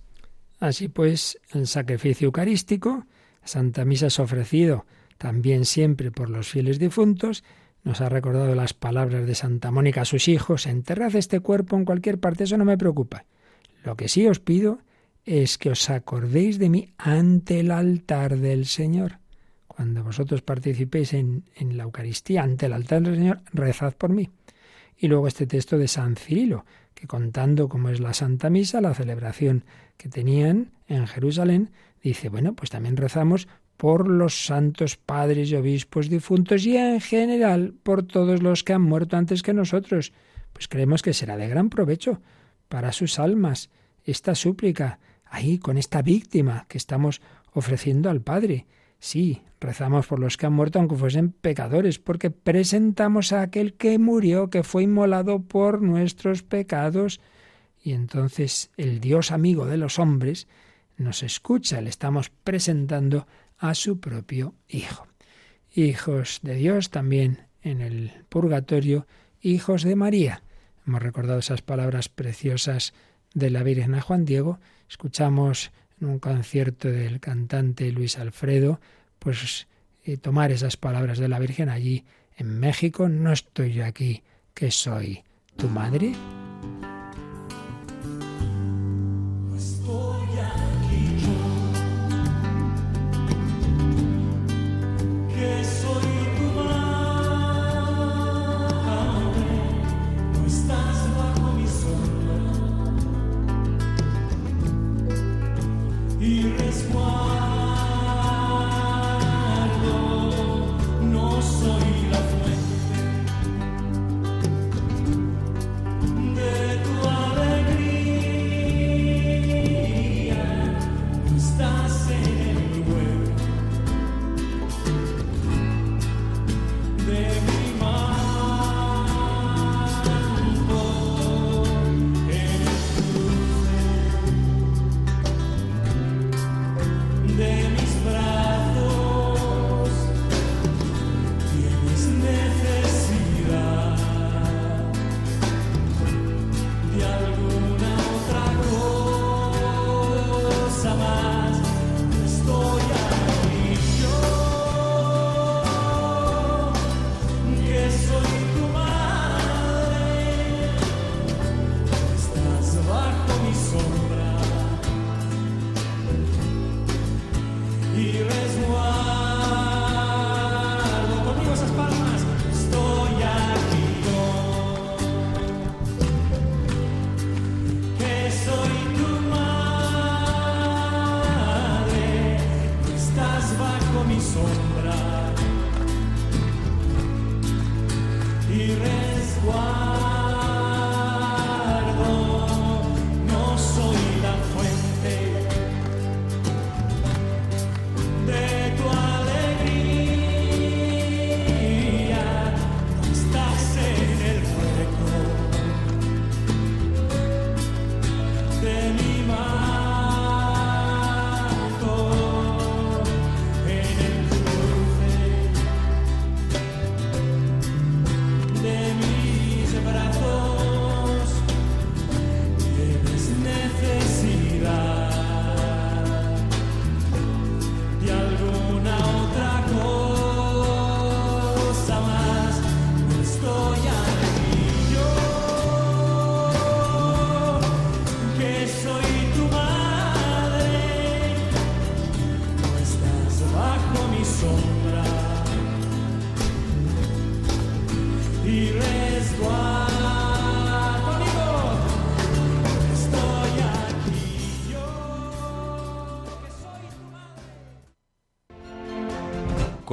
Así 0.60 0.88
pues, 0.88 1.40
el 1.54 1.68
sacrificio 1.68 2.26
eucarístico, 2.26 3.06
Santa 3.44 3.86
Misa 3.86 4.08
es 4.08 4.20
ofrecido 4.20 4.88
también 5.20 5.66
siempre 5.66 6.10
por 6.10 6.32
los 6.32 6.50
fieles 6.50 6.80
difuntos, 6.80 7.44
nos 7.84 8.02
ha 8.02 8.10
recordado 8.10 8.56
las 8.56 8.74
palabras 8.74 9.28
de 9.28 9.36
Santa 9.36 9.70
Mónica 9.70 10.02
a 10.02 10.06
sus 10.06 10.28
hijos, 10.28 10.66
enterrad 10.66 11.16
este 11.16 11.42
cuerpo 11.42 11.78
en 11.78 11.86
cualquier 11.86 12.20
parte, 12.20 12.46
eso 12.46 12.58
no 12.58 12.66
me 12.66 12.78
preocupa. 12.78 13.26
Lo 13.84 13.96
que 13.96 14.10
sí 14.10 14.28
os 14.28 14.40
pido 14.40 14.80
es 15.28 15.58
que 15.58 15.70
os 15.70 15.90
acordéis 15.90 16.58
de 16.58 16.70
mí 16.70 16.94
ante 16.98 17.60
el 17.60 17.72
altar 17.72 18.38
del 18.38 18.66
Señor. 18.66 19.20
Cuando 19.68 20.02
vosotros 20.02 20.42
participéis 20.42 21.14
en, 21.14 21.44
en, 21.56 21.76
la 21.76 21.84
Eucaristía 21.84 22.44
ante 22.44 22.68
el 22.68 22.74
altar 22.74 23.04
del 23.04 23.16
Señor, 23.16 23.42
rezad 23.52 23.94
por 23.94 24.10
mí. 24.10 24.30
Y 24.98 25.10
luego 25.10 25.28
este 25.28 25.46
texto 25.46 25.78
de 25.78 25.90
San 25.90 26.16
Cirilo, 26.16 26.66
que 26.94 27.08
contando 27.08 27.68
cómo 27.68 27.90
es 27.90 28.00
la 28.00 28.14
Santa 28.14 28.50
Misa, 28.50 28.80
la 28.80 28.94
celebración 28.94 29.66
que 29.98 30.08
tenían 30.08 30.72
en 30.88 31.06
Jerusalén, 31.08 31.72
dice, 32.02 32.30
bueno, 32.30 32.54
pues 32.54 32.70
también 32.70 32.96
rezamos 32.96 33.50
por 33.76 34.08
los 34.08 34.46
santos 34.46 34.96
padres 34.96 35.52
y 35.52 35.56
obispos 35.56 36.10
difuntos 36.10 36.66
y 36.66 36.78
en 36.78 37.02
general 37.02 37.76
por 37.84 38.04
todos 38.04 38.42
los 38.42 38.64
que 38.64 38.74
han 38.74 38.82
muerto 38.82 39.18
antes 39.18 39.44
que 39.44 39.54
nosotros. 39.54 40.14
Pues 40.54 40.70
creemos 40.70 41.02
que 41.02 41.14
será 41.14 41.36
de 41.36 41.50
gran 41.50 41.70
provecho 41.70 42.22
para 42.70 42.94
sus 42.94 43.20
almas 43.20 43.70
esta 44.06 44.34
súplica 44.36 45.00
ahí 45.30 45.60
con 45.60 45.78
esta 45.78 46.02
víctima 46.02 46.66
que 46.68 46.78
estamos 46.78 47.22
ofreciendo 47.54 48.10
al 48.10 48.22
Padre. 48.22 48.66
Sí, 49.00 49.42
rezamos 49.60 50.08
por 50.08 50.20
los 50.20 50.38
que 50.38 50.46
han 50.46 50.54
muerto 50.54 50.80
aunque 50.80 50.96
fuesen 50.96 51.32
pecadores, 51.32 52.00
porque 52.00 52.30
presentamos 52.30 53.34
a 53.34 53.42
aquel 53.42 53.74
que 53.74 54.00
murió, 54.00 54.50
que 54.50 54.64
fue 54.64 54.84
inmolado 54.84 55.42
por 55.42 55.82
nuestros 55.82 56.44
pecados. 56.44 57.20
Y 57.84 57.94
entonces 57.94 58.72
el 58.78 59.00
Dios 59.00 59.32
amigo 59.32 59.66
de 59.66 59.78
los 59.78 60.00
hombres 60.00 60.48
nos 60.98 61.24
escucha, 61.24 61.82
le 61.82 61.90
estamos 61.90 62.30
presentando 62.30 63.28
a 63.58 63.76
su 63.76 64.00
propio 64.00 64.56
Hijo. 64.68 65.08
Hijos 65.74 66.40
de 66.42 66.56
Dios 66.56 66.90
también 66.90 67.48
en 67.62 67.82
el 67.82 68.12
purgatorio, 68.30 69.06
hijos 69.42 69.84
de 69.84 69.96
María. 69.96 70.42
Hemos 70.86 71.02
recordado 71.02 71.40
esas 71.40 71.62
palabras 71.62 72.10
preciosas 72.10 72.94
de 73.34 73.50
la 73.52 73.64
Virgen 73.64 73.94
a 73.94 74.02
Juan 74.02 74.26
Diego. 74.26 74.60
Escuchamos 74.90 75.72
en 76.00 76.08
un 76.08 76.20
concierto 76.20 76.88
del 76.90 77.20
cantante 77.20 77.92
Luis 77.92 78.18
Alfredo, 78.18 78.80
pues 79.20 79.68
eh, 80.04 80.18
tomar 80.18 80.52
esas 80.52 80.78
palabras 80.78 81.18
de 81.18 81.28
la 81.28 81.40
Virgen 81.40 81.70
allí 81.70 82.06
en 82.38 82.60
México. 82.60 83.10
No 83.10 83.32
estoy 83.32 83.74
yo 83.74 83.86
aquí, 83.86 84.24
que 84.54 84.72
soy 84.72 85.24
tu 85.56 85.68
madre. 85.68 86.14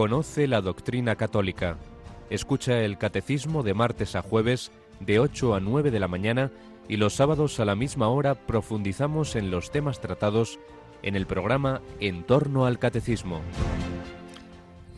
Conoce 0.04 0.46
la 0.46 0.60
doctrina 0.60 1.16
católica. 1.16 1.78
Escucha 2.28 2.82
el 2.82 2.98
catecismo 2.98 3.62
de 3.62 3.72
martes 3.72 4.16
a 4.16 4.20
jueves 4.20 4.70
de 5.00 5.18
8 5.18 5.54
a 5.54 5.60
9 5.60 5.90
de 5.90 5.98
la 5.98 6.08
mañana 6.08 6.50
y 6.90 6.98
los 6.98 7.14
sábados 7.14 7.58
a 7.58 7.64
la 7.64 7.74
misma 7.74 8.08
hora 8.08 8.34
profundizamos 8.34 9.34
en 9.34 9.50
los 9.50 9.70
temas 9.70 10.02
tratados 10.02 10.60
en 11.02 11.16
el 11.16 11.24
programa 11.24 11.80
En 12.00 12.22
torno 12.22 12.66
al 12.66 12.78
catecismo. 12.78 13.40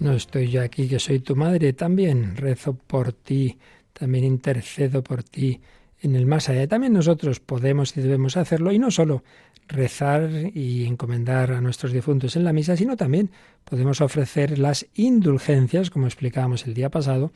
No 0.00 0.12
estoy 0.12 0.50
yo 0.50 0.60
aquí 0.60 0.88
que 0.88 0.98
soy 0.98 1.20
tu 1.20 1.36
madre, 1.36 1.72
también 1.72 2.36
rezo 2.36 2.74
por 2.74 3.12
ti, 3.12 3.58
también 3.92 4.24
intercedo 4.24 5.04
por 5.04 5.22
ti 5.22 5.60
en 6.00 6.16
el 6.16 6.26
más 6.26 6.48
allá. 6.48 6.66
También 6.66 6.94
nosotros 6.94 7.38
podemos 7.38 7.96
y 7.96 8.00
debemos 8.00 8.36
hacerlo 8.36 8.72
y 8.72 8.80
no 8.80 8.90
solo 8.90 9.22
rezar 9.68 10.30
y 10.54 10.84
encomendar 10.84 11.52
a 11.52 11.60
nuestros 11.60 11.92
difuntos 11.92 12.36
en 12.36 12.44
la 12.44 12.52
misa, 12.52 12.76
sino 12.76 12.96
también 12.96 13.30
podemos 13.64 14.00
ofrecer 14.00 14.58
las 14.58 14.86
indulgencias, 14.94 15.90
como 15.90 16.06
explicábamos 16.06 16.66
el 16.66 16.74
día 16.74 16.90
pasado, 16.90 17.32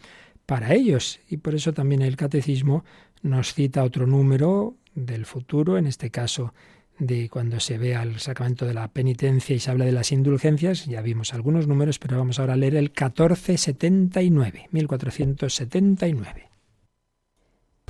para 0.46 0.74
ellos. 0.74 1.20
Y 1.28 1.38
por 1.38 1.54
eso 1.54 1.72
también 1.72 2.02
el 2.02 2.16
catecismo 2.16 2.84
nos 3.22 3.54
cita 3.54 3.84
otro 3.84 4.06
número 4.06 4.74
del 4.94 5.26
futuro, 5.26 5.78
en 5.78 5.86
este 5.86 6.10
caso 6.10 6.54
de 6.98 7.28
cuando 7.30 7.60
se 7.60 7.78
vea 7.78 8.02
el 8.02 8.20
sacramento 8.20 8.66
de 8.66 8.74
la 8.74 8.88
penitencia 8.88 9.56
y 9.56 9.58
se 9.58 9.70
habla 9.70 9.86
de 9.86 9.92
las 9.92 10.12
indulgencias, 10.12 10.84
ya 10.84 11.00
vimos 11.00 11.32
algunos 11.32 11.66
números, 11.66 11.98
pero 11.98 12.18
vamos 12.18 12.38
ahora 12.38 12.52
a 12.52 12.56
leer 12.56 12.74
el 12.74 12.90
1479, 12.90 14.68
1479 14.70 16.49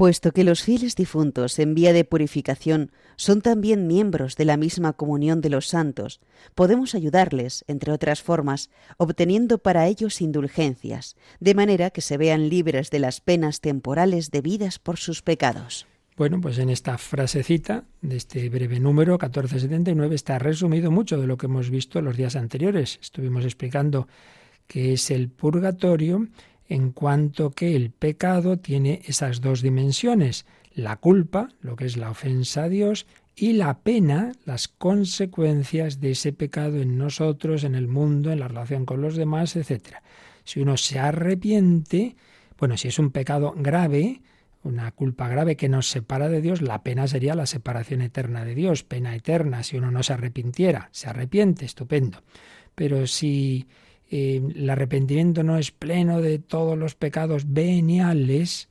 puesto 0.01 0.32
que 0.32 0.44
los 0.44 0.62
fieles 0.62 0.96
difuntos 0.96 1.59
en 1.59 1.74
vía 1.74 1.92
de 1.92 2.07
purificación 2.07 2.90
son 3.16 3.42
también 3.42 3.86
miembros 3.86 4.34
de 4.34 4.46
la 4.46 4.57
misma 4.57 4.94
comunión 4.94 5.42
de 5.42 5.51
los 5.51 5.66
santos, 5.66 6.22
podemos 6.55 6.94
ayudarles, 6.94 7.66
entre 7.68 7.92
otras 7.92 8.22
formas, 8.22 8.70
obteniendo 8.96 9.59
para 9.59 9.88
ellos 9.88 10.22
indulgencias, 10.22 11.16
de 11.38 11.55
manera 11.55 11.90
que 11.90 12.01
se 12.01 12.16
vean 12.16 12.48
libres 12.48 12.88
de 12.90 12.98
las 12.98 13.20
penas 13.20 13.61
temporales 13.61 14.30
debidas 14.30 14.78
por 14.78 14.96
sus 14.96 15.20
pecados. 15.20 15.86
Bueno, 16.16 16.40
pues 16.40 16.57
en 16.57 16.70
esta 16.70 16.96
frasecita 16.96 17.84
de 18.01 18.16
este 18.16 18.48
breve 18.48 18.80
número 18.80 19.18
1479 19.20 20.14
está 20.14 20.38
resumido 20.38 20.90
mucho 20.90 21.20
de 21.20 21.26
lo 21.26 21.36
que 21.36 21.44
hemos 21.44 21.68
visto 21.68 22.01
los 22.01 22.16
días 22.16 22.36
anteriores. 22.36 22.98
Estuvimos 23.03 23.44
explicando 23.44 24.09
qué 24.66 24.94
es 24.94 25.11
el 25.11 25.28
purgatorio 25.28 26.26
en 26.70 26.92
cuanto 26.92 27.50
que 27.50 27.74
el 27.74 27.90
pecado 27.90 28.56
tiene 28.56 29.02
esas 29.04 29.40
dos 29.40 29.60
dimensiones, 29.60 30.46
la 30.72 30.96
culpa, 30.96 31.48
lo 31.60 31.74
que 31.74 31.84
es 31.84 31.96
la 31.96 32.10
ofensa 32.10 32.64
a 32.64 32.68
Dios, 32.68 33.06
y 33.34 33.54
la 33.54 33.80
pena, 33.80 34.32
las 34.44 34.68
consecuencias 34.68 36.00
de 36.00 36.12
ese 36.12 36.32
pecado 36.32 36.80
en 36.80 36.96
nosotros, 36.96 37.64
en 37.64 37.74
el 37.74 37.88
mundo, 37.88 38.30
en 38.30 38.38
la 38.38 38.46
relación 38.46 38.86
con 38.86 39.02
los 39.02 39.16
demás, 39.16 39.56
etc. 39.56 39.96
Si 40.44 40.60
uno 40.60 40.76
se 40.76 41.00
arrepiente, 41.00 42.14
bueno, 42.56 42.76
si 42.76 42.86
es 42.86 43.00
un 43.00 43.10
pecado 43.10 43.52
grave, 43.56 44.22
una 44.62 44.92
culpa 44.92 45.26
grave 45.26 45.56
que 45.56 45.68
nos 45.68 45.88
separa 45.88 46.28
de 46.28 46.40
Dios, 46.40 46.62
la 46.62 46.84
pena 46.84 47.08
sería 47.08 47.34
la 47.34 47.46
separación 47.46 48.00
eterna 48.00 48.44
de 48.44 48.54
Dios, 48.54 48.84
pena 48.84 49.16
eterna 49.16 49.64
si 49.64 49.76
uno 49.76 49.90
no 49.90 50.04
se 50.04 50.12
arrepintiera. 50.12 50.88
Se 50.92 51.08
arrepiente, 51.08 51.64
estupendo. 51.64 52.22
Pero 52.76 53.08
si 53.08 53.66
eh, 54.11 54.42
el 54.56 54.68
arrepentimiento 54.68 55.42
no 55.44 55.56
es 55.56 55.70
pleno 55.70 56.20
de 56.20 56.38
todos 56.40 56.76
los 56.76 56.96
pecados 56.96 57.52
veniales, 57.52 58.68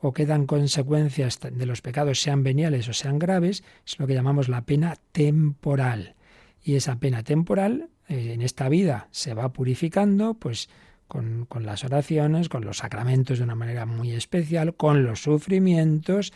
o 0.00 0.12
quedan 0.12 0.46
consecuencias 0.46 1.40
de 1.40 1.66
los 1.66 1.82
pecados, 1.82 2.20
sean 2.20 2.44
veniales 2.44 2.88
o 2.88 2.92
sean 2.92 3.18
graves, 3.18 3.64
es 3.84 3.98
lo 3.98 4.06
que 4.06 4.14
llamamos 4.14 4.48
la 4.48 4.62
pena 4.62 4.96
temporal. 5.10 6.14
Y 6.62 6.74
esa 6.74 6.96
pena 6.96 7.24
temporal 7.24 7.88
eh, 8.08 8.32
en 8.34 8.42
esta 8.42 8.68
vida 8.68 9.08
se 9.10 9.34
va 9.34 9.52
purificando, 9.52 10.34
pues 10.34 10.68
con, 11.08 11.46
con, 11.46 11.66
las 11.66 11.82
oraciones, 11.82 12.48
con 12.48 12.64
los 12.64 12.78
sacramentos 12.78 13.38
de 13.38 13.44
una 13.44 13.54
manera 13.54 13.86
muy 13.86 14.12
especial, 14.12 14.74
con 14.74 15.04
los 15.04 15.22
sufrimientos, 15.22 16.32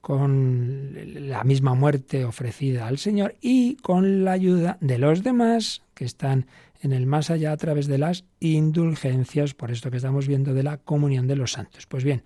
con 0.00 0.92
la 1.28 1.44
misma 1.44 1.72
muerte 1.72 2.26
ofrecida 2.26 2.86
al 2.86 2.98
Señor 2.98 3.36
y 3.40 3.76
con 3.76 4.24
la 4.24 4.32
ayuda 4.32 4.76
de 4.82 4.98
los 4.98 5.22
demás 5.22 5.80
que 5.94 6.04
están 6.04 6.46
en 6.84 6.92
el 6.92 7.06
más 7.06 7.30
allá 7.30 7.50
a 7.52 7.56
través 7.56 7.86
de 7.86 7.96
las 7.96 8.24
indulgencias, 8.40 9.54
por 9.54 9.70
esto 9.70 9.90
que 9.90 9.96
estamos 9.96 10.28
viendo 10.28 10.52
de 10.52 10.62
la 10.62 10.76
comunión 10.76 11.26
de 11.26 11.34
los 11.34 11.52
santos. 11.52 11.86
Pues 11.86 12.04
bien, 12.04 12.22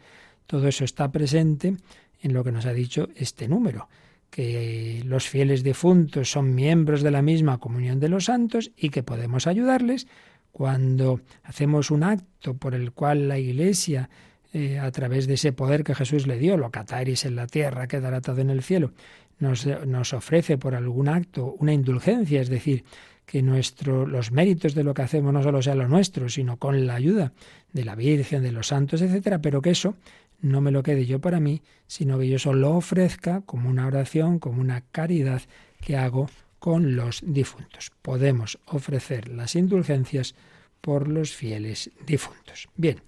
todo 0.47 0.67
eso 0.67 0.85
está 0.85 1.13
presente 1.13 1.77
en 2.21 2.33
lo 2.33 2.43
que 2.43 2.51
nos 2.51 2.67
ha 2.67 2.73
dicho 2.73 3.09
este 3.15 3.47
número, 3.47 3.89
que 4.31 5.01
los 5.07 5.29
fieles 5.29 5.63
difuntos 5.63 6.33
son 6.33 6.57
miembros 6.57 7.03
de 7.03 7.13
la 7.13 7.23
misma 7.23 7.59
comunión 7.59 8.01
de 8.01 8.09
los 8.09 8.25
santos 8.25 8.73
y 8.77 8.91
que 8.91 9.05
podemos 9.05 9.47
ayudarles 9.47 10.09
cuando 10.51 11.21
hacemos 11.45 11.93
un 11.93 12.03
acto 12.03 12.55
por 12.55 12.75
el 12.75 12.91
cual 12.91 13.29
la 13.29 13.39
Iglesia, 13.39 14.11
eh, 14.53 14.81
a 14.81 14.91
través 14.91 15.29
de 15.29 15.35
ese 15.35 15.53
poder 15.53 15.85
que 15.85 15.95
Jesús 15.95 16.27
le 16.27 16.37
dio, 16.37 16.57
lo 16.57 16.73
cataris 16.73 17.25
en 17.27 17.37
la 17.37 17.47
tierra, 17.47 17.87
quedará 17.87 18.21
todo 18.21 18.41
en 18.41 18.51
el 18.51 18.65
cielo, 18.65 18.93
nos, 19.39 19.69
nos 19.87 20.13
ofrece 20.15 20.59
por 20.59 20.75
algún 20.75 21.07
acto 21.07 21.55
una 21.61 21.73
indulgencia, 21.73 22.41
es 22.41 22.49
decir, 22.49 22.83
que 23.29 23.43
nuestro, 23.43 24.07
los 24.07 24.33
méritos 24.33 24.75
de 24.75 24.83
lo 24.83 24.95
que 24.95 25.03
hacemos 25.03 25.35
no 25.35 25.43
solo 25.43 25.61
sean 25.61 25.77
los 25.77 25.91
nuestros, 25.91 26.33
sino 26.33 26.57
con 26.57 26.87
la 26.87 26.95
ayuda 26.95 27.35
de 27.75 27.85
la 27.85 27.95
Virgen, 27.95 28.43
de 28.43 28.53
los 28.53 28.69
santos, 28.69 29.03
etcétera, 29.03 29.43
pero 29.43 29.61
que 29.61 29.69
eso 29.69 29.97
no 30.41 30.63
me 30.63 30.71
lo 30.71 30.83
quede 30.83 31.05
yo 31.05 31.21
para 31.21 31.39
mí, 31.39 31.61
sino 31.87 32.19
que 32.19 32.27
yo 32.27 32.37
eso 32.37 32.55
lo 32.55 32.71
ofrezca 32.75 33.43
como 33.43 33.69
una 33.69 33.87
oración, 33.87 34.39
como 34.39 34.63
una 34.63 34.81
caridad 34.81 35.43
que 35.83 35.99
hago 35.99 36.31
con 36.59 36.97
los 36.97 37.21
difuntos. 37.23 37.93
Podemos 38.01 38.59
ofrecer 38.65 39.29
las 39.29 39.57
indulgencias 39.57 40.35
por 40.81 41.07
los 41.07 41.35
fieles 41.35 41.91
difuntos. 42.07 42.71
Bien, 42.77 43.03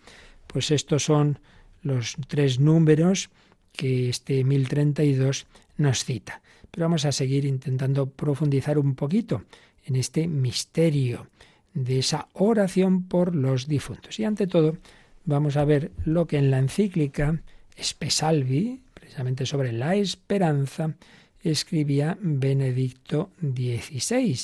pues 0.46 0.70
estos 0.70 1.02
son 1.02 1.38
los 1.80 2.16
tres 2.28 2.60
números 2.60 3.30
que 3.72 4.10
este 4.10 4.44
1032 4.44 5.46
nos 5.78 6.04
cita. 6.04 6.42
Pero 6.70 6.84
vamos 6.84 7.06
a 7.06 7.12
seguir 7.12 7.46
intentando 7.46 8.10
profundizar 8.10 8.78
un 8.78 8.94
poquito 8.94 9.44
en 9.90 9.96
este 9.96 10.28
misterio 10.28 11.26
de 11.74 11.98
esa 11.98 12.28
oración 12.32 13.04
por 13.08 13.34
los 13.34 13.66
difuntos. 13.68 14.18
Y 14.18 14.24
ante 14.24 14.46
todo, 14.46 14.78
vamos 15.24 15.56
a 15.56 15.64
ver 15.64 15.90
lo 16.04 16.26
que 16.26 16.38
en 16.38 16.50
la 16.50 16.58
encíclica 16.58 17.42
Espesalvi, 17.76 18.80
precisamente 18.94 19.46
sobre 19.46 19.72
la 19.72 19.96
esperanza, 19.96 20.94
escribía 21.42 22.16
Benedicto 22.20 23.30
XVI. 23.40 24.38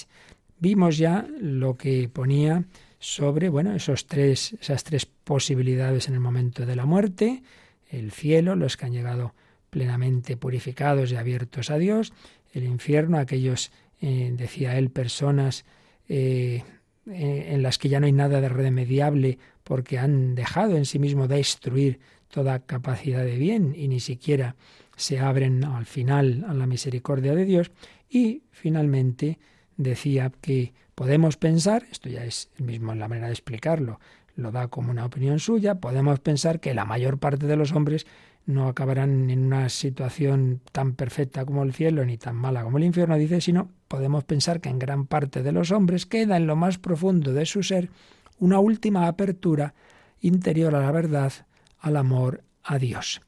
Vimos 0.59 0.99
ya 0.99 1.27
lo 1.41 1.77
que 1.77 2.09
ponía 2.09 2.65
sobre 2.99 3.49
bueno, 3.49 3.75
esos 3.75 4.07
tres, 4.07 4.55
esas 4.61 4.83
tres 4.85 5.07
posibilidades 5.07 6.09
en 6.09 6.15
el 6.15 6.21
momento 6.21 6.67
de 6.67 6.77
la 6.77 6.87
muerte, 6.87 7.43
el 7.91 8.11
cielo, 8.11 8.57
los 8.57 8.77
que 8.77 8.87
han 8.87 8.93
llegado 8.93 9.35
plenamente 9.71 10.37
purificados 10.37 11.13
y 11.13 11.17
abiertos 11.17 11.71
a 11.71 11.77
Dios, 11.77 12.13
el 12.53 12.65
infierno, 12.65 13.19
aquellos, 13.19 13.71
eh, 14.01 14.33
decía 14.37 14.77
él, 14.79 14.91
personas 14.91 15.65
eh, 16.09 16.63
eh, 17.07 17.49
en 17.51 17.63
las 17.63 17.79
que 17.79 17.89
ya 17.89 18.01
no 18.01 18.07
hay 18.07 18.13
nada 18.13 18.41
de 18.41 18.49
remediable 18.49 19.39
porque 19.65 19.99
han 19.99 20.35
dejado 20.35 20.77
en 20.77 20.85
sí 20.85 20.99
mismo 20.99 21.29
destruir 21.29 22.01
toda 22.29 22.61
capacidad 22.61 23.25
de 23.25 23.37
bien 23.37 23.75
y 23.77 23.89
ni 23.89 24.01
siquiera 24.01 24.57
se 24.97 25.19
abren 25.19 25.65
al 25.65 25.87
final 25.87 26.45
a 26.49 26.55
la 26.55 26.67
misericordia 26.67 27.35
de 27.35 27.45
Dios. 27.45 27.71
Y 28.09 28.43
finalmente 28.51 29.39
decía 29.77 30.33
que 30.41 30.73
podemos 30.95 31.37
pensar, 31.37 31.85
esto 31.91 32.09
ya 32.09 32.25
es 32.25 32.51
el 32.59 32.65
mismo 32.65 32.93
en 32.93 32.99
la 32.99 33.09
manera 33.09 33.27
de 33.27 33.33
explicarlo, 33.33 34.01
lo 34.35 34.53
da 34.53 34.69
como 34.69 34.91
una 34.91 35.05
opinión 35.05 35.39
suya, 35.39 35.77
podemos 35.77 36.21
pensar 36.21 36.61
que 36.61 36.75
la 36.75 36.85
mayor 36.85 37.19
parte 37.19 37.47
de 37.47 37.57
los 37.57 37.73
hombres 37.73 38.07
no 38.47 38.69
acabarán 38.69 39.29
en 39.29 39.45
una 39.45 39.69
situación 39.69 40.61
tan 40.73 40.95
perfecta 40.95 41.45
como 41.45 41.65
el 41.65 41.75
cielo 41.75 42.05
ni 42.05 42.17
tan 42.17 42.37
mala 42.37 42.63
como 42.63 42.79
el 42.79 42.85
infierno, 42.85 43.17
dice, 43.17 43.41
sino 43.41 43.71
podemos 43.89 44.25
pensar 44.25 44.61
que 44.61 44.69
en 44.69 44.79
gran 44.79 45.07
parte 45.07 45.43
de 45.43 45.53
los 45.53 45.73
hombres 45.73 46.07
queda 46.07 46.37
en 46.37 46.47
lo 46.47 46.57
más 46.57 46.79
profundo 46.79 47.33
de 47.33 47.45
su 47.45 47.63
ser 47.63 47.91
una 48.39 48.61
última 48.61 49.09
apertura 49.09 49.75
interior 50.21 50.75
a 50.75 50.81
la 50.81 50.93
verdad, 50.93 51.33
al 51.81 51.97
amor, 51.97 52.45
a 52.63 52.79
Dios. 52.79 53.21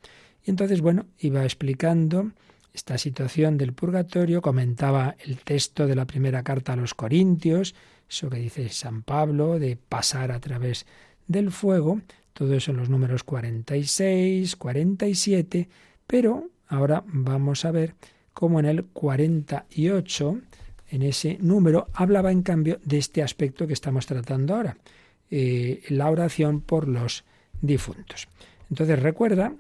Y 0.45 0.51
entonces, 0.51 0.81
bueno, 0.81 1.07
iba 1.19 1.43
explicando 1.45 2.31
esta 2.73 2.97
situación 2.97 3.59
del 3.59 3.73
purgatorio, 3.73 4.41
comentaba 4.41 5.17
el 5.25 5.39
texto 5.39 5.87
de 5.87 5.97
la 5.97 6.07
primera 6.07 6.43
carta 6.45 6.75
a 6.75 6.77
los 6.77 6.95
Corintios, 6.95 7.75
eso 8.09 8.31
que 8.31 8.39
dice 8.39 8.69
San 8.69 9.03
Pablo, 9.03 9.59
de 9.59 9.77
pasar 9.77 10.31
a 10.31 10.41
través 10.41 10.87
del 11.27 11.51
fuego, 11.51 12.01
todo 12.39 12.55
eso 12.55 12.71
en 12.71 12.77
los 12.77 12.89
números 12.89 13.25
46, 13.25 14.55
47, 14.55 15.69
pero 16.07 16.51
ahora 16.69 17.03
vamos 17.05 17.65
a 17.65 17.73
ver 17.73 17.97
cómo 18.33 18.61
en 18.61 18.67
el 18.67 18.85
48, 18.85 20.41
en 20.91 21.03
ese 21.03 21.39
número, 21.41 21.89
hablaba 21.95 22.31
en 22.31 22.43
cambio 22.43 22.79
de 22.85 22.99
este 22.99 23.25
aspecto 23.25 23.67
que 23.67 23.73
estamos 23.73 24.07
tratando 24.07 24.55
ahora, 24.55 24.77
eh, 25.33 25.83
la 25.89 26.09
oración 26.09 26.61
por 26.61 26.87
los 26.87 27.25
difuntos. 27.61 28.29
Entonces 28.71 29.03
recuerda 29.03 29.53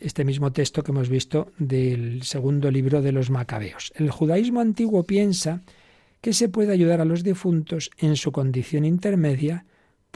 este 0.00 0.24
mismo 0.24 0.50
texto 0.50 0.82
que 0.82 0.90
hemos 0.90 1.08
visto 1.08 1.52
del 1.58 2.24
segundo 2.24 2.72
libro 2.72 3.02
de 3.02 3.12
los 3.12 3.30
Macabeos. 3.30 3.92
El 3.94 4.10
judaísmo 4.10 4.58
antiguo 4.58 5.04
piensa 5.04 5.62
que 6.20 6.32
se 6.32 6.48
puede 6.48 6.72
ayudar 6.72 7.00
a 7.00 7.04
los 7.04 7.22
difuntos 7.22 7.92
en 7.98 8.16
su 8.16 8.32
condición 8.32 8.84
intermedia 8.84 9.64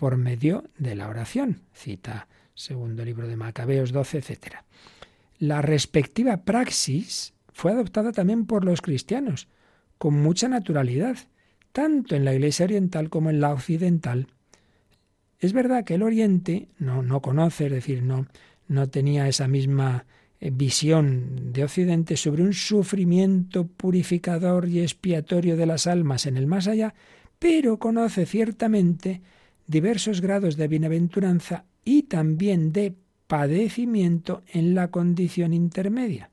por 0.00 0.16
medio 0.16 0.64
de 0.78 0.94
la 0.94 1.08
oración. 1.08 1.60
Cita 1.74 2.26
segundo 2.54 3.04
libro 3.04 3.28
de 3.28 3.36
Macabeos 3.36 3.92
12, 3.92 4.18
etc. 4.18 4.38
La 5.38 5.60
respectiva 5.60 6.38
praxis 6.38 7.34
fue 7.52 7.72
adoptada 7.72 8.10
también 8.10 8.46
por 8.46 8.64
los 8.64 8.80
cristianos, 8.80 9.46
con 9.98 10.14
mucha 10.14 10.48
naturalidad, 10.48 11.18
tanto 11.72 12.16
en 12.16 12.24
la 12.24 12.32
Iglesia 12.32 12.64
oriental 12.64 13.10
como 13.10 13.28
en 13.28 13.40
la 13.42 13.52
occidental. 13.52 14.28
Es 15.38 15.52
verdad 15.52 15.84
que 15.84 15.94
el 15.94 16.02
Oriente 16.02 16.68
no, 16.78 17.02
no 17.02 17.20
conoce, 17.20 17.66
es 17.66 17.72
decir, 17.72 18.02
no, 18.02 18.26
no 18.68 18.88
tenía 18.88 19.28
esa 19.28 19.48
misma 19.48 20.06
eh, 20.40 20.50
visión 20.50 21.52
de 21.52 21.64
Occidente 21.64 22.16
sobre 22.16 22.42
un 22.42 22.54
sufrimiento 22.54 23.66
purificador 23.66 24.66
y 24.66 24.80
expiatorio 24.80 25.58
de 25.58 25.66
las 25.66 25.86
almas 25.86 26.24
en 26.24 26.38
el 26.38 26.46
más 26.46 26.68
allá, 26.68 26.94
pero 27.38 27.78
conoce 27.78 28.24
ciertamente 28.24 29.20
diversos 29.70 30.20
grados 30.20 30.56
de 30.56 30.66
bienaventuranza 30.66 31.64
y 31.84 32.02
también 32.02 32.72
de 32.72 32.96
padecimiento 33.28 34.42
en 34.52 34.74
la 34.74 34.90
condición 34.90 35.54
intermedia. 35.54 36.30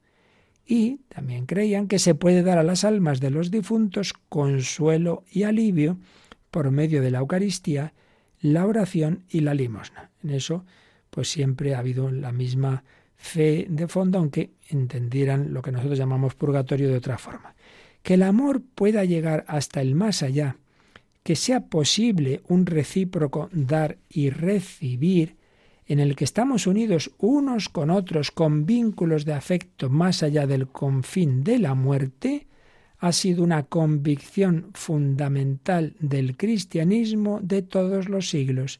Y 0.65 1.01
también 1.07 1.45
creían 1.45 1.87
que 1.87 1.99
se 1.99 2.15
puede 2.15 2.41
dar 2.41 2.57
a 2.57 2.63
las 2.63 2.83
almas 2.83 3.19
de 3.21 3.29
los 3.29 3.51
difuntos 3.51 4.13
consuelo 4.27 5.23
y 5.31 5.43
alivio 5.43 5.99
por 6.49 6.71
medio 6.71 7.01
de 7.01 7.11
la 7.11 7.19
Eucaristía, 7.19 7.93
la 8.41 8.65
oración 8.65 9.23
y 9.29 9.41
la 9.41 9.53
limosna. 9.53 10.09
En 10.23 10.31
eso, 10.31 10.65
pues 11.11 11.29
siempre 11.29 11.75
ha 11.75 11.79
habido 11.79 12.09
la 12.09 12.31
misma 12.31 12.83
fe 13.17 13.67
de 13.69 13.87
fondo, 13.87 14.17
aunque 14.17 14.53
entendieran 14.69 15.53
lo 15.53 15.61
que 15.61 15.71
nosotros 15.71 15.99
llamamos 15.99 16.33
purgatorio 16.33 16.89
de 16.89 16.97
otra 16.97 17.19
forma. 17.19 17.55
Que 18.01 18.15
el 18.15 18.23
amor 18.23 18.63
pueda 18.73 19.05
llegar 19.05 19.45
hasta 19.47 19.79
el 19.81 19.93
más 19.93 20.23
allá 20.23 20.57
que 21.27 21.35
sea 21.35 21.67
posible 21.67 22.41
un 22.47 22.65
recíproco 22.65 23.49
dar 23.51 23.97
y 24.07 24.29
recibir, 24.29 25.35
en 25.85 25.99
el 25.99 26.15
que 26.15 26.23
estamos 26.23 26.67
unidos 26.67 27.11
unos 27.17 27.67
con 27.67 27.89
otros 27.89 28.31
con 28.31 28.65
vínculos 28.65 29.25
de 29.25 29.33
afecto 29.33 29.89
más 29.89 30.23
allá 30.23 30.47
del 30.47 30.69
confín 30.69 31.43
de 31.43 31.59
la 31.59 31.73
muerte, 31.73 32.47
ha 32.99 33.11
sido 33.11 33.43
una 33.43 33.63
convicción 33.63 34.69
fundamental 34.73 35.97
del 35.99 36.37
cristianismo 36.37 37.41
de 37.43 37.61
todos 37.61 38.07
los 38.07 38.29
siglos 38.29 38.79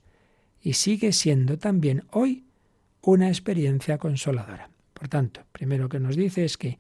y 0.62 0.72
sigue 0.72 1.12
siendo 1.12 1.58
también 1.58 2.06
hoy 2.12 2.46
una 3.02 3.28
experiencia 3.28 3.98
consoladora. 3.98 4.70
Por 4.94 5.10
tanto, 5.10 5.42
primero 5.52 5.90
que 5.90 6.00
nos 6.00 6.16
dice 6.16 6.46
es 6.46 6.56
que 6.56 6.80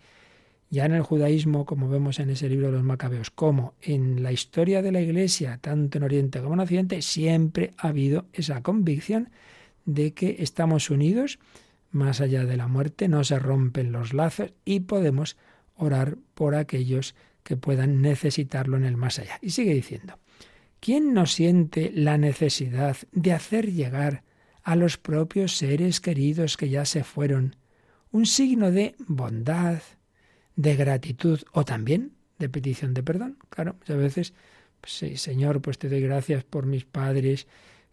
ya 0.69 0.85
en 0.85 0.93
el 0.93 1.01
judaísmo, 1.01 1.65
como 1.65 1.89
vemos 1.89 2.19
en 2.19 2.29
ese 2.29 2.49
libro 2.49 2.67
de 2.67 2.73
los 2.73 2.83
macabeos, 2.83 3.31
como 3.31 3.73
en 3.81 4.21
la 4.21 4.31
historia 4.31 4.81
de 4.81 4.91
la 4.91 5.01
Iglesia, 5.01 5.59
tanto 5.61 5.97
en 5.97 6.03
Oriente 6.03 6.41
como 6.41 6.55
en 6.55 6.59
Occidente, 6.61 7.01
siempre 7.01 7.73
ha 7.77 7.89
habido 7.89 8.25
esa 8.33 8.61
convicción 8.61 9.29
de 9.85 10.13
que 10.13 10.37
estamos 10.39 10.89
unidos 10.89 11.39
más 11.91 12.19
allá 12.19 12.45
de 12.45 12.57
la 12.57 12.67
muerte, 12.67 13.07
no 13.07 13.23
se 13.23 13.39
rompen 13.39 13.91
los 13.91 14.13
lazos 14.13 14.53
y 14.65 14.81
podemos 14.81 15.37
orar 15.75 16.17
por 16.33 16.55
aquellos 16.55 17.15
que 17.43 17.55
puedan 17.55 18.01
necesitarlo 18.01 18.75
en 18.75 18.83
el 18.83 18.97
más 18.97 19.19
allá. 19.19 19.39
Y 19.41 19.51
sigue 19.51 19.73
diciendo, 19.73 20.19
¿quién 20.81 21.13
no 21.13 21.25
siente 21.25 21.91
la 21.93 22.17
necesidad 22.17 22.97
de 23.13 23.31
hacer 23.31 23.71
llegar 23.71 24.23
a 24.63 24.75
los 24.75 24.97
propios 24.97 25.55
seres 25.55 26.01
queridos 26.01 26.57
que 26.57 26.67
ya 26.67 26.83
se 26.83 27.05
fueron 27.05 27.55
un 28.11 28.25
signo 28.25 28.69
de 28.69 28.95
bondad, 28.99 29.79
de 30.57 30.75
gratitud 30.75 31.39
o 31.53 31.63
también 31.63 32.11
de 32.39 32.49
petición 32.49 32.93
de 32.93 33.03
perdón. 33.03 33.37
Claro, 33.49 33.75
muchas 33.79 33.97
veces, 33.97 34.33
pues, 34.81 34.93
sí, 34.93 35.15
Señor, 35.15 35.61
pues 35.61 35.77
te 35.77 35.87
doy 35.87 36.01
gracias 36.01 36.43
por 36.43 36.65
mis 36.65 36.83
padres 36.83 37.47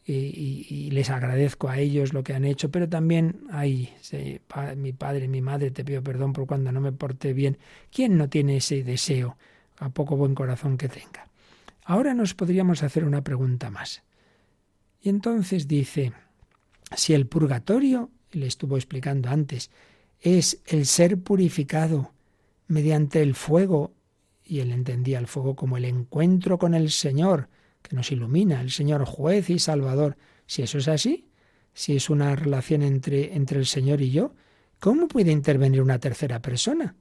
y, 0.07 0.91
les 0.91 1.09
agradezco 1.09 1.69
a 1.69 1.79
ellos 1.79 2.13
lo 2.13 2.23
que 2.23 2.35
han 2.35 2.45
hecho, 2.45 2.71
pero 2.71 2.89
también, 2.89 3.45
ay, 3.51 3.91
mi 4.77 4.93
padre, 4.93 5.29
mi 5.29 5.41
madre, 5.41 5.71
te 5.71 5.85
pido 5.85 6.03
perdón 6.03 6.33
por 6.33 6.47
cuando 6.47 6.73
no 6.73 6.81
me 6.81 6.93
porté 6.93 7.33
bien. 7.33 7.59
¿Quién 7.91 8.19
no 8.19 8.29
tiene 8.29 8.57
ese 8.57 8.83
deseo, 8.83 9.39
a 9.79 9.89
poco 9.91 10.17
buen 10.17 10.35
corazón 10.35 10.77
que 10.77 10.89
tenga? 10.89 11.29
Ahora 11.85 12.15
nos 12.15 12.35
podríamos 12.35 12.83
hacer 12.83 13.05
una 13.05 13.23
pregunta 13.23 13.71
más. 13.71 14.03
Y 15.01 15.11
entonces 15.11 15.69
dice, 15.69 16.13
si 16.97 17.15
el 17.15 17.27
purgatorio, 17.27 18.11
le 18.33 18.47
estuvo 18.47 18.77
explicando 18.77 19.31
antes, 19.31 19.71
es 20.21 20.61
el 20.67 20.87
ser 20.87 21.19
purificado 21.19 22.14
mediante 22.67 23.23
el 23.23 23.35
fuego, 23.35 23.93
y 24.45 24.61
él 24.61 24.73
entendía 24.73 25.19
el 25.19 25.27
fuego 25.27 25.57
como 25.57 25.77
el 25.77 25.85
encuentro 25.85 26.59
con 26.59 26.75
el 26.75 26.91
Señor, 26.91 27.49
que 27.83 27.97
nos 27.97 28.11
ilumina, 28.13 28.61
el 28.61 28.71
Señor 28.71 29.05
juez 29.05 29.51
y 29.51 29.59
salvador. 29.59 30.17
Si 30.47 30.63
eso 30.63 30.79
es 30.79 30.89
así, 30.89 31.29
si 31.73 31.97
es 31.97 32.09
una 32.11 32.35
relación 32.37 32.83
entre, 32.83 33.35
entre 33.35 33.59
el 33.59 33.67
Señor 33.67 34.01
y 34.01 34.11
yo, 34.11 34.35
¿cómo 34.81 35.09
puede 35.09 35.33
intervenir 35.33 35.83
una 35.83 35.99
tercera 35.99 36.41
persona? 36.41 36.95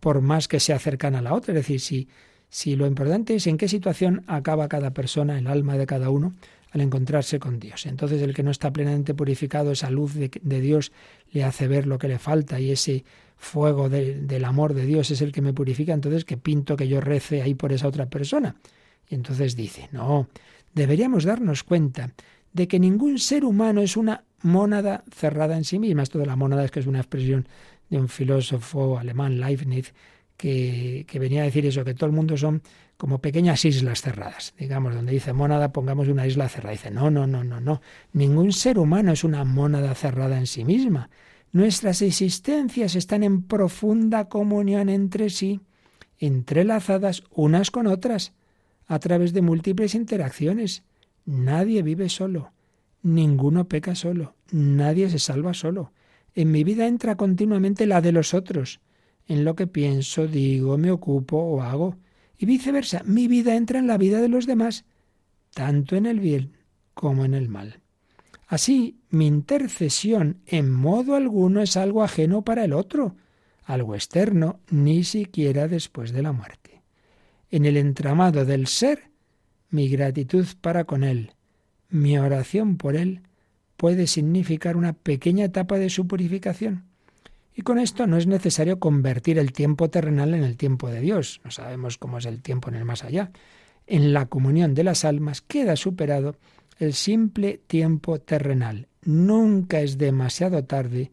Por 0.00 0.20
más 0.20 0.48
que 0.48 0.60
sea 0.60 0.78
cercana 0.78 1.18
a 1.18 1.22
la 1.22 1.34
otra, 1.34 1.52
es 1.52 1.60
decir, 1.60 1.80
si, 1.80 2.08
si 2.48 2.76
lo 2.76 2.86
importante 2.86 3.34
es 3.34 3.46
en 3.46 3.58
qué 3.58 3.68
situación 3.68 4.24
acaba 4.26 4.68
cada 4.68 4.92
persona, 4.92 5.38
el 5.38 5.48
alma 5.48 5.76
de 5.76 5.86
cada 5.86 6.10
uno, 6.10 6.34
al 6.70 6.80
encontrarse 6.80 7.38
con 7.38 7.58
Dios. 7.58 7.86
Entonces 7.86 8.20
el 8.22 8.34
que 8.34 8.42
no 8.42 8.50
está 8.50 8.72
plenamente 8.72 9.14
purificado, 9.14 9.72
esa 9.72 9.90
luz 9.90 10.14
de, 10.14 10.30
Dios 10.60 10.92
le 11.30 11.44
hace 11.44 11.66
ver 11.68 11.86
lo 11.86 11.98
que 11.98 12.08
le 12.08 12.18
falta 12.18 12.60
y 12.60 12.70
ese 12.70 13.04
fuego 13.38 13.88
del 13.88 14.44
amor 14.44 14.74
de 14.74 14.84
Dios 14.84 15.10
es 15.10 15.22
el 15.22 15.32
que 15.32 15.40
me 15.40 15.54
purifica, 15.54 15.94
entonces 15.94 16.24
que 16.24 16.36
pinto 16.36 16.76
que 16.76 16.88
yo 16.88 17.00
rece 17.00 17.40
ahí 17.40 17.54
por 17.54 17.72
esa 17.72 17.88
otra 17.88 18.06
persona. 18.06 18.56
Y 19.08 19.14
entonces 19.14 19.56
dice, 19.56 19.88
no, 19.92 20.28
deberíamos 20.74 21.24
darnos 21.24 21.62
cuenta 21.64 22.10
de 22.52 22.68
que 22.68 22.78
ningún 22.78 23.18
ser 23.18 23.44
humano 23.44 23.80
es 23.80 23.96
una 23.96 24.24
mónada 24.42 25.04
cerrada 25.14 25.56
en 25.56 25.64
sí 25.64 25.78
misma. 25.78 26.02
Esto 26.02 26.18
de 26.18 26.26
la 26.26 26.36
mónada 26.36 26.64
es 26.64 26.70
que 26.70 26.80
es 26.80 26.86
una 26.86 26.98
expresión 26.98 27.48
de 27.88 27.98
un 27.98 28.08
filósofo 28.08 28.98
alemán, 28.98 29.40
Leibniz, 29.40 29.94
que, 30.36 31.04
que 31.08 31.18
venía 31.18 31.42
a 31.42 31.44
decir 31.44 31.64
eso, 31.64 31.84
que 31.84 31.94
todo 31.94 32.06
el 32.06 32.12
mundo 32.12 32.36
son 32.36 32.62
como 32.96 33.20
pequeñas 33.20 33.64
islas 33.64 34.02
cerradas. 34.02 34.54
Digamos, 34.58 34.94
donde 34.94 35.12
dice 35.12 35.32
mónada, 35.32 35.72
pongamos 35.72 36.08
una 36.08 36.26
isla 36.26 36.48
cerrada. 36.48 36.72
Dice, 36.72 36.90
no, 36.90 37.10
no, 37.10 37.26
no, 37.26 37.44
no, 37.44 37.60
no. 37.60 37.80
Ningún 38.12 38.52
ser 38.52 38.78
humano 38.78 39.12
es 39.12 39.24
una 39.24 39.44
mónada 39.44 39.94
cerrada 39.94 40.38
en 40.38 40.46
sí 40.46 40.64
misma. 40.64 41.08
Nuestras 41.52 42.02
existencias 42.02 42.94
están 42.94 43.22
en 43.22 43.42
profunda 43.42 44.28
comunión 44.28 44.88
entre 44.88 45.30
sí, 45.30 45.60
entrelazadas 46.18 47.24
unas 47.30 47.70
con 47.70 47.86
otras, 47.86 48.34
a 48.86 48.98
través 48.98 49.32
de 49.32 49.42
múltiples 49.42 49.94
interacciones. 49.94 50.82
Nadie 51.24 51.82
vive 51.82 52.08
solo, 52.08 52.52
ninguno 53.02 53.68
peca 53.68 53.94
solo, 53.94 54.34
nadie 54.50 55.08
se 55.10 55.18
salva 55.18 55.54
solo. 55.54 55.92
En 56.34 56.50
mi 56.50 56.64
vida 56.64 56.86
entra 56.86 57.16
continuamente 57.16 57.86
la 57.86 58.00
de 58.00 58.12
los 58.12 58.34
otros, 58.34 58.80
en 59.26 59.44
lo 59.44 59.54
que 59.56 59.66
pienso, 59.66 60.26
digo, 60.26 60.78
me 60.78 60.90
ocupo 60.90 61.36
o 61.38 61.62
hago 61.62 61.96
y 62.38 62.46
viceversa, 62.46 63.02
mi 63.04 63.26
vida 63.26 63.56
entra 63.56 63.78
en 63.78 63.86
la 63.86 63.98
vida 63.98 64.20
de 64.20 64.28
los 64.28 64.46
demás, 64.46 64.84
tanto 65.52 65.96
en 65.96 66.06
el 66.06 66.20
bien 66.20 66.56
como 66.94 67.24
en 67.24 67.34
el 67.34 67.48
mal. 67.48 67.80
Así, 68.46 68.97
mi 69.10 69.26
intercesión 69.26 70.40
en 70.46 70.70
modo 70.70 71.14
alguno 71.14 71.62
es 71.62 71.76
algo 71.76 72.02
ajeno 72.02 72.42
para 72.42 72.64
el 72.64 72.72
otro, 72.72 73.16
algo 73.64 73.94
externo, 73.94 74.60
ni 74.70 75.04
siquiera 75.04 75.68
después 75.68 76.12
de 76.12 76.22
la 76.22 76.32
muerte. 76.32 76.82
En 77.50 77.64
el 77.64 77.76
entramado 77.76 78.44
del 78.44 78.66
ser, 78.66 79.10
mi 79.70 79.88
gratitud 79.88 80.46
para 80.60 80.84
con 80.84 81.04
él, 81.04 81.32
mi 81.88 82.18
oración 82.18 82.76
por 82.76 82.96
él, 82.96 83.22
puede 83.76 84.06
significar 84.06 84.76
una 84.76 84.92
pequeña 84.92 85.46
etapa 85.46 85.78
de 85.78 85.88
su 85.88 86.06
purificación. 86.06 86.84
Y 87.54 87.62
con 87.62 87.78
esto 87.78 88.06
no 88.06 88.16
es 88.16 88.26
necesario 88.26 88.78
convertir 88.78 89.38
el 89.38 89.52
tiempo 89.52 89.88
terrenal 89.88 90.34
en 90.34 90.44
el 90.44 90.56
tiempo 90.56 90.88
de 90.88 91.00
Dios. 91.00 91.40
No 91.44 91.50
sabemos 91.50 91.98
cómo 91.98 92.18
es 92.18 92.26
el 92.26 92.42
tiempo 92.42 92.68
en 92.68 92.76
el 92.76 92.84
más 92.84 93.04
allá. 93.04 93.30
En 93.86 94.12
la 94.12 94.26
comunión 94.26 94.74
de 94.74 94.84
las 94.84 95.04
almas 95.04 95.40
queda 95.40 95.76
superado 95.76 96.36
el 96.78 96.94
simple 96.94 97.60
tiempo 97.66 98.20
terrenal. 98.20 98.87
Nunca 99.04 99.80
es 99.80 99.98
demasiado 99.98 100.64
tarde 100.64 101.12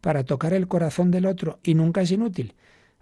para 0.00 0.24
tocar 0.24 0.52
el 0.52 0.68
corazón 0.68 1.10
del 1.10 1.26
otro 1.26 1.60
y 1.62 1.74
nunca 1.74 2.02
es 2.02 2.10
inútil. 2.10 2.54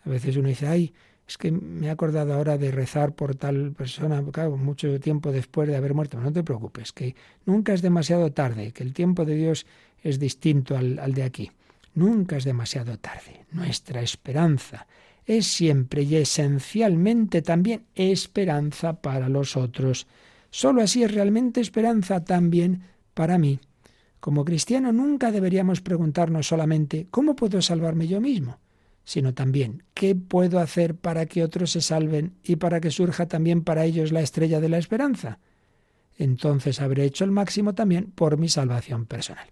A 0.04 0.10
veces 0.10 0.36
uno 0.36 0.48
dice, 0.48 0.66
ay, 0.66 0.92
es 1.26 1.36
que 1.36 1.52
me 1.52 1.86
he 1.86 1.90
acordado 1.90 2.32
ahora 2.32 2.56
de 2.56 2.70
rezar 2.70 3.14
por 3.14 3.34
tal 3.34 3.72
persona, 3.72 4.22
mucho 4.22 4.98
tiempo 4.98 5.30
después 5.30 5.68
de 5.68 5.76
haber 5.76 5.92
muerto. 5.92 6.18
No 6.18 6.32
te 6.32 6.42
preocupes, 6.42 6.92
que 6.92 7.14
nunca 7.44 7.74
es 7.74 7.82
demasiado 7.82 8.32
tarde, 8.32 8.72
que 8.72 8.82
el 8.82 8.94
tiempo 8.94 9.26
de 9.26 9.34
Dios 9.34 9.66
es 10.02 10.18
distinto 10.18 10.76
al, 10.76 10.98
al 10.98 11.12
de 11.12 11.24
aquí. 11.24 11.50
Nunca 11.94 12.36
es 12.36 12.44
demasiado 12.44 12.98
tarde. 12.98 13.44
Nuestra 13.52 14.00
esperanza 14.00 14.86
es 15.26 15.46
siempre 15.46 16.02
y 16.02 16.16
esencialmente 16.16 17.42
también 17.42 17.84
esperanza 17.94 18.94
para 18.94 19.28
los 19.28 19.56
otros. 19.56 20.06
Solo 20.50 20.80
así 20.80 21.02
es 21.02 21.12
realmente 21.12 21.60
esperanza 21.60 22.24
también 22.24 22.84
para 23.12 23.36
mí. 23.36 23.60
Como 24.20 24.44
cristiano 24.44 24.92
nunca 24.92 25.30
deberíamos 25.30 25.80
preguntarnos 25.80 26.48
solamente 26.48 27.06
¿cómo 27.10 27.36
puedo 27.36 27.62
salvarme 27.62 28.06
yo 28.06 28.20
mismo? 28.20 28.58
sino 29.04 29.32
también 29.32 29.84
¿qué 29.94 30.14
puedo 30.14 30.58
hacer 30.58 30.94
para 30.94 31.26
que 31.26 31.42
otros 31.42 31.70
se 31.70 31.80
salven 31.80 32.34
y 32.42 32.56
para 32.56 32.80
que 32.80 32.90
surja 32.90 33.26
también 33.26 33.62
para 33.62 33.84
ellos 33.84 34.12
la 34.12 34.20
estrella 34.20 34.60
de 34.60 34.68
la 34.68 34.78
esperanza? 34.78 35.38
Entonces 36.18 36.80
habré 36.80 37.04
hecho 37.04 37.24
el 37.24 37.30
máximo 37.30 37.74
también 37.74 38.10
por 38.10 38.36
mi 38.36 38.48
salvación 38.48 39.06
personal. 39.06 39.46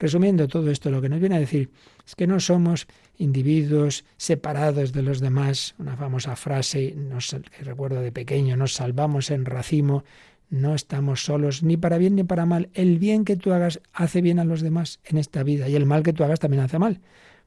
Resumiendo 0.00 0.48
todo 0.48 0.70
esto, 0.70 0.90
lo 0.90 1.02
que 1.02 1.10
nos 1.10 1.20
viene 1.20 1.36
a 1.36 1.40
decir 1.40 1.70
es 2.06 2.14
que 2.16 2.26
no 2.26 2.40
somos 2.40 2.86
individuos 3.18 4.06
separados 4.16 4.94
de 4.94 5.02
los 5.02 5.20
demás. 5.20 5.74
Una 5.78 5.94
famosa 5.94 6.36
frase 6.36 6.96
que 6.96 7.64
recuerdo 7.64 8.00
de 8.00 8.10
pequeño, 8.10 8.56
nos 8.56 8.72
salvamos 8.72 9.30
en 9.30 9.44
racimo, 9.44 10.04
no 10.50 10.74
estamos 10.74 11.24
solos 11.24 11.62
ni 11.62 11.76
para 11.76 11.96
bien 11.98 12.16
ni 12.16 12.24
para 12.24 12.44
mal. 12.44 12.68
El 12.74 12.98
bien 12.98 13.24
que 13.24 13.36
tú 13.36 13.52
hagas 13.52 13.80
hace 13.92 14.20
bien 14.20 14.38
a 14.38 14.44
los 14.44 14.60
demás 14.60 15.00
en 15.04 15.16
esta 15.16 15.42
vida 15.42 15.68
y 15.68 15.76
el 15.76 15.86
mal 15.86 16.02
que 16.02 16.12
tú 16.12 16.24
hagas 16.24 16.40
también 16.40 16.62
hace 16.62 16.78
mal. 16.78 17.00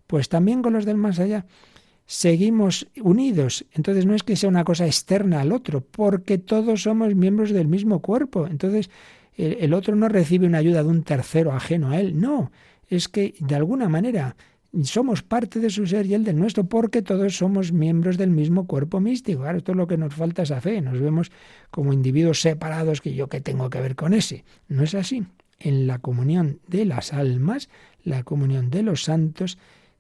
Pues 0.08 0.30
también 0.30 0.62
con 0.62 0.74
los 0.74 0.86
del 0.86 0.98
más 0.98 1.20
allá 1.20 1.46
seguimos 2.06 2.88
unidos. 3.02 3.66
Entonces 3.74 4.06
no 4.06 4.16
es 4.16 4.24
que 4.24 4.36
sea 4.36 4.50
una 4.50 4.64
cosa 4.64 4.86
externa 4.86 5.42
al 5.42 5.52
otro, 5.52 5.82
porque 5.82 6.38
todos 6.38 6.84
somos 6.84 7.16
miembros 7.16 7.52
del 7.52 7.68
mismo 7.68 8.00
cuerpo. 8.00 8.48
Entonces 8.48 8.90
el 9.38 9.74
otro 9.74 9.96
no 9.96 10.10
recibe 10.10 10.48
una 10.48 10.60
ayuda 10.60 10.84
de 10.84 10.90
un 10.90 11.04
tercero 11.04 11.54
ajeno 11.54 11.92
a 11.92 12.00
él, 12.00 12.20
no, 12.20 12.52
es 12.88 13.08
que 13.08 13.34
de 13.40 13.56
alguna 13.56 13.90
manera 13.90 14.36
somos 14.84 15.22
parte 15.22 15.60
de 15.60 15.70
su 15.70 15.86
ser 15.86 16.06
y 16.06 16.14
él 16.14 16.24
del 16.24 16.38
nuestro, 16.38 16.66
porque 16.66 17.02
todos 17.02 17.38
somos 17.38 17.72
miembros 17.72 18.18
del 18.18 18.32
mismo 18.32 18.66
cuerpo 18.66 19.00
místico. 19.00 19.42
Claro, 19.42 19.60
esto 19.60 19.72
es 19.74 19.78
lo 19.78 19.88
que 19.88 19.98
nos 19.98 20.14
falta 20.14 20.44
esa 20.44 20.62
fe. 20.62 20.82
Nos 20.82 21.00
vemos 21.00 21.32
como 21.70 21.94
individuos 21.94 22.42
separados 22.42 23.02
que 23.02 23.14
yo 23.14 23.28
qué 23.30 23.42
tengo 23.42 23.70
que 23.70 23.80
ver 23.80 23.96
con 23.96 24.14
ese. 24.14 24.46
No 24.68 24.84
es 24.84 24.96
así. 24.96 25.26
En 25.60 25.88
la 25.88 26.00
comunión 26.00 26.60
de 26.68 26.86
las 26.86 27.14
almas, 27.14 27.70
la 28.04 28.24
comunión 28.24 28.70
de 28.70 28.84
los 28.84 29.04
santos, 29.04 29.58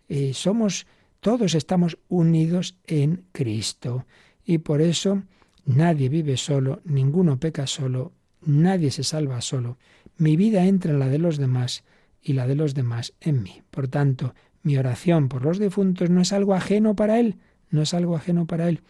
eh, 0.10 0.34
somos, 0.34 0.88
todos 1.20 1.56
estamos 1.56 1.98
unidos 2.10 2.76
en 2.88 3.26
Cristo. 3.32 4.06
Y 4.44 4.58
por 4.58 4.82
eso 4.82 5.24
nadie 5.66 6.10
vive 6.10 6.36
solo, 6.36 6.82
ninguno 6.84 7.40
peca 7.40 7.68
solo, 7.68 8.12
Nadie 8.46 8.92
se 8.92 9.04
salva 9.04 9.42
solo. 9.42 9.78
Mi 10.18 10.36
vida 10.36 10.66
entra 10.66 10.92
en 10.92 11.00
la 11.00 11.08
de 11.08 11.18
los 11.18 11.38
demás 11.38 11.84
y 12.22 12.34
la 12.34 12.48
de 12.48 12.56
los 12.56 12.74
demás 12.74 13.14
en 13.22 13.44
mí. 13.44 13.62
Por 13.72 13.88
tanto, 13.88 14.34
mi 14.64 14.78
oración 14.78 15.30
por 15.30 15.44
los 15.44 15.60
difuntos 15.60 16.10
no 16.10 16.22
es 16.22 16.34
algo 16.34 16.54
ajeno 16.56 16.96
para 16.96 17.20
Él, 17.20 17.38
no 17.70 17.82
es 17.82 17.94
algo 17.94 18.16
ajeno 18.16 18.48
para 18.48 18.70
Él. 18.70 18.82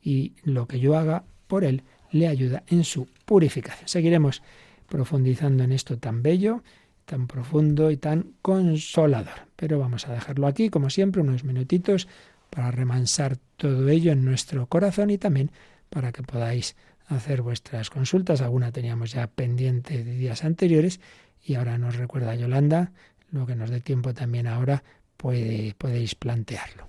Y 0.00 0.34
lo 0.44 0.66
que 0.66 0.80
yo 0.80 0.96
haga 0.96 1.24
por 1.46 1.64
Él 1.64 1.82
le 2.10 2.28
ayuda 2.28 2.62
en 2.68 2.84
su 2.84 3.06
purificación. 3.24 3.88
Seguiremos 3.88 4.42
profundizando 4.88 5.64
en 5.64 5.72
esto 5.72 5.98
tan 5.98 6.22
bello, 6.22 6.62
tan 7.04 7.26
profundo 7.26 7.90
y 7.90 7.96
tan 7.96 8.34
consolador. 8.40 9.48
Pero 9.56 9.78
vamos 9.78 10.06
a 10.08 10.12
dejarlo 10.12 10.46
aquí, 10.46 10.70
como 10.70 10.90
siempre, 10.90 11.22
unos 11.22 11.44
minutitos 11.44 12.08
para 12.50 12.70
remansar 12.70 13.36
todo 13.56 13.88
ello 13.88 14.12
en 14.12 14.24
nuestro 14.24 14.66
corazón 14.66 15.10
y 15.10 15.18
también 15.18 15.50
para 15.90 16.12
que 16.12 16.22
podáis 16.22 16.76
hacer 17.08 17.42
vuestras 17.42 17.90
consultas. 17.90 18.40
Alguna 18.40 18.72
teníamos 18.72 19.12
ya 19.12 19.26
pendiente 19.26 20.04
de 20.04 20.14
días 20.14 20.44
anteriores 20.44 21.00
y 21.42 21.54
ahora 21.54 21.78
nos 21.78 21.96
recuerda 21.96 22.34
Yolanda, 22.34 22.92
lo 23.30 23.46
que 23.46 23.56
nos 23.56 23.70
dé 23.70 23.80
tiempo 23.80 24.14
también 24.14 24.46
ahora 24.46 24.84
puede, 25.16 25.74
podéis 25.78 26.14
plantearlo. 26.14 26.88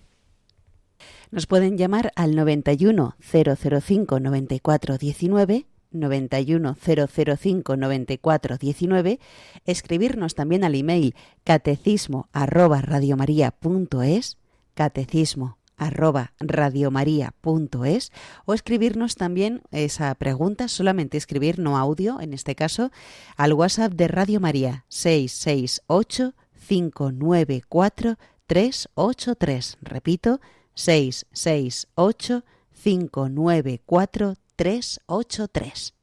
Nos 1.32 1.46
pueden 1.46 1.78
llamar 1.78 2.12
al 2.16 2.36
91 2.36 3.16
005 3.20 4.20
94 4.20 4.98
19 4.98 5.66
91 5.92 6.76
005 6.76 7.78
94 7.78 8.58
19, 8.58 9.20
escribirnos 9.66 10.36
también 10.36 10.64
al 10.64 10.76
email 10.76 11.16
catecismo 11.44 12.30
arroba 12.32 12.82
radiomaria.es, 12.82 14.38
catecismo 14.74 15.58
arroba 15.78 16.34
radiomaria.es 16.40 18.12
o 18.46 18.54
escribirnos 18.54 19.16
también 19.16 19.62
esa 19.72 20.14
pregunta, 20.16 20.68
solamente 20.68 21.18
escribir, 21.18 21.60
no 21.60 21.78
audio 21.78 22.20
en 22.20 22.34
este 22.34 22.56
caso, 22.56 22.92
al 23.36 23.54
WhatsApp 23.54 23.94
de 23.94 24.08
Radio 24.08 24.40
María 24.40 24.86
668 24.88 26.34
594 26.68 28.18
383. 28.46 29.78
Repito, 29.82 30.40
668 30.74 32.44
594 32.72 34.36
383. 34.56 35.97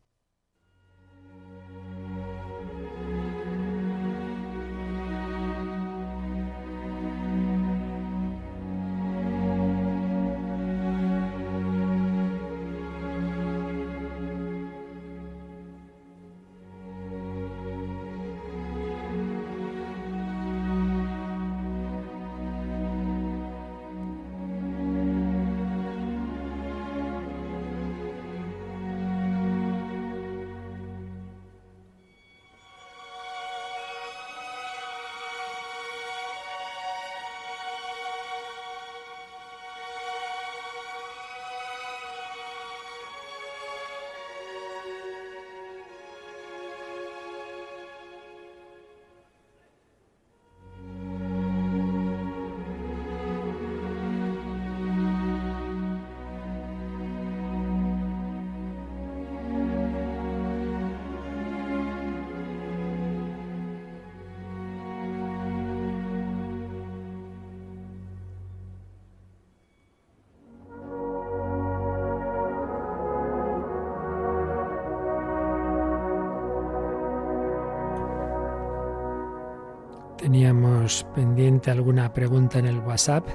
Teníamos 80.25 81.05
pendiente 81.14 81.70
alguna 81.70 82.14
pregunta 82.14 82.59
en 82.59 82.64
el 82.64 82.79
WhatsApp. 82.79 83.29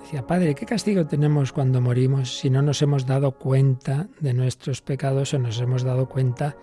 Decía, 0.00 0.26
Padre, 0.26 0.56
¿qué 0.56 0.66
castigo 0.66 1.06
tenemos 1.06 1.52
cuando 1.52 1.80
morimos 1.80 2.38
si 2.40 2.50
no 2.50 2.60
nos 2.60 2.82
hemos 2.82 3.06
dado 3.06 3.38
cuenta 3.38 4.08
de 4.18 4.34
nuestros 4.34 4.82
pecados 4.82 5.32
o 5.32 5.38
nos 5.38 5.60
hemos 5.60 5.84
dado 5.84 6.08
cuenta 6.08 6.56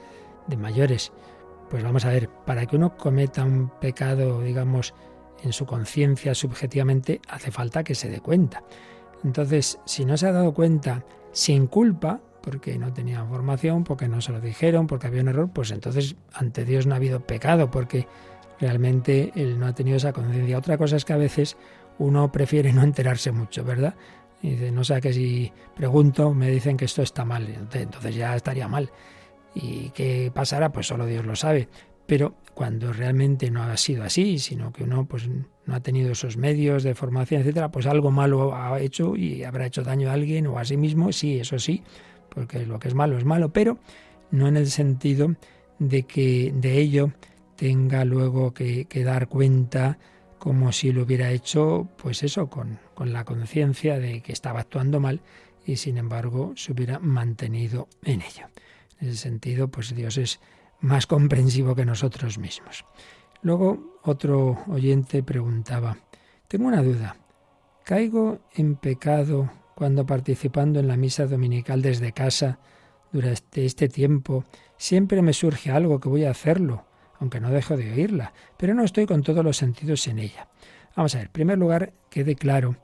de 0.47 0.57
mayores? 0.57 1.13
Pues 1.69 1.85
vamos 1.85 2.03
a 2.03 2.09
ver, 2.09 2.27
para 2.45 2.65
que 2.65 2.75
uno 2.75 2.97
cometa 2.97 3.45
un 3.45 3.69
pecado, 3.79 4.41
digamos, 4.41 4.93
en 5.41 5.53
su 5.53 5.65
conciencia 5.65 6.35
subjetivamente, 6.35 7.21
hace 7.29 7.49
falta 7.49 7.85
que 7.85 7.95
se 7.95 8.09
dé 8.09 8.19
cuenta. 8.19 8.65
Entonces, 9.23 9.79
si 9.85 10.03
no 10.03 10.17
se 10.17 10.27
ha 10.27 10.33
dado 10.33 10.53
cuenta 10.53 11.05
sin 11.31 11.67
culpa, 11.67 12.19
porque 12.41 12.77
no 12.77 12.91
tenía 12.91 13.23
formación, 13.23 13.85
porque 13.85 14.09
no 14.09 14.19
se 14.19 14.33
lo 14.33 14.41
dijeron, 14.41 14.85
porque 14.85 15.07
había 15.07 15.21
un 15.21 15.29
error, 15.29 15.49
pues 15.53 15.71
entonces 15.71 16.17
ante 16.33 16.65
Dios 16.65 16.87
no 16.87 16.93
ha 16.93 16.97
habido 16.97 17.21
pecado, 17.21 17.71
porque 17.71 18.05
realmente 18.59 19.31
él 19.35 19.59
no 19.59 19.67
ha 19.67 19.73
tenido 19.73 19.97
esa 19.97 20.13
conciencia. 20.13 20.57
Otra 20.57 20.77
cosa 20.77 20.95
es 20.95 21.05
que 21.05 21.13
a 21.13 21.17
veces 21.17 21.57
uno 21.99 22.31
prefiere 22.31 22.73
no 22.73 22.83
enterarse 22.83 23.31
mucho, 23.31 23.63
¿verdad? 23.63 23.95
Y 24.41 24.51
dice, 24.51 24.71
no 24.71 24.83
sé 24.83 25.01
que 25.01 25.13
si 25.13 25.51
pregunto 25.75 26.33
me 26.33 26.49
dicen 26.51 26.77
que 26.77 26.85
esto 26.85 27.01
está 27.01 27.25
mal, 27.25 27.47
entonces 27.73 28.15
ya 28.15 28.35
estaría 28.35 28.67
mal. 28.67 28.91
¿Y 29.55 29.89
qué 29.89 30.31
pasará? 30.33 30.71
Pues 30.71 30.87
solo 30.87 31.05
Dios 31.05 31.25
lo 31.25 31.35
sabe. 31.35 31.67
Pero 32.05 32.35
cuando 32.53 32.93
realmente 32.93 33.51
no 33.51 33.63
ha 33.63 33.75
sido 33.75 34.03
así, 34.03 34.39
sino 34.39 34.71
que 34.71 34.83
uno 34.83 35.05
pues 35.05 35.27
no 35.27 35.75
ha 35.75 35.79
tenido 35.81 36.11
esos 36.11 36.37
medios 36.37 36.83
de 36.83 36.95
formación, 36.95 37.41
etcétera, 37.41 37.69
pues 37.69 37.85
algo 37.85 38.11
malo 38.11 38.55
ha 38.55 38.79
hecho 38.79 39.15
y 39.15 39.43
habrá 39.43 39.65
hecho 39.65 39.83
daño 39.83 40.09
a 40.09 40.13
alguien 40.13 40.47
o 40.47 40.57
a 40.57 40.65
sí 40.65 40.77
mismo, 40.77 41.11
sí, 41.11 41.39
eso 41.39 41.59
sí, 41.59 41.83
porque 42.29 42.65
lo 42.65 42.79
que 42.79 42.87
es 42.87 42.95
malo 42.95 43.17
es 43.17 43.25
malo, 43.25 43.51
pero 43.51 43.77
no 44.31 44.47
en 44.47 44.57
el 44.57 44.67
sentido 44.67 45.35
de 45.79 46.03
que 46.03 46.53
de 46.55 46.79
ello 46.79 47.11
tenga 47.57 48.05
luego 48.05 48.53
que, 48.53 48.87
dar 49.03 49.27
cuenta 49.27 49.97
como 50.39 50.71
si 50.71 50.91
lo 50.91 51.03
hubiera 51.03 51.31
hecho, 51.31 51.89
pues 51.97 52.23
eso, 52.23 52.49
con, 52.49 52.79
con 52.93 53.11
la 53.11 53.25
conciencia 53.25 53.99
de 53.99 54.21
que 54.21 54.31
estaba 54.31 54.61
actuando 54.61 54.99
mal 54.99 55.21
y 55.65 55.75
sin 55.75 55.97
embargo 55.97 56.53
se 56.55 56.71
hubiera 56.71 56.99
mantenido 56.99 57.89
en 58.03 58.21
ello. 58.21 58.47
En 58.99 59.09
ese 59.09 59.17
sentido, 59.17 59.67
pues 59.67 59.93
Dios 59.93 60.17
es 60.17 60.39
más 60.79 61.07
comprensivo 61.07 61.75
que 61.75 61.85
nosotros 61.85 62.37
mismos. 62.37 62.85
Luego 63.41 63.99
otro 64.03 64.59
oyente 64.67 65.23
preguntaba, 65.23 65.97
tengo 66.47 66.67
una 66.67 66.83
duda, 66.83 67.17
¿caigo 67.83 68.39
en 68.55 68.75
pecado 68.75 69.51
cuando 69.75 70.05
participando 70.05 70.79
en 70.79 70.87
la 70.87 70.97
misa 70.97 71.25
dominical 71.25 71.81
desde 71.81 72.13
casa 72.13 72.59
durante 73.11 73.65
este 73.65 73.89
tiempo 73.89 74.45
siempre 74.77 75.21
me 75.21 75.33
surge 75.33 75.71
algo 75.71 75.99
que 75.99 76.09
voy 76.09 76.25
a 76.25 76.31
hacerlo 76.31 76.85
aunque 77.19 77.39
no 77.39 77.49
dejo 77.49 77.77
de 77.77 77.91
oírla, 77.91 78.33
pero 78.57 78.73
no 78.73 78.83
estoy 78.83 79.05
con 79.05 79.23
todos 79.23 79.43
los 79.43 79.57
sentidos 79.57 80.07
en 80.07 80.19
ella. 80.19 80.47
Vamos 80.95 81.15
a 81.15 81.19
ver, 81.19 81.27
en 81.27 81.33
primer 81.33 81.57
lugar, 81.57 81.93
quede 82.09 82.35
claro 82.35 82.75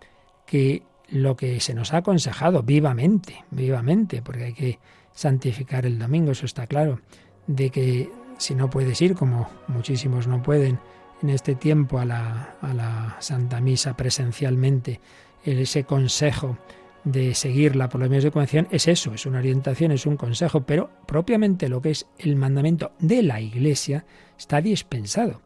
que 0.46 0.84
lo 1.10 1.36
que 1.36 1.60
se 1.60 1.74
nos 1.74 1.94
ha 1.94 1.98
aconsejado 1.98 2.64
vivamente, 2.64 3.44
vivamente, 3.52 4.22
porque 4.22 4.46
hay 4.46 4.54
que 4.54 4.80
santificar 5.14 5.86
el 5.86 6.00
domingo, 6.00 6.32
eso 6.32 6.46
está 6.46 6.68
claro, 6.68 7.02
de 7.48 7.70
que 7.70 8.10
si 8.38 8.56
no 8.56 8.70
puedes 8.70 9.02
ir, 9.02 9.16
como 9.16 9.50
muchísimos 9.68 10.28
no 10.28 10.42
pueden 10.42 10.80
en 11.22 11.30
este 11.30 11.56
tiempo 11.56 12.00
a 12.00 12.06
la, 12.06 12.56
a 12.62 12.74
la 12.74 13.18
Santa 13.20 13.62
Misa 13.62 13.96
presencialmente, 13.96 15.00
ese 15.44 15.84
consejo 15.84 16.58
de 17.04 17.36
seguirla 17.36 17.89
por 17.89 17.99
los 17.99 18.10
medios 18.10 18.24
de 18.24 18.32
comunicación 18.32 18.68
es 18.72 18.88
eso, 18.88 19.14
es 19.14 19.26
una 19.26 19.39
orientación, 19.39 19.91
es 19.91 20.06
un 20.06 20.18
consejo, 20.18 20.62
pero 20.62 20.89
propiamente 21.06 21.70
lo 21.70 21.82
que 21.82 21.91
es 21.91 22.08
el 22.18 22.36
mandamiento 22.36 22.93
de 22.99 23.24
la 23.24 23.41
Iglesia 23.41 24.06
está 24.38 24.62
dispensado. 24.62 25.41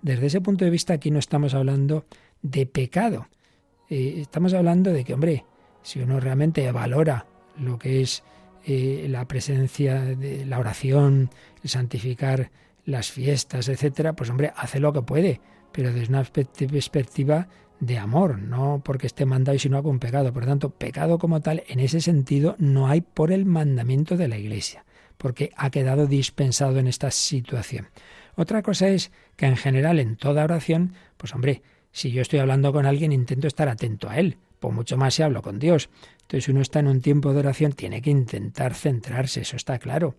Desde 0.00 0.26
ese 0.26 0.40
punto 0.40 0.64
de 0.64 0.70
vista 0.70 0.94
aquí 0.94 1.10
no 1.10 1.18
estamos 1.18 1.54
hablando 1.54 2.06
de 2.40 2.66
pecado, 2.66 3.28
eh, 3.88 4.20
estamos 4.22 4.54
hablando 4.54 4.92
de 4.92 5.04
que, 5.04 5.14
hombre, 5.14 5.44
si 5.82 6.00
uno 6.00 6.18
realmente 6.18 6.70
valora 6.72 7.26
lo 7.58 7.78
que 7.78 8.00
es 8.00 8.22
eh, 8.64 9.06
la 9.08 9.26
presencia 9.26 10.00
de 10.00 10.46
la 10.46 10.58
oración, 10.58 11.30
el 11.62 11.68
santificar 11.68 12.50
las 12.84 13.10
fiestas, 13.10 13.68
etcétera, 13.68 14.14
pues 14.14 14.30
hombre, 14.30 14.52
hace 14.56 14.80
lo 14.80 14.92
que 14.92 15.02
puede, 15.02 15.40
pero 15.72 15.92
desde 15.92 16.08
una 16.08 16.24
perspectiva 16.24 17.48
de 17.82 17.98
amor, 17.98 18.38
no 18.38 18.80
porque 18.84 19.08
esté 19.08 19.26
mandado 19.26 19.56
y 19.56 19.58
si 19.58 19.68
no 19.68 19.76
hago 19.76 19.90
un 19.90 19.98
pecado. 19.98 20.32
Por 20.32 20.46
tanto, 20.46 20.70
pecado 20.70 21.18
como 21.18 21.40
tal, 21.40 21.64
en 21.66 21.80
ese 21.80 22.00
sentido, 22.00 22.54
no 22.58 22.86
hay 22.86 23.00
por 23.00 23.32
el 23.32 23.44
mandamiento 23.44 24.16
de 24.16 24.28
la 24.28 24.38
Iglesia, 24.38 24.84
porque 25.18 25.50
ha 25.56 25.68
quedado 25.70 26.06
dispensado 26.06 26.78
en 26.78 26.86
esta 26.86 27.10
situación. 27.10 27.88
Otra 28.36 28.62
cosa 28.62 28.86
es 28.88 29.10
que 29.34 29.46
en 29.46 29.56
general 29.56 29.98
en 29.98 30.14
toda 30.14 30.44
oración, 30.44 30.94
pues 31.16 31.34
hombre, 31.34 31.62
si 31.90 32.12
yo 32.12 32.22
estoy 32.22 32.38
hablando 32.38 32.72
con 32.72 32.86
alguien, 32.86 33.10
intento 33.10 33.48
estar 33.48 33.68
atento 33.68 34.08
a 34.08 34.16
él, 34.16 34.38
por 34.60 34.70
mucho 34.70 34.96
más 34.96 35.14
si 35.14 35.24
hablo 35.24 35.42
con 35.42 35.58
Dios. 35.58 35.90
Entonces, 36.20 36.44
si 36.44 36.52
uno 36.52 36.60
está 36.60 36.78
en 36.78 36.86
un 36.86 37.00
tiempo 37.00 37.32
de 37.32 37.40
oración, 37.40 37.72
tiene 37.72 38.00
que 38.00 38.10
intentar 38.10 38.74
centrarse, 38.74 39.40
eso 39.40 39.56
está 39.56 39.80
claro. 39.80 40.14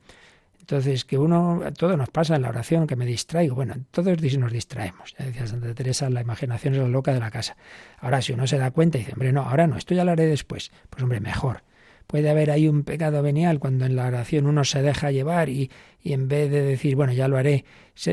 Entonces, 0.63 1.03
que 1.03 1.17
uno, 1.17 1.61
todo 1.77 1.97
nos 1.97 2.09
pasa 2.09 2.37
en 2.37 2.43
la 2.43 2.47
oración, 2.47 2.87
que 2.87 2.95
me 2.95 3.05
distraigo. 3.05 3.53
Bueno, 3.53 3.75
todos 3.91 4.17
nos 4.37 4.53
distraemos. 4.53 5.13
Ya 5.19 5.25
decía 5.25 5.45
Santa 5.45 5.73
Teresa, 5.73 6.09
la 6.09 6.21
imaginación 6.21 6.75
es 6.75 6.79
la 6.79 6.87
loca 6.87 7.13
de 7.13 7.19
la 7.19 7.31
casa. 7.31 7.57
Ahora, 7.99 8.21
si 8.21 8.31
uno 8.31 8.47
se 8.47 8.57
da 8.57 8.71
cuenta 8.71 8.97
y 8.97 9.01
dice, 9.01 9.11
hombre, 9.11 9.33
no, 9.33 9.41
ahora 9.41 9.67
no, 9.67 9.75
esto 9.75 9.93
ya 9.93 10.05
lo 10.05 10.11
haré 10.11 10.25
después. 10.25 10.71
Pues, 10.89 11.03
hombre, 11.03 11.19
mejor. 11.19 11.63
Puede 12.07 12.29
haber 12.29 12.49
ahí 12.49 12.69
un 12.69 12.83
pecado 12.83 13.21
venial 13.21 13.59
cuando 13.59 13.85
en 13.85 13.97
la 13.97 14.07
oración 14.07 14.47
uno 14.47 14.63
se 14.63 14.81
deja 14.81 15.11
llevar 15.11 15.49
y, 15.49 15.69
y 16.01 16.13
en 16.13 16.29
vez 16.29 16.49
de 16.49 16.61
decir, 16.61 16.95
bueno, 16.95 17.11
ya 17.11 17.27
lo 17.27 17.35
haré, 17.37 17.65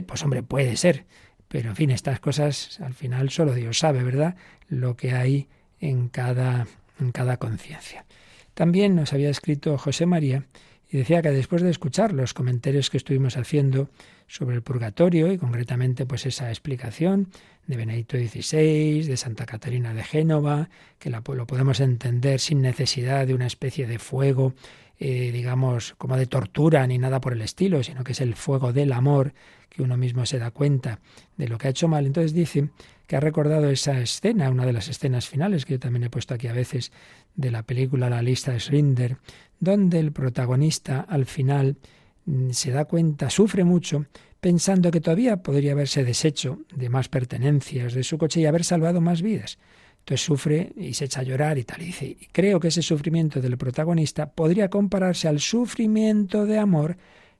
pues, 0.04 0.24
hombre, 0.24 0.42
puede 0.42 0.76
ser. 0.76 1.04
Pero, 1.46 1.68
en 1.68 1.76
fin, 1.76 1.92
estas 1.92 2.18
cosas 2.18 2.80
al 2.80 2.94
final 2.94 3.30
solo 3.30 3.54
Dios 3.54 3.78
sabe, 3.78 4.02
¿verdad? 4.02 4.34
Lo 4.68 4.96
que 4.96 5.12
hay 5.12 5.46
en 5.78 6.08
cada, 6.08 6.66
en 6.98 7.12
cada 7.12 7.36
conciencia. 7.36 8.06
También 8.54 8.96
nos 8.96 9.12
había 9.12 9.30
escrito 9.30 9.78
José 9.78 10.04
María 10.04 10.42
y 10.90 10.98
decía 10.98 11.22
que 11.22 11.30
después 11.30 11.62
de 11.62 11.70
escuchar 11.70 12.12
los 12.12 12.34
comentarios 12.34 12.90
que 12.90 12.96
estuvimos 12.96 13.36
haciendo 13.36 13.88
sobre 14.26 14.56
el 14.56 14.62
purgatorio 14.62 15.32
y 15.32 15.38
concretamente 15.38 16.04
pues 16.04 16.26
esa 16.26 16.48
explicación 16.50 17.28
de 17.66 17.76
Benedicto 17.76 18.16
XVI, 18.16 19.04
de 19.04 19.16
Santa 19.16 19.46
Catarina 19.46 19.94
de 19.94 20.02
Génova, 20.02 20.68
que 20.98 21.10
lo 21.10 21.22
podemos 21.22 21.78
entender 21.78 22.40
sin 22.40 22.60
necesidad 22.60 23.26
de 23.26 23.34
una 23.34 23.46
especie 23.46 23.86
de 23.86 24.00
fuego, 24.00 24.54
eh, 25.02 25.32
digamos, 25.32 25.94
como 25.96 26.18
de 26.18 26.26
tortura 26.26 26.86
ni 26.86 26.98
nada 26.98 27.22
por 27.22 27.32
el 27.32 27.40
estilo, 27.40 27.82
sino 27.82 28.04
que 28.04 28.12
es 28.12 28.20
el 28.20 28.34
fuego 28.34 28.74
del 28.74 28.92
amor, 28.92 29.32
que 29.70 29.82
uno 29.82 29.96
mismo 29.96 30.26
se 30.26 30.38
da 30.38 30.50
cuenta 30.50 31.00
de 31.38 31.48
lo 31.48 31.56
que 31.56 31.68
ha 31.68 31.70
hecho 31.70 31.88
mal. 31.88 32.04
Entonces 32.04 32.34
dice 32.34 32.68
que 33.06 33.16
ha 33.16 33.20
recordado 33.20 33.70
esa 33.70 33.98
escena, 33.98 34.50
una 34.50 34.66
de 34.66 34.74
las 34.74 34.88
escenas 34.88 35.26
finales 35.26 35.64
que 35.64 35.74
yo 35.74 35.78
también 35.80 36.04
he 36.04 36.10
puesto 36.10 36.34
aquí 36.34 36.48
a 36.48 36.52
veces 36.52 36.92
de 37.34 37.50
la 37.50 37.62
película 37.62 38.10
La 38.10 38.20
lista 38.20 38.52
de 38.52 38.60
Schrinder, 38.60 39.16
donde 39.58 39.98
el 40.00 40.12
protagonista 40.12 41.00
al 41.00 41.24
final 41.24 41.78
mm, 42.26 42.50
se 42.50 42.70
da 42.70 42.84
cuenta, 42.84 43.30
sufre 43.30 43.64
mucho, 43.64 44.04
pensando 44.38 44.90
que 44.90 45.00
todavía 45.00 45.38
podría 45.38 45.72
haberse 45.72 46.04
deshecho 46.04 46.58
de 46.74 46.90
más 46.90 47.08
pertenencias 47.08 47.94
de 47.94 48.04
su 48.04 48.18
coche 48.18 48.40
y 48.40 48.46
haber 48.46 48.64
salvado 48.64 49.00
más 49.00 49.22
vidas. 49.22 49.58
Entonces 50.00 50.24
sufre 50.24 50.72
y 50.76 50.94
se 50.94 51.04
echa 51.04 51.20
a 51.20 51.24
llorar 51.24 51.58
y 51.58 51.64
tal. 51.64 51.82
Y 51.82 51.86
dice, 51.86 52.16
creo 52.32 52.58
que 52.58 52.68
ese 52.68 52.82
sufrimiento 52.82 53.40
del 53.40 53.56
protagonista 53.56 54.30
podría 54.30 54.68
compararse 54.68 55.28
al 55.28 55.40
sufrimiento 55.40 56.46
de 56.46 56.58
amor 56.58 56.96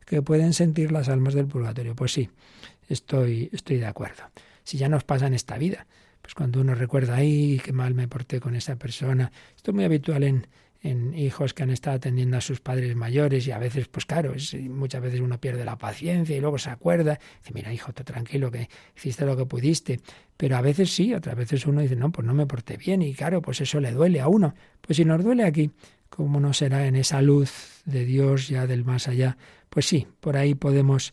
que 0.06 0.22
pueden 0.22 0.52
sentir 0.52 0.92
las 0.92 1.08
almas 1.08 1.34
del 1.34 1.46
purgatorio. 1.46 1.94
Pues 1.94 2.12
sí, 2.12 2.30
estoy, 2.88 3.48
estoy 3.52 3.78
de 3.78 3.86
acuerdo. 3.86 4.24
Si 4.62 4.78
ya 4.78 4.88
nos 4.88 5.04
pasa 5.04 5.26
en 5.26 5.34
esta 5.34 5.58
vida, 5.58 5.86
pues 6.22 6.34
cuando 6.34 6.60
uno 6.60 6.74
recuerda, 6.74 7.16
ay, 7.16 7.60
qué 7.64 7.72
mal 7.72 7.94
me 7.94 8.08
porté 8.08 8.40
con 8.40 8.54
esa 8.54 8.76
persona. 8.76 9.32
Esto 9.56 9.70
es 9.70 9.74
muy 9.74 9.84
habitual 9.84 10.22
en, 10.22 10.46
en 10.82 11.14
hijos 11.14 11.52
que 11.52 11.62
han 11.62 11.70
estado 11.70 11.96
atendiendo 11.96 12.36
a 12.36 12.40
sus 12.40 12.60
padres 12.60 12.96
mayores 12.96 13.46
y 13.46 13.52
a 13.52 13.58
veces, 13.58 13.88
pues 13.88 14.06
claro, 14.06 14.34
muchas 14.70 15.02
veces 15.02 15.20
uno 15.20 15.38
pierde 15.38 15.64
la 15.64 15.76
paciencia 15.76 16.36
y 16.36 16.40
luego 16.40 16.58
se 16.58 16.70
acuerda, 16.70 17.18
dice, 17.40 17.52
mira 17.52 17.72
hijo, 17.72 17.92
tú 17.92 18.02
tranquilo, 18.02 18.50
que 18.50 18.68
hiciste 18.96 19.26
lo 19.26 19.36
que 19.36 19.46
pudiste. 19.46 20.00
Pero 20.36 20.56
a 20.56 20.62
veces 20.62 20.90
sí, 20.90 21.12
otras 21.12 21.36
veces 21.36 21.66
uno 21.66 21.82
dice, 21.82 21.96
no, 21.96 22.10
pues 22.10 22.26
no 22.26 22.32
me 22.32 22.46
porté 22.46 22.78
bien 22.78 23.02
y 23.02 23.14
claro, 23.14 23.42
pues 23.42 23.60
eso 23.60 23.78
le 23.78 23.92
duele 23.92 24.20
a 24.20 24.28
uno. 24.28 24.54
Pues 24.80 24.96
si 24.96 25.04
nos 25.04 25.22
duele 25.22 25.44
aquí, 25.44 25.70
¿cómo 26.08 26.40
no 26.40 26.54
será 26.54 26.86
en 26.86 26.96
esa 26.96 27.20
luz 27.20 27.82
de 27.84 28.04
Dios 28.06 28.48
ya 28.48 28.66
del 28.66 28.84
más 28.84 29.06
allá? 29.06 29.36
Pues 29.68 29.86
sí, 29.86 30.06
por 30.20 30.38
ahí 30.38 30.54
podemos 30.54 31.12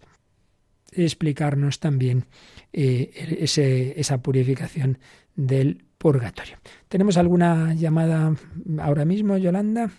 explicarnos 0.93 1.79
también 1.79 2.25
eh, 2.71 3.37
ese, 3.41 3.99
esa 3.99 4.21
purificación 4.21 4.99
del 5.35 5.83
purgatorio. 5.97 6.57
¿Tenemos 6.87 7.17
alguna 7.17 7.73
llamada 7.73 8.35
ahora 8.79 9.05
mismo, 9.05 9.37
Yolanda? 9.37 9.91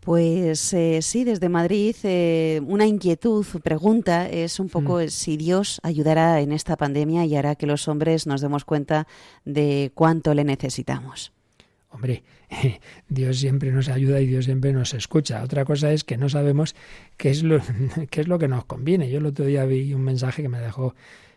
Pues 0.00 0.72
eh, 0.72 1.02
sí, 1.02 1.24
desde 1.24 1.50
Madrid 1.50 1.94
eh, 2.04 2.62
una 2.66 2.86
inquietud, 2.86 3.44
pregunta, 3.62 4.28
es 4.30 4.58
un 4.58 4.70
poco 4.70 4.98
mm. 4.98 5.08
si 5.08 5.36
Dios 5.36 5.78
ayudará 5.82 6.40
en 6.40 6.52
esta 6.52 6.76
pandemia 6.76 7.26
y 7.26 7.36
hará 7.36 7.54
que 7.54 7.66
los 7.66 7.86
hombres 7.86 8.26
nos 8.26 8.40
demos 8.40 8.64
cuenta 8.64 9.06
de 9.44 9.92
cuánto 9.94 10.32
le 10.32 10.44
necesitamos. 10.44 11.32
Hombre, 11.90 12.22
Dios 13.08 13.38
siempre 13.38 13.72
nos 13.72 13.88
ayuda 13.88 14.20
y 14.20 14.26
Dios 14.26 14.46
siempre 14.46 14.72
nos 14.72 14.94
escucha. 14.94 15.42
Otra 15.42 15.66
cosa 15.66 15.92
es 15.92 16.02
que 16.02 16.16
no 16.16 16.30
sabemos 16.30 16.74
qué 17.18 17.28
es 17.28 17.42
lo, 17.42 17.60
qué 18.10 18.22
es 18.22 18.28
lo 18.28 18.38
que 18.38 18.48
nos 18.48 18.64
conviene. 18.64 19.10
Yo 19.10 19.18
el 19.18 19.26
otro 19.26 19.44
día 19.44 19.66
vi 19.66 19.92
un 19.92 20.02
mensaje 20.02 20.40
que 20.40 20.48
me 20.48 20.60
dejó 20.60 20.94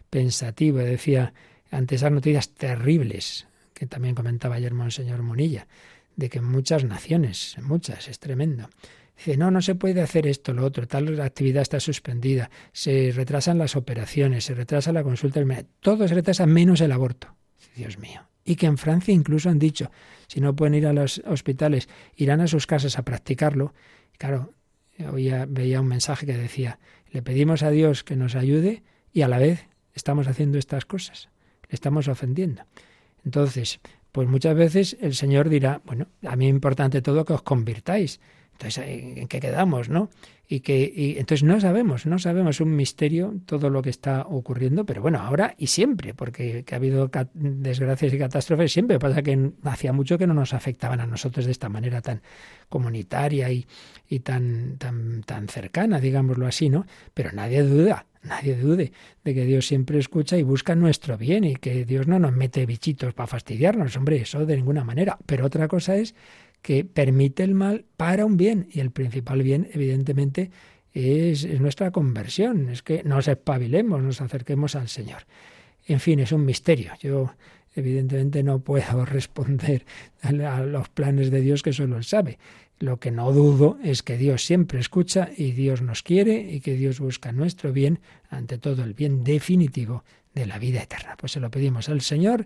pensativo. 0.10 0.78
Decía, 0.78 1.34
ante 1.70 1.96
esas 1.96 2.14
noticias 2.14 2.50
terribles 2.50 3.46
que 3.74 3.86
también 3.86 4.16
comentaba 4.16 4.56
ayer 4.56 4.74
Monseñor 4.74 5.22
Monilla, 5.24 5.68
de 6.16 6.30
que 6.30 6.40
en 6.40 6.46
muchas 6.46 6.84
naciones, 6.84 7.56
muchas, 7.62 8.08
es 8.08 8.20
tremendo. 8.20 8.70
Dice, 9.16 9.38
no, 9.38 9.52
no 9.52 9.62
se 9.62 9.76
puede 9.76 10.02
hacer 10.02 10.28
esto, 10.28 10.54
lo 10.54 10.66
otro, 10.66 10.88
tal 10.88 11.20
actividad 11.22 11.62
está 11.62 11.80
suspendida, 11.80 12.50
se 12.72 13.12
retrasan 13.12 13.58
las 13.58 13.76
operaciones, 13.76 14.46
se 14.46 14.56
retrasa 14.56 14.92
la 14.92 15.04
consulta, 15.04 15.42
todo 15.80 16.08
se 16.08 16.16
retrasa 16.16 16.46
menos 16.46 16.82
el 16.82 16.92
aborto. 16.92 17.36
Dios 17.76 17.98
mío. 17.98 18.22
Y 18.46 18.56
que 18.56 18.66
en 18.66 18.78
Francia 18.78 19.14
incluso 19.14 19.50
han 19.50 19.60
dicho, 19.60 19.92
si 20.28 20.42
no 20.42 20.56
pueden 20.56 20.76
ir 20.76 20.88
a 20.88 20.94
los 20.94 21.22
hospitales, 21.26 21.88
irán 22.16 22.42
a 22.42 22.48
sus 22.48 22.68
casas 22.68 22.98
a 22.98 23.04
practicarlo. 23.04 23.74
Claro, 24.18 24.54
hoy 25.12 25.32
veía 25.48 25.80
un 25.80 25.88
mensaje 25.88 26.26
que 26.26 26.38
decía, 26.38 26.80
le 27.10 27.22
pedimos 27.22 27.64
a 27.64 27.70
Dios 27.70 28.04
que 28.04 28.16
nos 28.16 28.36
ayude 28.36 28.84
y 29.14 29.22
a 29.22 29.28
la 29.28 29.38
vez 29.38 29.68
estamos 29.94 30.28
haciendo 30.28 30.58
estas 30.58 30.86
cosas, 30.86 31.30
le 31.70 31.76
estamos 31.76 32.08
ofendiendo. 32.08 32.64
Entonces, 33.26 33.80
pues 34.12 34.28
muchas 34.28 34.56
veces 34.56 34.98
el 35.02 35.16
Señor 35.16 35.50
dirá, 35.50 35.82
bueno, 35.86 36.08
a 36.24 36.36
mí 36.36 36.46
es 36.46 36.52
importante 36.52 37.02
todo 37.02 37.26
que 37.26 37.34
os 37.34 37.42
convirtáis. 37.42 38.20
Entonces, 38.54 38.84
¿en 38.88 39.28
qué 39.28 39.40
quedamos, 39.40 39.90
no? 39.90 40.10
Y 40.48 40.60
que 40.60 40.92
y 40.96 41.18
entonces 41.18 41.44
no 41.44 41.60
sabemos, 41.60 42.06
no 42.06 42.20
sabemos 42.20 42.62
un 42.62 42.76
misterio 42.76 43.34
todo 43.46 43.70
lo 43.70 43.82
que 43.82 43.90
está 43.90 44.22
ocurriendo, 44.22 44.86
pero 44.86 45.02
bueno, 45.02 45.20
ahora 45.20 45.56
y 45.58 45.68
siempre, 45.68 46.14
porque 46.14 46.64
que 46.64 46.76
ha 46.76 46.78
habido 46.78 47.10
desgracias 47.34 48.14
y 48.14 48.18
catástrofes 48.18 48.72
siempre 48.72 49.00
pasa 49.00 49.22
que 49.22 49.52
hacía 49.64 49.94
mucho 49.94 50.18
que 50.18 50.28
no 50.28 50.34
nos 50.34 50.54
afectaban 50.54 51.00
a 51.00 51.08
nosotros 51.08 51.46
de 51.46 51.52
esta 51.52 51.70
manera 51.70 52.02
tan 52.02 52.22
comunitaria 52.70 53.52
y, 53.52 53.66
y 54.08 54.20
tan 54.20 54.78
tan 54.78 55.24
tan 55.24 55.48
cercana, 55.48 56.00
digámoslo 56.00 56.46
así, 56.46 56.70
¿no? 56.70 56.86
Pero 57.14 57.32
nadie 57.32 57.64
duda 57.64 58.06
nadie 58.24 58.56
dude 58.56 58.92
de 59.24 59.34
que 59.34 59.46
Dios 59.46 59.68
siempre 59.68 60.00
escucha 60.00 60.38
y 60.38 60.44
busca 60.44 60.76
nuestro 60.76 61.18
bien 61.18 61.44
y 61.44 61.56
que 61.56 61.86
Dios 61.86 62.08
no 62.08 62.20
nos 62.20 62.34
mete 62.34 62.66
bichitos 62.66 63.14
para 63.14 63.28
fastidiarnos, 63.28 63.96
hombre, 63.98 64.18
eso 64.18 64.46
de 64.46 64.56
ninguna 64.56 64.84
manera. 64.84 65.18
Pero 65.26 65.46
otra 65.46 65.68
cosa 65.68 65.96
es 65.96 66.16
que 66.64 66.86
permite 66.86 67.44
el 67.44 67.54
mal 67.54 67.86
para 67.98 68.26
un 68.26 68.38
bien 68.38 68.68
y 68.72 68.80
el 68.80 68.90
principal 68.90 69.44
bien, 69.44 69.70
evidentemente, 69.74 70.50
es, 70.94 71.46
nuestra 71.60 71.92
conversión, 71.92 72.70
es 72.70 72.82
que 72.82 73.04
nos 73.04 73.28
espabilemos, 73.28 74.02
nos 74.02 74.22
acerquemos 74.22 74.76
al 74.76 74.88
Señor. 74.88 75.24
En 75.86 76.00
fin, 76.00 76.22
es 76.22 76.32
un 76.32 76.46
misterio. 76.46 76.94
Yo 77.02 77.34
evidentemente 77.76 78.44
no 78.44 78.60
puedo 78.60 79.06
responder 79.06 79.86
a 80.22 80.62
los 80.62 80.90
planes 80.90 81.32
de 81.32 81.42
Dios 81.42 81.64
que 81.64 81.74
solo 81.74 81.98
Él 81.98 82.06
sabe. 82.06 82.40
Lo 82.80 82.98
que 82.98 83.12
no 83.12 83.32
dudo 83.34 83.78
es 83.84 84.02
que 84.02 84.18
Dios 84.18 84.46
siempre 84.46 84.80
escucha 84.80 85.30
y 85.36 85.52
Dios 85.52 85.82
nos 85.82 86.02
quiere 86.02 86.36
y 86.36 86.62
que 86.62 86.76
Dios 86.76 87.00
busca 87.00 87.34
nuestro 87.34 87.74
bien, 87.74 88.00
ante 88.30 88.58
todo 88.58 88.84
el 88.84 88.94
bien 88.94 89.24
definitivo 89.24 90.06
de 90.34 90.46
la 90.46 90.60
vida 90.60 90.82
eterna. 90.82 91.16
Pues 91.18 91.34
se 91.34 91.40
lo 91.42 91.52
pedimos 91.52 91.90
al 91.90 92.02
Señor, 92.02 92.46